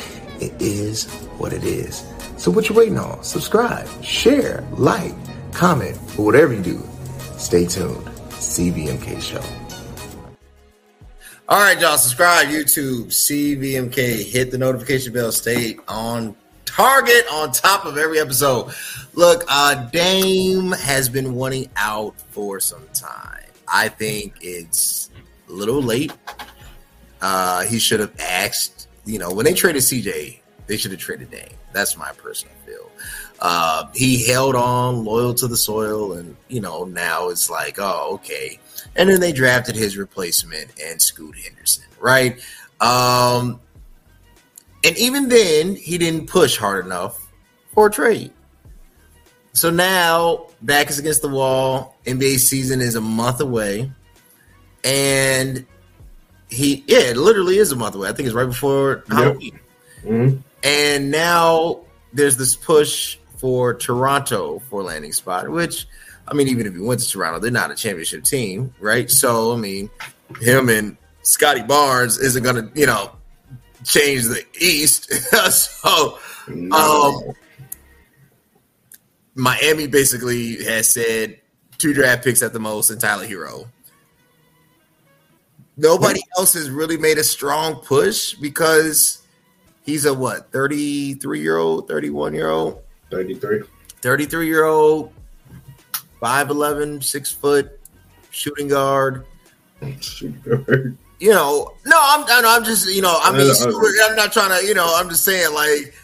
it 0.42 0.52
is 0.60 1.06
what 1.38 1.54
it 1.54 1.64
is. 1.64 2.04
So 2.38 2.52
what 2.52 2.68
you 2.68 2.74
waiting 2.74 2.98
on? 2.98 3.24
Subscribe, 3.24 3.88
share, 4.02 4.64
like, 4.72 5.12
comment, 5.52 5.98
or 6.16 6.24
whatever 6.24 6.54
you 6.54 6.62
do. 6.62 6.88
Stay 7.36 7.66
tuned. 7.66 8.06
CVMK 8.38 9.20
show. 9.20 9.42
All 11.48 11.58
right, 11.58 11.80
y'all. 11.80 11.98
Subscribe, 11.98 12.46
YouTube, 12.46 13.06
CVMK. 13.06 14.24
Hit 14.30 14.52
the 14.52 14.58
notification 14.58 15.12
bell. 15.12 15.32
Stay 15.32 15.78
on 15.88 16.36
target 16.64 17.24
on 17.32 17.50
top 17.50 17.84
of 17.84 17.98
every 17.98 18.20
episode. 18.20 18.72
Look, 19.14 19.44
uh, 19.48 19.74
Dame 19.90 20.70
has 20.72 21.08
been 21.08 21.34
wanting 21.34 21.68
out 21.76 22.20
for 22.30 22.60
some 22.60 22.86
time. 22.94 23.42
I 23.66 23.88
think 23.88 24.34
it's 24.40 25.10
a 25.48 25.52
little 25.52 25.82
late. 25.82 26.12
Uh, 27.20 27.62
he 27.62 27.80
should 27.80 27.98
have 27.98 28.14
asked, 28.20 28.86
you 29.04 29.18
know, 29.18 29.32
when 29.32 29.44
they 29.44 29.54
traded 29.54 29.82
CJ, 29.82 30.37
they 30.68 30.76
should 30.76 30.92
have 30.92 31.00
traded 31.00 31.30
Dame. 31.30 31.48
That's 31.72 31.96
my 31.96 32.12
personal 32.12 32.54
feel. 32.64 32.90
Uh, 33.40 33.86
he 33.94 34.26
held 34.26 34.54
on, 34.54 35.04
loyal 35.04 35.34
to 35.34 35.48
the 35.48 35.56
soil, 35.56 36.12
and 36.12 36.36
you 36.48 36.60
know 36.60 36.84
now 36.84 37.28
it's 37.30 37.50
like, 37.50 37.76
oh, 37.78 38.14
okay. 38.14 38.60
And 38.94 39.08
then 39.08 39.20
they 39.20 39.32
drafted 39.32 39.74
his 39.74 39.96
replacement 39.96 40.70
and 40.82 41.00
Scoot 41.02 41.36
Henderson, 41.36 41.84
right? 41.98 42.40
Um, 42.80 43.60
and 44.84 44.96
even 44.96 45.28
then, 45.28 45.74
he 45.74 45.98
didn't 45.98 46.28
push 46.28 46.56
hard 46.56 46.84
enough 46.86 47.28
for 47.74 47.88
a 47.88 47.90
trade. 47.90 48.32
So 49.52 49.70
now, 49.70 50.46
back 50.62 50.88
is 50.90 50.98
against 50.98 51.22
the 51.22 51.28
wall. 51.28 51.96
NBA 52.06 52.38
season 52.38 52.80
is 52.80 52.94
a 52.94 53.00
month 53.00 53.40
away, 53.40 53.90
and 54.84 55.66
he, 56.48 56.84
yeah, 56.86 56.98
it 57.00 57.16
literally 57.16 57.58
is 57.58 57.72
a 57.72 57.76
month 57.76 57.94
away. 57.94 58.08
I 58.08 58.12
think 58.12 58.26
it's 58.26 58.34
right 58.36 58.46
before 58.46 59.04
Halloween. 59.08 59.58
Mhm. 60.04 60.42
And 60.62 61.10
now 61.10 61.80
there's 62.12 62.36
this 62.36 62.56
push 62.56 63.18
for 63.36 63.74
Toronto 63.74 64.60
for 64.70 64.82
landing 64.82 65.12
spot, 65.12 65.48
which 65.48 65.86
I 66.26 66.34
mean, 66.34 66.48
even 66.48 66.66
if 66.66 66.74
he 66.74 66.80
went 66.80 67.00
to 67.00 67.08
Toronto, 67.08 67.38
they're 67.38 67.50
not 67.50 67.70
a 67.70 67.74
championship 67.74 68.24
team, 68.24 68.74
right? 68.80 69.10
So 69.10 69.52
I 69.52 69.56
mean, 69.56 69.90
him 70.40 70.68
and 70.68 70.96
Scottie 71.22 71.62
Barnes 71.62 72.18
isn't 72.18 72.42
gonna, 72.42 72.70
you 72.74 72.86
know, 72.86 73.12
change 73.84 74.24
the 74.24 74.44
East. 74.60 75.12
so 75.52 76.18
um 76.72 77.32
Miami 79.34 79.86
basically 79.86 80.64
has 80.64 80.92
said 80.92 81.38
two 81.78 81.94
draft 81.94 82.24
picks 82.24 82.42
at 82.42 82.52
the 82.52 82.58
most 82.58 82.90
and 82.90 83.00
Tyler 83.00 83.26
Herro. 83.26 83.68
Nobody 85.76 86.20
else 86.36 86.54
has 86.54 86.70
really 86.70 86.96
made 86.96 87.18
a 87.18 87.24
strong 87.24 87.76
push 87.76 88.34
because 88.34 89.22
he's 89.88 90.04
a 90.04 90.12
what 90.12 90.52
33 90.52 91.40
year 91.40 91.56
old 91.56 91.88
31 91.88 92.34
year 92.34 92.50
old 92.50 92.82
33. 93.10 93.62
33 94.02 94.46
year 94.46 94.64
old 94.64 95.12
5'11 96.20 97.02
6 97.02 97.32
foot 97.32 97.80
shooting 98.30 98.68
guard. 98.68 99.24
You 99.80 101.30
know 101.30 101.72
no 101.86 101.96
i'm 102.00 102.24
I 102.28 102.40
know, 102.42 102.50
i'm 102.56 102.64
just 102.64 102.88
you 102.94 103.00
know 103.00 103.18
i 103.22 103.32
mean 103.32 103.40
I 103.40 103.44
know. 103.44 103.52
super- 103.54 103.92
i'm 104.04 104.14
not 104.14 104.32
trying 104.32 104.60
to 104.60 104.66
you 104.66 104.74
know 104.74 104.92
i'm 104.96 105.08
just 105.08 105.24
saying 105.24 105.52
like 105.54 105.94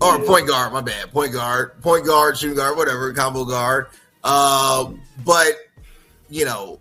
or 0.00 0.18
point 0.20 0.46
guard 0.46 0.72
my 0.72 0.80
bad 0.80 1.10
point 1.10 1.32
guard 1.32 1.80
point 1.82 2.06
guard 2.06 2.38
shooting 2.38 2.56
guard 2.56 2.76
whatever 2.76 3.12
combo 3.12 3.44
guard. 3.44 3.88
Uh, 4.22 4.90
but 5.24 5.52
you 6.30 6.44
know 6.44 6.78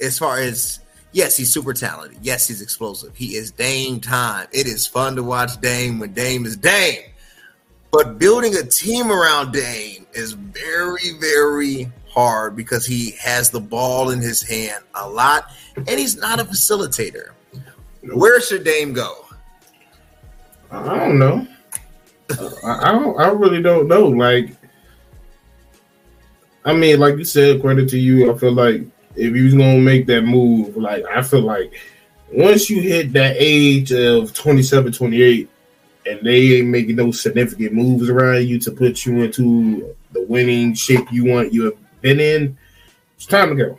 as 0.00 0.18
far 0.18 0.38
as 0.38 0.80
yes 1.16 1.36
he's 1.36 1.52
super 1.52 1.72
talented 1.72 2.18
yes 2.22 2.46
he's 2.46 2.62
explosive 2.62 3.14
he 3.16 3.34
is 3.34 3.50
dame 3.50 3.98
time 4.00 4.46
it 4.52 4.66
is 4.66 4.86
fun 4.86 5.16
to 5.16 5.22
watch 5.22 5.60
dame 5.60 5.98
when 5.98 6.12
dame 6.12 6.44
is 6.44 6.56
dame 6.56 7.02
but 7.96 8.18
building 8.18 8.54
a 8.56 8.62
team 8.62 9.10
around 9.10 9.52
Dame 9.52 10.06
is 10.12 10.32
very, 10.32 11.12
very 11.18 11.90
hard 12.10 12.54
because 12.54 12.84
he 12.84 13.12
has 13.12 13.48
the 13.48 13.60
ball 13.60 14.10
in 14.10 14.20
his 14.20 14.42
hand 14.42 14.84
a 14.94 15.08
lot 15.08 15.50
and 15.76 15.88
he's 15.88 16.14
not 16.16 16.38
a 16.38 16.44
facilitator. 16.44 17.30
Where 18.02 18.40
should 18.42 18.64
Dame 18.64 18.92
go? 18.92 19.24
I 20.70 20.98
don't 20.98 21.18
know. 21.18 21.46
I, 22.64 22.92
don't. 22.92 23.18
I 23.18 23.28
really 23.28 23.62
don't 23.62 23.88
know. 23.88 24.08
Like, 24.08 24.54
I 26.66 26.74
mean, 26.74 27.00
like 27.00 27.16
you 27.16 27.24
said, 27.24 27.62
credit 27.62 27.88
to 27.90 27.98
you. 27.98 28.30
I 28.30 28.36
feel 28.36 28.52
like 28.52 28.82
if 29.16 29.34
you 29.34 29.44
was 29.44 29.54
gonna 29.54 29.78
make 29.78 30.06
that 30.06 30.22
move, 30.22 30.76
like 30.76 31.04
I 31.04 31.22
feel 31.22 31.42
like 31.42 31.74
once 32.32 32.68
you 32.68 32.80
hit 32.80 33.12
that 33.12 33.36
age 33.38 33.92
of 33.92 34.34
27, 34.34 34.92
28, 34.92 35.48
and 36.06 36.20
they 36.22 36.56
ain't 36.56 36.68
making 36.68 36.96
no 36.96 37.10
significant 37.10 37.72
moves 37.72 38.08
around 38.08 38.46
you 38.46 38.58
to 38.60 38.70
put 38.70 39.04
you 39.04 39.22
into 39.22 39.94
the 40.12 40.22
winning 40.22 40.74
shape 40.74 41.10
you 41.10 41.24
want 41.24 41.52
you 41.52 41.64
have 41.64 41.76
been 42.00 42.20
in, 42.20 42.56
it's 43.16 43.26
time 43.26 43.50
to 43.50 43.54
go. 43.54 43.78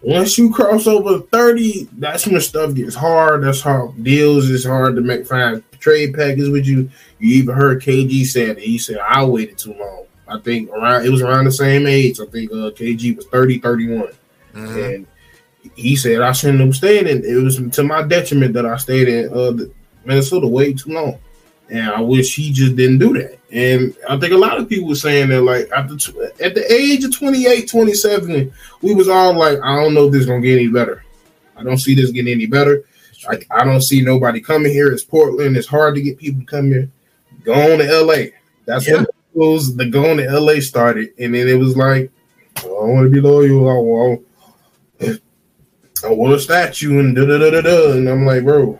Once 0.00 0.38
you 0.38 0.52
cross 0.52 0.86
over 0.86 1.18
30, 1.18 1.88
that's 1.94 2.26
when 2.26 2.40
stuff 2.40 2.72
gets 2.74 2.94
hard. 2.94 3.42
That's 3.42 3.60
how 3.60 3.92
deals 4.00 4.48
is 4.48 4.64
hard 4.64 4.94
to 4.94 5.00
make 5.00 5.26
find 5.26 5.62
trade 5.80 6.14
packages 6.14 6.50
with 6.50 6.66
you. 6.66 6.88
You 7.18 7.36
even 7.36 7.54
heard 7.54 7.82
KG 7.82 8.24
said 8.24 8.58
it. 8.58 8.62
He 8.62 8.78
said, 8.78 8.98
I 8.98 9.24
waited 9.24 9.58
too 9.58 9.74
long. 9.74 10.04
I 10.28 10.38
think 10.38 10.70
around 10.70 11.04
it 11.04 11.10
was 11.10 11.22
around 11.22 11.46
the 11.46 11.52
same 11.52 11.86
age. 11.86 12.20
I 12.20 12.26
think 12.26 12.52
uh, 12.52 12.70
KG 12.70 13.16
was 13.16 13.26
30, 13.26 13.58
31. 13.58 14.08
Mhm. 14.58 14.94
And 14.94 15.06
he 15.74 15.96
said 15.96 16.20
I 16.22 16.32
shouldn't 16.32 16.60
have 16.60 16.74
stayed 16.74 17.06
in. 17.06 17.24
It 17.24 17.42
was 17.42 17.60
to 17.72 17.82
my 17.82 18.02
detriment 18.02 18.54
that 18.54 18.66
I 18.66 18.76
stayed 18.76 19.08
in 19.08 19.32
uh, 19.32 19.52
Minnesota 20.04 20.46
way 20.46 20.72
too 20.72 20.92
long. 20.92 21.18
And 21.70 21.90
I 21.90 22.00
wish 22.00 22.34
he 22.34 22.50
just 22.50 22.76
didn't 22.76 22.98
do 22.98 23.12
that. 23.14 23.38
And 23.52 23.94
I 24.08 24.16
think 24.16 24.32
a 24.32 24.38
lot 24.38 24.56
of 24.58 24.68
people 24.68 24.88
were 24.88 24.94
saying 24.94 25.28
that, 25.28 25.42
like, 25.42 25.68
at 25.74 25.86
the, 25.88 26.32
at 26.40 26.54
the 26.54 26.72
age 26.72 27.04
of 27.04 27.14
28, 27.14 27.68
27, 27.68 28.50
we 28.80 28.94
was 28.94 29.08
all 29.08 29.34
like, 29.34 29.58
I 29.62 29.76
don't 29.76 29.92
know 29.92 30.06
if 30.06 30.12
this 30.12 30.22
is 30.22 30.26
going 30.26 30.40
to 30.40 30.48
get 30.48 30.56
any 30.58 30.68
better. 30.68 31.04
I 31.56 31.62
don't 31.62 31.76
see 31.78 31.94
this 31.94 32.10
getting 32.10 32.32
any 32.32 32.46
better. 32.46 32.84
Like, 33.26 33.46
I 33.50 33.64
don't 33.64 33.82
see 33.82 34.00
nobody 34.00 34.40
coming 34.40 34.72
here. 34.72 34.90
It's 34.92 35.04
Portland. 35.04 35.56
It's 35.58 35.66
hard 35.66 35.94
to 35.96 36.00
get 36.02 36.16
people 36.18 36.40
to 36.40 36.46
come 36.46 36.68
here. 36.68 36.88
Go 37.44 37.52
on 37.52 37.78
to 37.80 37.84
LA. 38.02 38.30
That's 38.64 38.86
Yeah. 38.88 38.94
when 38.96 39.02
it 39.04 39.08
was 39.34 39.76
the 39.76 39.84
going 39.86 40.16
to 40.18 40.24
LA 40.40 40.60
started. 40.60 41.10
And 41.18 41.34
then 41.34 41.48
it 41.48 41.58
was 41.58 41.76
like, 41.76 42.10
I 42.64 42.66
want 42.66 43.04
to 43.04 43.10
be 43.10 43.20
loyal. 43.20 43.68
I 43.68 43.74
want, 43.74 44.22
I 45.00 46.10
want 46.10 46.34
a 46.34 46.38
statue 46.38 47.00
and 47.00 47.14
da 47.14 47.24
da 47.24 47.38
da 47.38 47.50
da 47.50 47.60
da. 47.60 47.92
And 47.92 48.08
I'm 48.08 48.24
like, 48.24 48.44
bro, 48.44 48.78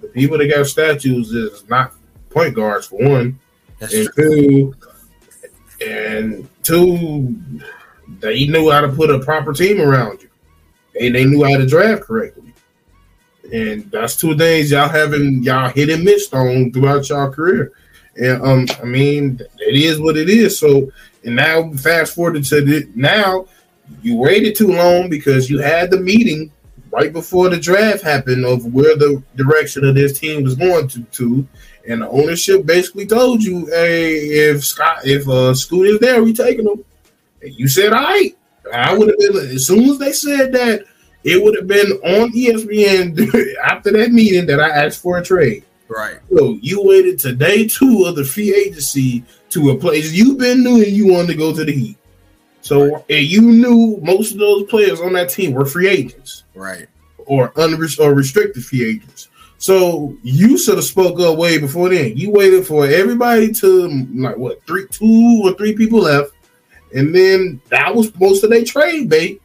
the 0.00 0.08
people 0.08 0.38
that 0.38 0.48
got 0.48 0.66
statues 0.66 1.32
is 1.32 1.68
not 1.68 1.94
point 2.30 2.54
guards 2.54 2.86
for 2.86 2.96
one, 2.96 3.38
That's 3.78 3.94
and 3.94 4.08
true. 4.14 4.74
two, 5.80 5.86
and 5.86 6.48
two, 6.62 7.36
they 8.20 8.46
knew 8.46 8.70
how 8.70 8.80
to 8.80 8.88
put 8.88 9.10
a 9.10 9.18
proper 9.20 9.52
team 9.52 9.80
around 9.80 10.22
you, 10.22 10.28
and 11.00 11.14
they 11.14 11.24
knew 11.24 11.44
how 11.44 11.56
to 11.56 11.66
draft 11.66 12.02
correctly. 12.02 12.52
And 13.52 13.90
that's 13.90 14.16
two 14.16 14.36
things 14.36 14.70
y'all 14.70 14.88
haven't 14.88 15.42
y'all 15.42 15.70
hit 15.70 15.88
and 15.88 16.04
missed 16.04 16.34
on 16.34 16.70
throughout 16.70 17.08
y'all 17.08 17.30
career. 17.32 17.72
And 18.16 18.42
um, 18.42 18.66
I 18.82 18.84
mean, 18.84 19.40
it 19.58 19.76
is 19.76 20.00
what 20.00 20.16
it 20.16 20.28
is. 20.28 20.58
So, 20.58 20.92
and 21.24 21.36
now 21.36 21.72
fast 21.72 22.14
forward 22.14 22.44
to 22.44 22.60
the, 22.60 22.90
now, 22.94 23.46
you 24.02 24.16
waited 24.16 24.56
too 24.56 24.72
long 24.72 25.08
because 25.08 25.50
you 25.50 25.58
had 25.58 25.90
the 25.90 26.00
meeting 26.00 26.52
right 26.90 27.12
before 27.12 27.48
the 27.48 27.58
draft 27.58 28.02
happened 28.02 28.44
of 28.44 28.72
where 28.72 28.96
the 28.96 29.22
direction 29.36 29.84
of 29.84 29.94
this 29.94 30.18
team 30.18 30.42
was 30.42 30.54
going 30.54 30.88
to, 30.88 31.02
to 31.04 31.46
and 31.88 32.02
the 32.02 32.08
ownership 32.08 32.66
basically 32.66 33.06
told 33.06 33.42
you, 33.42 33.66
hey, 33.66 34.14
if 34.50 34.64
Scott, 34.64 34.98
if 35.04 35.26
uh, 35.26 35.54
Scoot 35.54 35.86
is 35.86 35.98
there, 36.00 36.22
we 36.22 36.32
taking 36.34 36.66
him. 36.66 36.84
And 37.40 37.54
you 37.54 37.66
said, 37.66 37.92
all 37.92 38.02
right. 38.02 38.36
I 38.72 38.92
would 38.92 39.08
have 39.08 39.18
been 39.18 39.36
as 39.36 39.66
soon 39.66 39.88
as 39.88 39.98
they 39.98 40.12
said 40.12 40.52
that, 40.52 40.84
it 41.24 41.42
would 41.42 41.56
have 41.56 41.66
been 41.66 41.92
on 41.92 42.32
ESPN 42.32 43.56
after 43.64 43.90
that 43.92 44.12
meeting 44.12 44.46
that 44.46 44.60
I 44.60 44.68
asked 44.68 45.00
for 45.00 45.18
a 45.18 45.24
trade. 45.24 45.64
Right. 45.88 46.18
So 46.30 46.58
you 46.60 46.82
waited 46.82 47.18
to 47.20 47.34
day 47.34 47.66
two 47.66 48.04
of 48.04 48.16
the 48.16 48.24
free 48.24 48.54
agency 48.54 49.24
to 49.50 49.70
a 49.70 49.78
place 49.78 50.12
you've 50.12 50.38
been 50.38 50.62
knew 50.62 50.76
you 50.76 51.12
wanted 51.12 51.28
to 51.28 51.34
go 51.34 51.54
to 51.54 51.64
the 51.64 51.72
Heat. 51.72 51.97
So 52.68 53.04
and 53.08 53.24
you 53.26 53.40
knew 53.42 53.98
most 54.02 54.32
of 54.32 54.38
those 54.38 54.64
players 54.64 55.00
on 55.00 55.14
that 55.14 55.30
team 55.30 55.52
were 55.52 55.64
free 55.64 55.88
agents 55.88 56.44
Right. 56.54 56.86
or 57.26 57.50
unre- 57.52 57.98
or 58.00 58.14
restricted 58.14 58.64
free 58.64 58.84
agents. 58.84 59.28
So 59.56 60.16
you 60.22 60.56
should 60.58 60.76
have 60.76 60.84
spoke 60.84 61.18
up 61.18 61.36
way 61.38 61.58
before 61.58 61.88
then. 61.88 62.16
You 62.16 62.30
waited 62.30 62.66
for 62.66 62.86
everybody 62.86 63.52
to 63.54 63.88
like 64.14 64.36
what 64.36 64.62
three, 64.66 64.86
two 64.90 65.40
or 65.44 65.54
three 65.54 65.74
people 65.74 66.00
left, 66.00 66.32
and 66.94 67.14
then 67.14 67.60
that 67.70 67.94
was 67.94 68.14
most 68.20 68.44
of 68.44 68.50
their 68.50 68.64
trade 68.64 69.08
bait. 69.08 69.40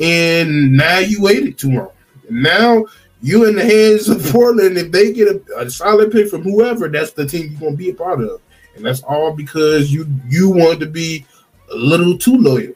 And 0.00 0.72
now 0.72 0.98
you 1.00 1.20
waited 1.20 1.58
too 1.58 1.72
long. 1.72 1.90
Now 2.30 2.86
you 3.20 3.44
in 3.46 3.56
the 3.56 3.64
hands 3.64 4.08
of 4.08 4.24
Portland. 4.32 4.78
If 4.78 4.92
they 4.92 5.12
get 5.12 5.28
a, 5.28 5.42
a 5.58 5.68
solid 5.70 6.12
pick 6.12 6.28
from 6.28 6.42
whoever, 6.42 6.88
that's 6.88 7.10
the 7.12 7.26
team 7.26 7.50
you're 7.50 7.60
gonna 7.60 7.76
be 7.76 7.90
a 7.90 7.94
part 7.94 8.20
of, 8.22 8.40
and 8.76 8.86
that's 8.86 9.02
all 9.02 9.32
because 9.32 9.92
you 9.92 10.06
you 10.28 10.48
wanted 10.48 10.80
to 10.80 10.86
be 10.86 11.26
a 11.70 11.76
little 11.76 12.16
too 12.18 12.36
loyal. 12.36 12.74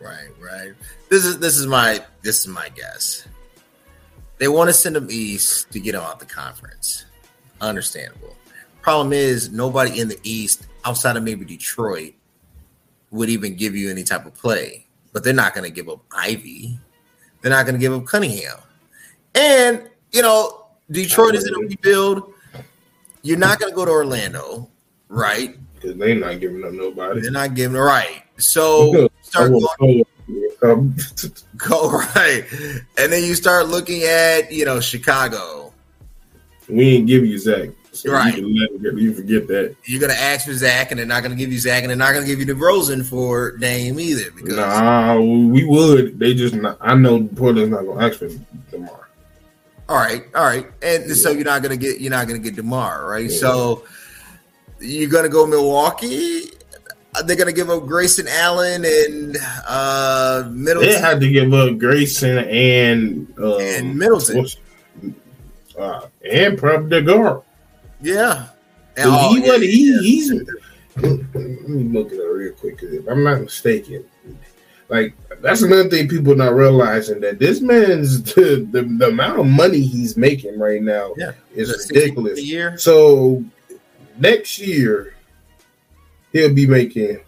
Right, 0.00 0.28
right. 0.40 0.72
This 1.08 1.24
is 1.24 1.38
this 1.38 1.56
is 1.56 1.66
my 1.66 2.04
this 2.22 2.40
is 2.40 2.48
my 2.48 2.68
guess. 2.70 3.26
They 4.38 4.48
want 4.48 4.70
to 4.70 4.74
send 4.74 4.96
them 4.96 5.08
east 5.10 5.70
to 5.72 5.80
get 5.80 5.92
them 5.92 6.02
out 6.02 6.18
the 6.18 6.26
conference. 6.26 7.04
Understandable. 7.60 8.36
Problem 8.80 9.12
is, 9.12 9.50
nobody 9.50 10.00
in 10.00 10.08
the 10.08 10.18
East 10.22 10.66
outside 10.86 11.16
of 11.16 11.22
maybe 11.22 11.44
Detroit 11.44 12.14
would 13.10 13.28
even 13.28 13.54
give 13.54 13.76
you 13.76 13.90
any 13.90 14.02
type 14.02 14.24
of 14.24 14.34
play. 14.34 14.86
But 15.12 15.24
they're 15.24 15.34
not 15.34 15.54
going 15.54 15.68
to 15.68 15.74
give 15.74 15.88
up 15.88 16.00
Ivey. 16.16 16.78
They're 17.42 17.50
not 17.50 17.66
going 17.66 17.74
to 17.74 17.80
give 17.80 17.92
up 17.92 18.06
Cunningham. 18.06 18.56
And 19.34 19.90
you 20.12 20.22
know, 20.22 20.66
Detroit 20.90 21.34
is 21.34 21.46
in 21.46 21.54
a 21.54 21.58
rebuild. 21.58 22.32
You're 23.22 23.38
not 23.38 23.58
going 23.60 23.70
to 23.70 23.76
go 23.76 23.84
to 23.84 23.90
Orlando, 23.90 24.70
right? 25.08 25.58
Because 25.80 25.96
they're 25.96 26.14
not 26.14 26.40
giving 26.40 26.62
up 26.64 26.72
nobody. 26.72 27.20
They're 27.22 27.30
not 27.30 27.54
giving 27.54 27.76
right. 27.78 28.22
So 28.36 29.08
start 29.22 29.50
going 29.52 30.04
Um, 30.62 30.94
go 31.56 31.90
right, 31.90 32.44
and 32.98 33.10
then 33.12 33.24
you 33.24 33.34
start 33.34 33.68
looking 33.68 34.02
at 34.02 34.52
you 34.52 34.64
know 34.64 34.78
Chicago. 34.80 35.72
we 36.68 36.96
ain't 36.96 37.06
give 37.06 37.24
you 37.24 37.38
Zach. 37.38 37.70
So 37.92 38.12
Right. 38.12 38.36
You, 38.36 38.46
him 38.46 38.98
you 38.98 39.12
forget 39.14 39.48
that. 39.48 39.74
You're 39.84 40.00
gonna 40.00 40.12
ask 40.12 40.46
for 40.46 40.54
Zach, 40.54 40.90
and 40.92 40.98
they're 41.00 41.06
not 41.06 41.22
gonna 41.22 41.34
give 41.34 41.50
you 41.52 41.58
Zach, 41.58 41.82
and 41.82 41.90
they're 41.90 41.96
not 41.96 42.12
gonna 42.14 42.26
give 42.26 42.38
you 42.38 42.46
DeRozan 42.46 43.04
for 43.04 43.56
Dame 43.56 43.98
either. 43.98 44.30
Because 44.30 44.56
Nah, 44.56 45.18
we 45.18 45.64
would. 45.64 46.18
They 46.18 46.34
just 46.34 46.54
not. 46.54 46.76
I 46.80 46.94
know 46.94 47.24
Portland's 47.24 47.70
not 47.70 47.84
gonna 47.86 48.06
ask 48.06 48.18
for 48.20 48.28
Demar. 48.70 49.08
all 49.88 49.96
right, 49.96 50.22
all 50.36 50.44
right, 50.44 50.66
and 50.82 51.10
so 51.16 51.30
you're 51.30 51.42
not 51.44 51.62
gonna 51.62 51.76
get 51.76 52.00
you're 52.00 52.10
not 52.12 52.28
gonna 52.28 52.38
get 52.38 52.54
Demar, 52.54 53.06
right? 53.06 53.28
Yeah. 53.30 53.36
So 53.38 53.84
you're 54.80 55.10
gonna 55.10 55.28
go 55.28 55.46
Milwaukee. 55.46 56.44
They're 57.24 57.36
gonna 57.36 57.52
give 57.52 57.70
up 57.70 57.86
Grayson 57.86 58.26
Allen 58.28 58.84
and 58.84 59.36
uh 59.66 60.44
They 60.48 60.98
had 60.98 61.20
to 61.20 61.28
give 61.28 61.52
up 61.52 61.76
Grayson 61.78 62.38
and 62.38 63.32
um, 63.38 63.60
And 63.60 63.96
Middleton. 63.98 64.46
Uh, 65.78 66.06
and 66.30 66.58
probably 66.58 67.00
the 67.00 67.02
guard. 67.02 67.42
yeah, 68.02 68.46
So 68.96 69.04
Oh, 69.06 69.34
he 69.34 69.44
yeah, 69.46 69.52
was 69.52 69.62
he, 69.62 69.92
yeah. 69.92 70.00
he's. 70.00 70.32
Let 70.96 71.68
me 71.68 71.84
look 71.84 72.12
it 72.12 72.20
up 72.20 72.26
real 72.32 72.52
quick. 72.52 72.78
if 72.82 73.06
I'm 73.08 73.22
not 73.24 73.40
mistaken, 73.40 74.04
like 74.88 75.14
that's 75.40 75.62
another 75.62 75.88
thing 75.88 76.08
people 76.08 76.34
not 76.36 76.54
realizing 76.54 77.20
that 77.20 77.38
this 77.38 77.60
man's 77.60 78.22
the, 78.34 78.66
the, 78.70 78.82
the 78.82 79.08
amount 79.08 79.40
of 79.40 79.46
money 79.46 79.80
he's 79.80 80.16
making 80.16 80.58
right 80.58 80.82
now 80.82 81.14
Yeah. 81.16 81.32
is 81.54 81.70
Is 81.70 81.74
it 81.76 81.78
60 81.82 81.94
ridiculous. 81.94 82.42
year. 82.44 82.76
So 82.78 83.42
next 84.20 84.58
year 84.58 85.14
he'll 86.32 86.54
be 86.54 86.66
making 86.66 87.20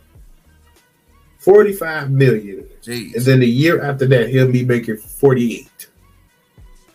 forty 1.38 1.72
five 1.72 2.10
million, 2.10 2.68
Jeez. 2.82 3.14
and 3.16 3.24
then 3.24 3.40
the 3.40 3.48
year 3.48 3.82
after 3.82 4.06
that 4.06 4.28
he'll 4.28 4.50
be 4.52 4.64
making 4.64 4.98
forty 4.98 5.56
eight. 5.56 5.88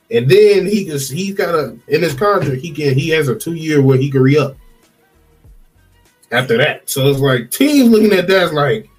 And 0.09 0.29
then 0.29 0.65
he 0.65 0.85
just 0.85 1.11
he's 1.11 1.33
got 1.35 1.53
a 1.53 1.77
in 1.87 2.01
his 2.01 2.13
contract 2.13 2.61
he 2.61 2.71
can 2.71 2.93
he 2.97 3.09
has 3.09 3.27
a 3.27 3.35
two 3.35 3.55
year 3.55 3.81
where 3.81 3.97
he 3.97 4.09
can 4.09 4.21
re 4.21 4.37
up. 4.37 4.55
After 6.29 6.57
that, 6.57 6.89
so 6.89 7.07
it's 7.09 7.19
like 7.19 7.51
teams 7.51 7.89
looking 7.89 8.11
at 8.11 8.27
that 8.27 8.43
it's 8.43 8.53
like, 8.53 8.89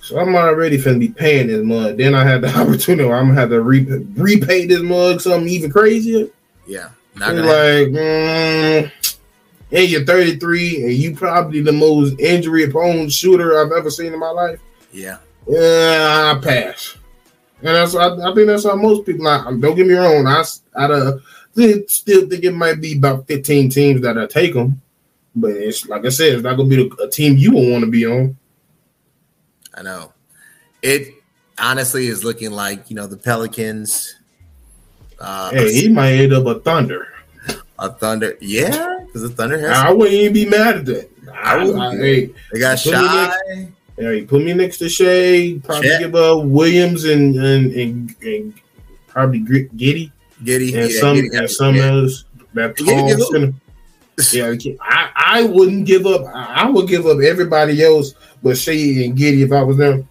so 0.00 0.18
I'm 0.18 0.34
already 0.34 0.78
finna 0.78 0.98
be 0.98 1.08
paying 1.08 1.46
this 1.46 1.64
mug. 1.64 1.96
Then 1.96 2.12
I 2.12 2.24
had 2.24 2.40
the 2.40 2.48
opportunity 2.60 3.08
where 3.08 3.16
I'm 3.16 3.28
gonna 3.28 3.40
have 3.40 3.50
to 3.50 3.60
re- 3.60 4.04
repay 4.16 4.66
this 4.66 4.82
mug 4.82 5.20
something 5.20 5.48
even 5.48 5.70
crazier. 5.70 6.26
yeah, 6.66 6.90
not 7.14 7.36
like, 7.36 7.88
mm, 7.88 8.90
and 9.72 9.88
you're 9.88 10.04
33, 10.04 10.84
and 10.84 10.92
you 10.92 11.14
probably 11.16 11.60
the 11.60 11.72
most 11.72 12.18
injury 12.20 12.70
prone 12.70 13.08
shooter 13.08 13.58
I've 13.58 13.72
ever 13.72 13.90
seen 13.90 14.12
in 14.12 14.18
my 14.20 14.30
life. 14.30 14.60
yeah. 14.92 15.18
Yeah, 15.48 16.34
I 16.36 16.40
pass. 16.44 16.96
And 17.62 17.68
that's 17.76 17.94
I, 17.94 18.08
I 18.16 18.34
think 18.34 18.48
that's 18.48 18.64
how 18.64 18.74
most 18.74 19.06
people. 19.06 19.24
Like, 19.24 19.44
don't 19.60 19.76
get 19.76 19.86
me 19.86 19.94
wrong. 19.94 20.26
I 20.26 20.42
I 20.76 20.84
uh, 20.86 21.18
think- 21.54 21.88
still 21.88 22.28
think 22.28 22.42
it 22.42 22.50
might 22.52 22.80
be 22.80 22.96
about 22.96 23.28
15 23.28 23.70
teams 23.70 24.00
that 24.02 24.18
I 24.18 24.26
take 24.26 24.54
them, 24.54 24.82
but 25.36 25.52
it's 25.52 25.86
like 25.88 26.04
I 26.04 26.08
said, 26.08 26.32
it's 26.34 26.42
not 26.42 26.56
gonna 26.56 26.68
be 26.68 26.82
a, 26.88 27.02
a 27.04 27.08
team 27.08 27.36
you 27.36 27.52
will 27.52 27.70
want 27.70 27.84
to 27.84 27.90
be 27.90 28.04
on. 28.04 28.36
I 29.72 29.82
know. 29.82 30.12
It 30.82 31.14
honestly 31.58 32.08
is 32.08 32.24
looking 32.24 32.50
like 32.50 32.90
you 32.90 32.96
know 32.96 33.06
the 33.06 33.16
Pelicans, 33.16 34.16
uh, 35.20 35.50
Hey, 35.52 35.72
he 35.72 35.88
might 35.88 36.12
end 36.14 36.32
up 36.32 36.46
a 36.46 36.58
Thunder. 36.58 37.06
A 37.78 37.90
Thunder. 37.90 38.36
Yeah, 38.40 38.98
because 39.06 39.22
the 39.22 39.28
Thunder 39.28 39.58
has 39.58 39.70
I 39.70 39.92
wouldn't 39.92 40.14
even 40.14 40.32
be 40.32 40.46
mad 40.46 40.76
at 40.76 40.86
that. 40.86 41.10
I, 41.32 41.60
I, 41.60 41.90
be. 41.92 41.96
hey, 41.98 42.34
they 42.52 42.60
got 42.60 42.78
Put 42.78 42.92
me 42.92 42.98
shy. 42.98 43.68
Hey, 43.96 44.24
put 44.24 44.42
me 44.42 44.52
next 44.52 44.78
to 44.78 44.88
Shai. 44.88 45.58
Probably 45.64 45.88
give 45.98 46.14
up 46.14 46.44
Williams 46.44 47.04
and 47.04 47.36
and, 47.36 47.72
and, 47.72 48.14
and 48.22 48.54
probably 49.08 49.40
Giddey 49.40 50.10
Giddey 50.42 50.74
and 50.74 50.90
yeah, 50.90 51.00
some 51.00 51.16
Giddey 51.16 51.38
and 51.38 51.50
some 51.50 51.74
yeah. 51.76 51.92
others. 51.92 52.24
That 52.54 52.76
Giddey 52.76 53.16
tall 53.16 53.32
give 53.32 53.54
Yeah, 54.32 54.54
I 54.80 55.10
I, 55.14 55.40
I 55.40 55.42
wouldn't 55.44 55.86
give 55.86 56.06
up. 56.06 56.26
I, 56.26 56.62
I 56.62 56.70
would 56.70 56.88
give 56.88 57.06
up 57.06 57.20
everybody 57.20 57.82
else 57.82 58.14
but 58.42 58.58
Shai 58.58 58.72
and 58.72 59.16
Giddey 59.16 59.44
if 59.44 59.52
I 59.52 59.62
was 59.62 59.76
them. 59.76 60.08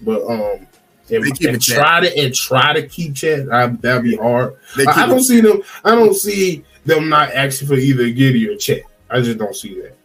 But 0.00 0.22
um, 0.24 0.66
and, 1.10 1.44
and 1.44 1.62
try 1.62 2.00
to 2.00 2.18
and 2.18 2.34
try 2.34 2.72
to 2.72 2.86
keep 2.86 3.14
Chet. 3.14 3.52
I, 3.52 3.66
that'd 3.66 4.02
be 4.02 4.16
hard. 4.16 4.56
I, 4.76 5.04
I 5.04 5.06
don't 5.06 5.22
see 5.22 5.40
them. 5.40 5.62
I 5.84 5.94
don't 5.94 6.14
see 6.14 6.64
them 6.86 7.08
not 7.08 7.32
asking 7.32 7.68
for 7.68 7.74
either 7.74 8.04
Giddey 8.04 8.48
or 8.52 8.56
Chet. 8.56 8.82
I 9.10 9.20
just 9.20 9.38
don't 9.38 9.54
see 9.54 9.80
that. 9.80 9.96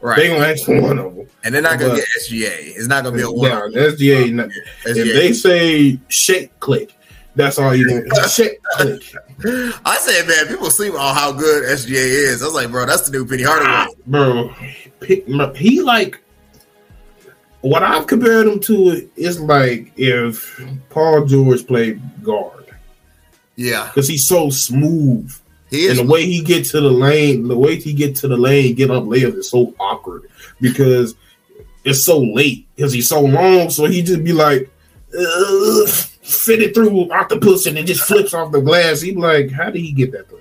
right, 0.00 0.16
They 0.16 0.28
gonna 0.28 0.44
ask 0.46 0.64
for 0.64 0.80
one 0.80 0.98
of 0.98 1.14
them. 1.14 1.26
and 1.44 1.54
they're 1.54 1.62
not 1.62 1.78
gonna 1.78 1.90
but- 1.94 1.96
get 1.96 2.08
SGA. 2.20 2.74
It's 2.76 2.86
not 2.88 3.04
gonna 3.04 3.16
be 3.16 3.22
a 3.22 3.30
one. 3.30 3.72
Yeah, 3.72 3.80
SGA. 3.88 4.50
If 4.84 4.96
SGA. 4.96 5.14
they 5.14 5.32
say 5.32 5.98
shake 6.08 6.58
click, 6.60 6.94
that's 7.36 7.58
all 7.58 7.74
you 7.74 7.86
need. 7.86 8.04
shake 8.28 8.62
click. 8.74 9.02
I 9.84 9.98
said, 10.00 10.26
man, 10.26 10.48
people 10.48 10.70
sleep 10.70 10.92
on 10.94 11.14
how 11.14 11.32
good 11.32 11.64
SGA 11.64 11.94
is. 11.94 12.42
I 12.42 12.46
was 12.46 12.54
like, 12.54 12.70
bro, 12.70 12.84
that's 12.86 13.08
the 13.08 13.12
new 13.12 13.26
Penny 13.26 13.44
Ah, 13.46 13.86
Hardaway. 13.86 13.94
bro, 14.06 14.48
he- 15.06 15.24
he 15.56 15.80
like 15.80 16.20
what 17.62 17.82
I've 17.82 18.06
compared 18.06 18.46
him 18.46 18.58
to 18.60 19.08
is 19.16 19.38
like 19.40 19.92
if 19.96 20.58
Paul 20.88 21.26
George 21.26 21.66
played 21.66 22.00
guard 22.22 22.64
Yeah, 23.56 23.86
because 23.88 24.08
he's 24.08 24.26
so 24.26 24.48
smooth 24.50 25.30
he 25.70 25.86
is. 25.86 25.98
and 25.98 26.08
the 26.08 26.12
way 26.12 26.26
he 26.26 26.42
get 26.42 26.64
to 26.66 26.80
the 26.80 26.90
lane, 26.90 27.48
the 27.48 27.58
way 27.58 27.76
he 27.76 27.92
get 27.92 28.16
to 28.16 28.28
the 28.28 28.36
lane, 28.36 28.74
get 28.74 28.90
up 28.90 29.04
layup 29.04 29.36
is 29.36 29.50
so 29.50 29.74
awkward 29.78 30.28
because 30.60 31.14
it's 31.84 32.04
so 32.04 32.18
late 32.18 32.66
because 32.76 32.92
he's 32.92 33.08
so 33.08 33.20
long. 33.20 33.70
So 33.70 33.86
he 33.86 34.02
just 34.02 34.24
be 34.24 34.32
like. 34.32 34.70
Fit 36.22 36.62
it 36.62 36.74
through 36.74 37.10
octopus 37.10 37.66
and 37.66 37.76
it 37.76 37.84
just 37.84 38.02
flips 38.02 38.32
off 38.32 38.52
the 38.52 38.60
glass. 38.60 39.00
He 39.00 39.12
like, 39.16 39.50
how 39.50 39.70
did 39.70 39.80
he 39.80 39.90
get 39.90 40.12
that? 40.12 40.28
Thing? 40.28 40.38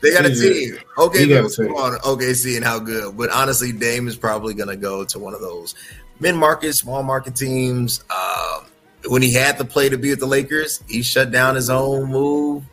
They 0.00 0.12
got 0.12 0.26
a 0.26 0.34
team. 0.34 0.78
Okay, 0.96 1.38
on 1.38 1.98
OKC 1.98 2.56
and 2.56 2.64
how 2.64 2.78
good. 2.78 3.16
But 3.16 3.30
honestly, 3.30 3.72
Dame 3.72 4.06
is 4.06 4.16
probably 4.16 4.54
going 4.54 4.68
to 4.68 4.76
go 4.76 5.04
to 5.04 5.18
one 5.18 5.34
of 5.34 5.40
those 5.40 5.74
mid 6.20 6.36
market, 6.36 6.74
small 6.74 7.02
market 7.02 7.34
teams. 7.34 8.04
Uh, 8.08 8.60
when 9.06 9.22
he 9.22 9.32
had 9.32 9.58
to 9.58 9.64
play 9.64 9.88
to 9.88 9.98
be 9.98 10.10
with 10.10 10.20
the 10.20 10.26
Lakers, 10.26 10.82
he 10.88 11.02
shut 11.02 11.32
down 11.32 11.54
his 11.56 11.70
own 11.70 12.10
move. 12.10 12.64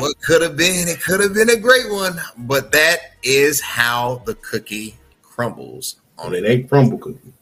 What 0.00 0.20
could 0.20 0.42
have 0.42 0.56
been? 0.56 0.88
It 0.88 1.00
could 1.00 1.20
have 1.20 1.34
been 1.34 1.50
a 1.50 1.56
great 1.56 1.90
one, 1.90 2.20
but 2.38 2.72
that 2.72 2.98
is 3.22 3.60
how 3.60 4.22
the 4.26 4.34
cookie 4.36 4.96
crumbles. 5.22 5.96
On 6.18 6.34
it 6.34 6.44
ain't 6.44 6.68
crumble 6.68 6.98
cookie. 6.98 7.32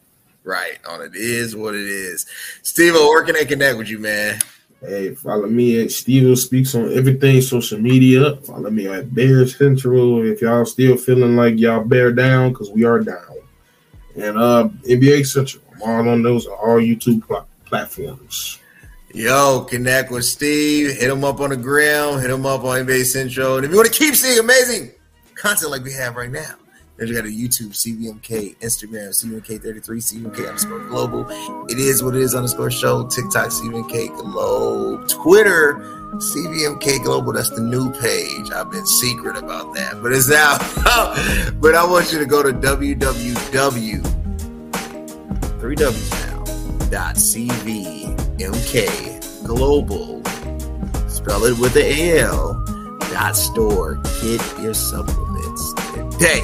Right. 0.45 0.79
On 0.89 1.01
it 1.03 1.15
is 1.15 1.55
what 1.55 1.75
it 1.75 1.87
is. 1.87 2.27
Steve, 2.63 2.95
where 2.95 3.25
can 3.25 3.37
I 3.37 3.45
connect 3.45 3.79
with 3.79 3.89
you, 3.89 3.99
man? 3.99 4.39
Hey, 4.81 5.15
follow 5.15 5.47
me 5.47 5.81
at 5.81 5.93
Steven 5.93 6.35
Speaks 6.35 6.75
on 6.75 6.93
everything 6.93 7.41
social 7.41 7.79
media. 7.79 8.37
Follow 8.37 8.71
me 8.71 8.89
at 8.89 9.15
Bear 9.15 9.47
Central 9.47 10.25
if 10.25 10.41
y'all 10.41 10.65
still 10.65 10.97
feeling 10.97 11.37
like 11.37 11.59
y'all 11.59 11.85
bear 11.85 12.13
down 12.13 12.49
because 12.49 12.71
we 12.71 12.85
are 12.85 12.99
down. 12.99 13.37
And 14.17 14.37
uh 14.37 14.69
NBA 14.89 15.27
Central. 15.27 15.63
I'm 15.75 15.83
all 15.83 16.09
on 16.09 16.23
those 16.23 16.47
all 16.47 16.81
YouTube 16.81 17.27
pl- 17.27 17.47
platforms. 17.65 18.59
Yo, 19.15 19.67
connect 19.69 20.11
with 20.11 20.25
Steve. 20.25 20.97
Hit 20.97 21.11
him 21.11 21.23
up 21.23 21.39
on 21.41 21.51
the 21.51 21.57
gram. 21.57 22.19
Hit 22.19 22.31
him 22.31 22.47
up 22.47 22.65
on 22.65 22.87
NBA 22.87 23.05
Central. 23.05 23.57
And 23.57 23.65
if 23.67 23.71
you 23.71 23.77
want 23.77 23.93
to 23.93 23.99
keep 23.99 24.15
seeing 24.15 24.39
amazing 24.39 24.91
content 25.35 25.71
like 25.71 25.85
we 25.85 25.93
have 25.93 26.17
right 26.17 26.31
now, 26.31 26.55
then 26.97 27.09
you 27.09 27.15
got 27.15 27.27
a 27.27 27.29
YouTube, 27.29 27.73
CVMK, 27.73 28.57
Instagram, 28.61 29.11
CVMK33, 29.11 29.85
CVMK 29.85 30.49
underscore 30.49 30.79
global. 30.87 31.27
It 31.69 31.79
is 31.79 32.03
what 32.03 32.15
it 32.15 32.23
is 32.23 32.35
underscore 32.35 32.71
show. 32.71 33.07
TikTok, 33.07 33.49
CVMK 33.49 34.17
Globe. 34.17 35.09
Twitter, 35.09 35.75
CVMK 36.15 37.05
Global. 37.05 37.35
That's 37.35 37.51
the 37.51 37.61
new 37.61 37.93
page. 37.93 38.51
I've 38.51 38.71
been 38.71 38.87
secret 38.87 39.37
about 39.37 39.75
that, 39.75 40.01
but 40.03 40.13
it's 40.13 40.33
out. 40.33 40.61
but 41.61 41.75
I 41.75 41.85
want 41.85 42.13
you 42.13 42.19
to 42.19 42.27
go 42.27 42.43
to 42.43 42.53
www. 42.53 44.01
Three 45.61 45.77
W's 45.77 46.11
now. 46.11 46.45
Dot 46.89 47.17
CVMK 48.43 49.45
Global. 49.45 50.23
Spell 51.09 51.45
it 51.45 51.59
with 51.59 51.75
the 51.75 52.19
L. 52.19 52.55
Dot 53.13 53.37
store. 53.37 53.97
Get 54.21 54.41
your 54.61 54.75
supplements 54.75 55.73
today. 55.93 56.43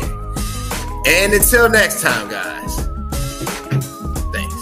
And 1.07 1.33
until 1.33 1.69
next 1.69 2.03
time, 2.03 2.29
guys. 2.29 2.77
Thanks. 4.33 4.55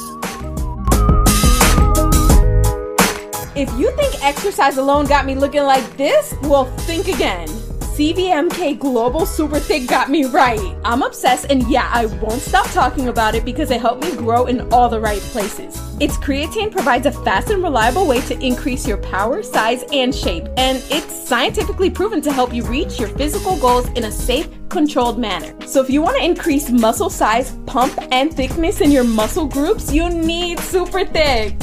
If 3.57 3.72
you 3.78 3.91
think 3.97 4.24
exercise 4.24 4.76
alone 4.78 5.07
got 5.07 5.26
me 5.26 5.34
looking 5.34 5.64
like 5.64 5.97
this, 5.97 6.34
well, 6.43 6.64
think 6.64 7.09
again. 7.09 7.49
CVMK 7.97 8.79
Global 8.79 9.25
Super 9.25 9.59
Thick 9.59 9.89
got 9.89 10.11
me 10.11 10.27
right. 10.27 10.61
I'm 10.85 11.03
obsessed, 11.03 11.47
and 11.49 11.67
yeah, 11.67 11.89
I 11.91 12.05
won't 12.05 12.43
stop 12.43 12.67
talking 12.73 13.09
about 13.09 13.35
it 13.35 13.43
because 13.43 13.71
it 13.71 13.81
helped 13.81 14.05
me 14.05 14.15
grow 14.15 14.45
in 14.45 14.71
all 14.71 14.91
the 14.91 15.01
right 15.01 15.23
places. 15.23 15.81
Its 15.99 16.19
creatine 16.19 16.71
provides 16.71 17.07
a 17.07 17.13
fast 17.13 17.49
and 17.49 17.63
reliable 17.63 18.07
way 18.07 18.21
to 18.27 18.39
increase 18.45 18.87
your 18.87 18.99
power, 18.99 19.43
size, 19.43 19.83
and 19.95 20.15
shape, 20.15 20.45
and 20.59 20.85
it's 20.91 21.27
scientifically 21.27 21.89
proven 21.89 22.21
to 22.21 22.31
help 22.31 22.53
you 22.53 22.65
reach 22.65 23.01
your 23.01 23.09
physical 23.09 23.59
goals 23.59 23.89
in 23.93 24.05
a 24.05 24.13
safe, 24.13 24.47
controlled 24.69 25.19
manner. 25.19 25.55
So 25.67 25.81
if 25.83 25.89
you 25.89 26.03
want 26.03 26.19
to 26.19 26.23
increase 26.23 26.69
muscle 26.69 27.09
size, 27.09 27.57
pump, 27.65 27.99
and 28.13 28.31
thickness 28.31 28.83
in 28.83 28.91
your 28.91 29.05
muscle 29.05 29.47
groups, 29.47 29.91
you 29.91 30.11
need 30.11 30.61
Super 30.61 31.07
Thick. 31.07 31.57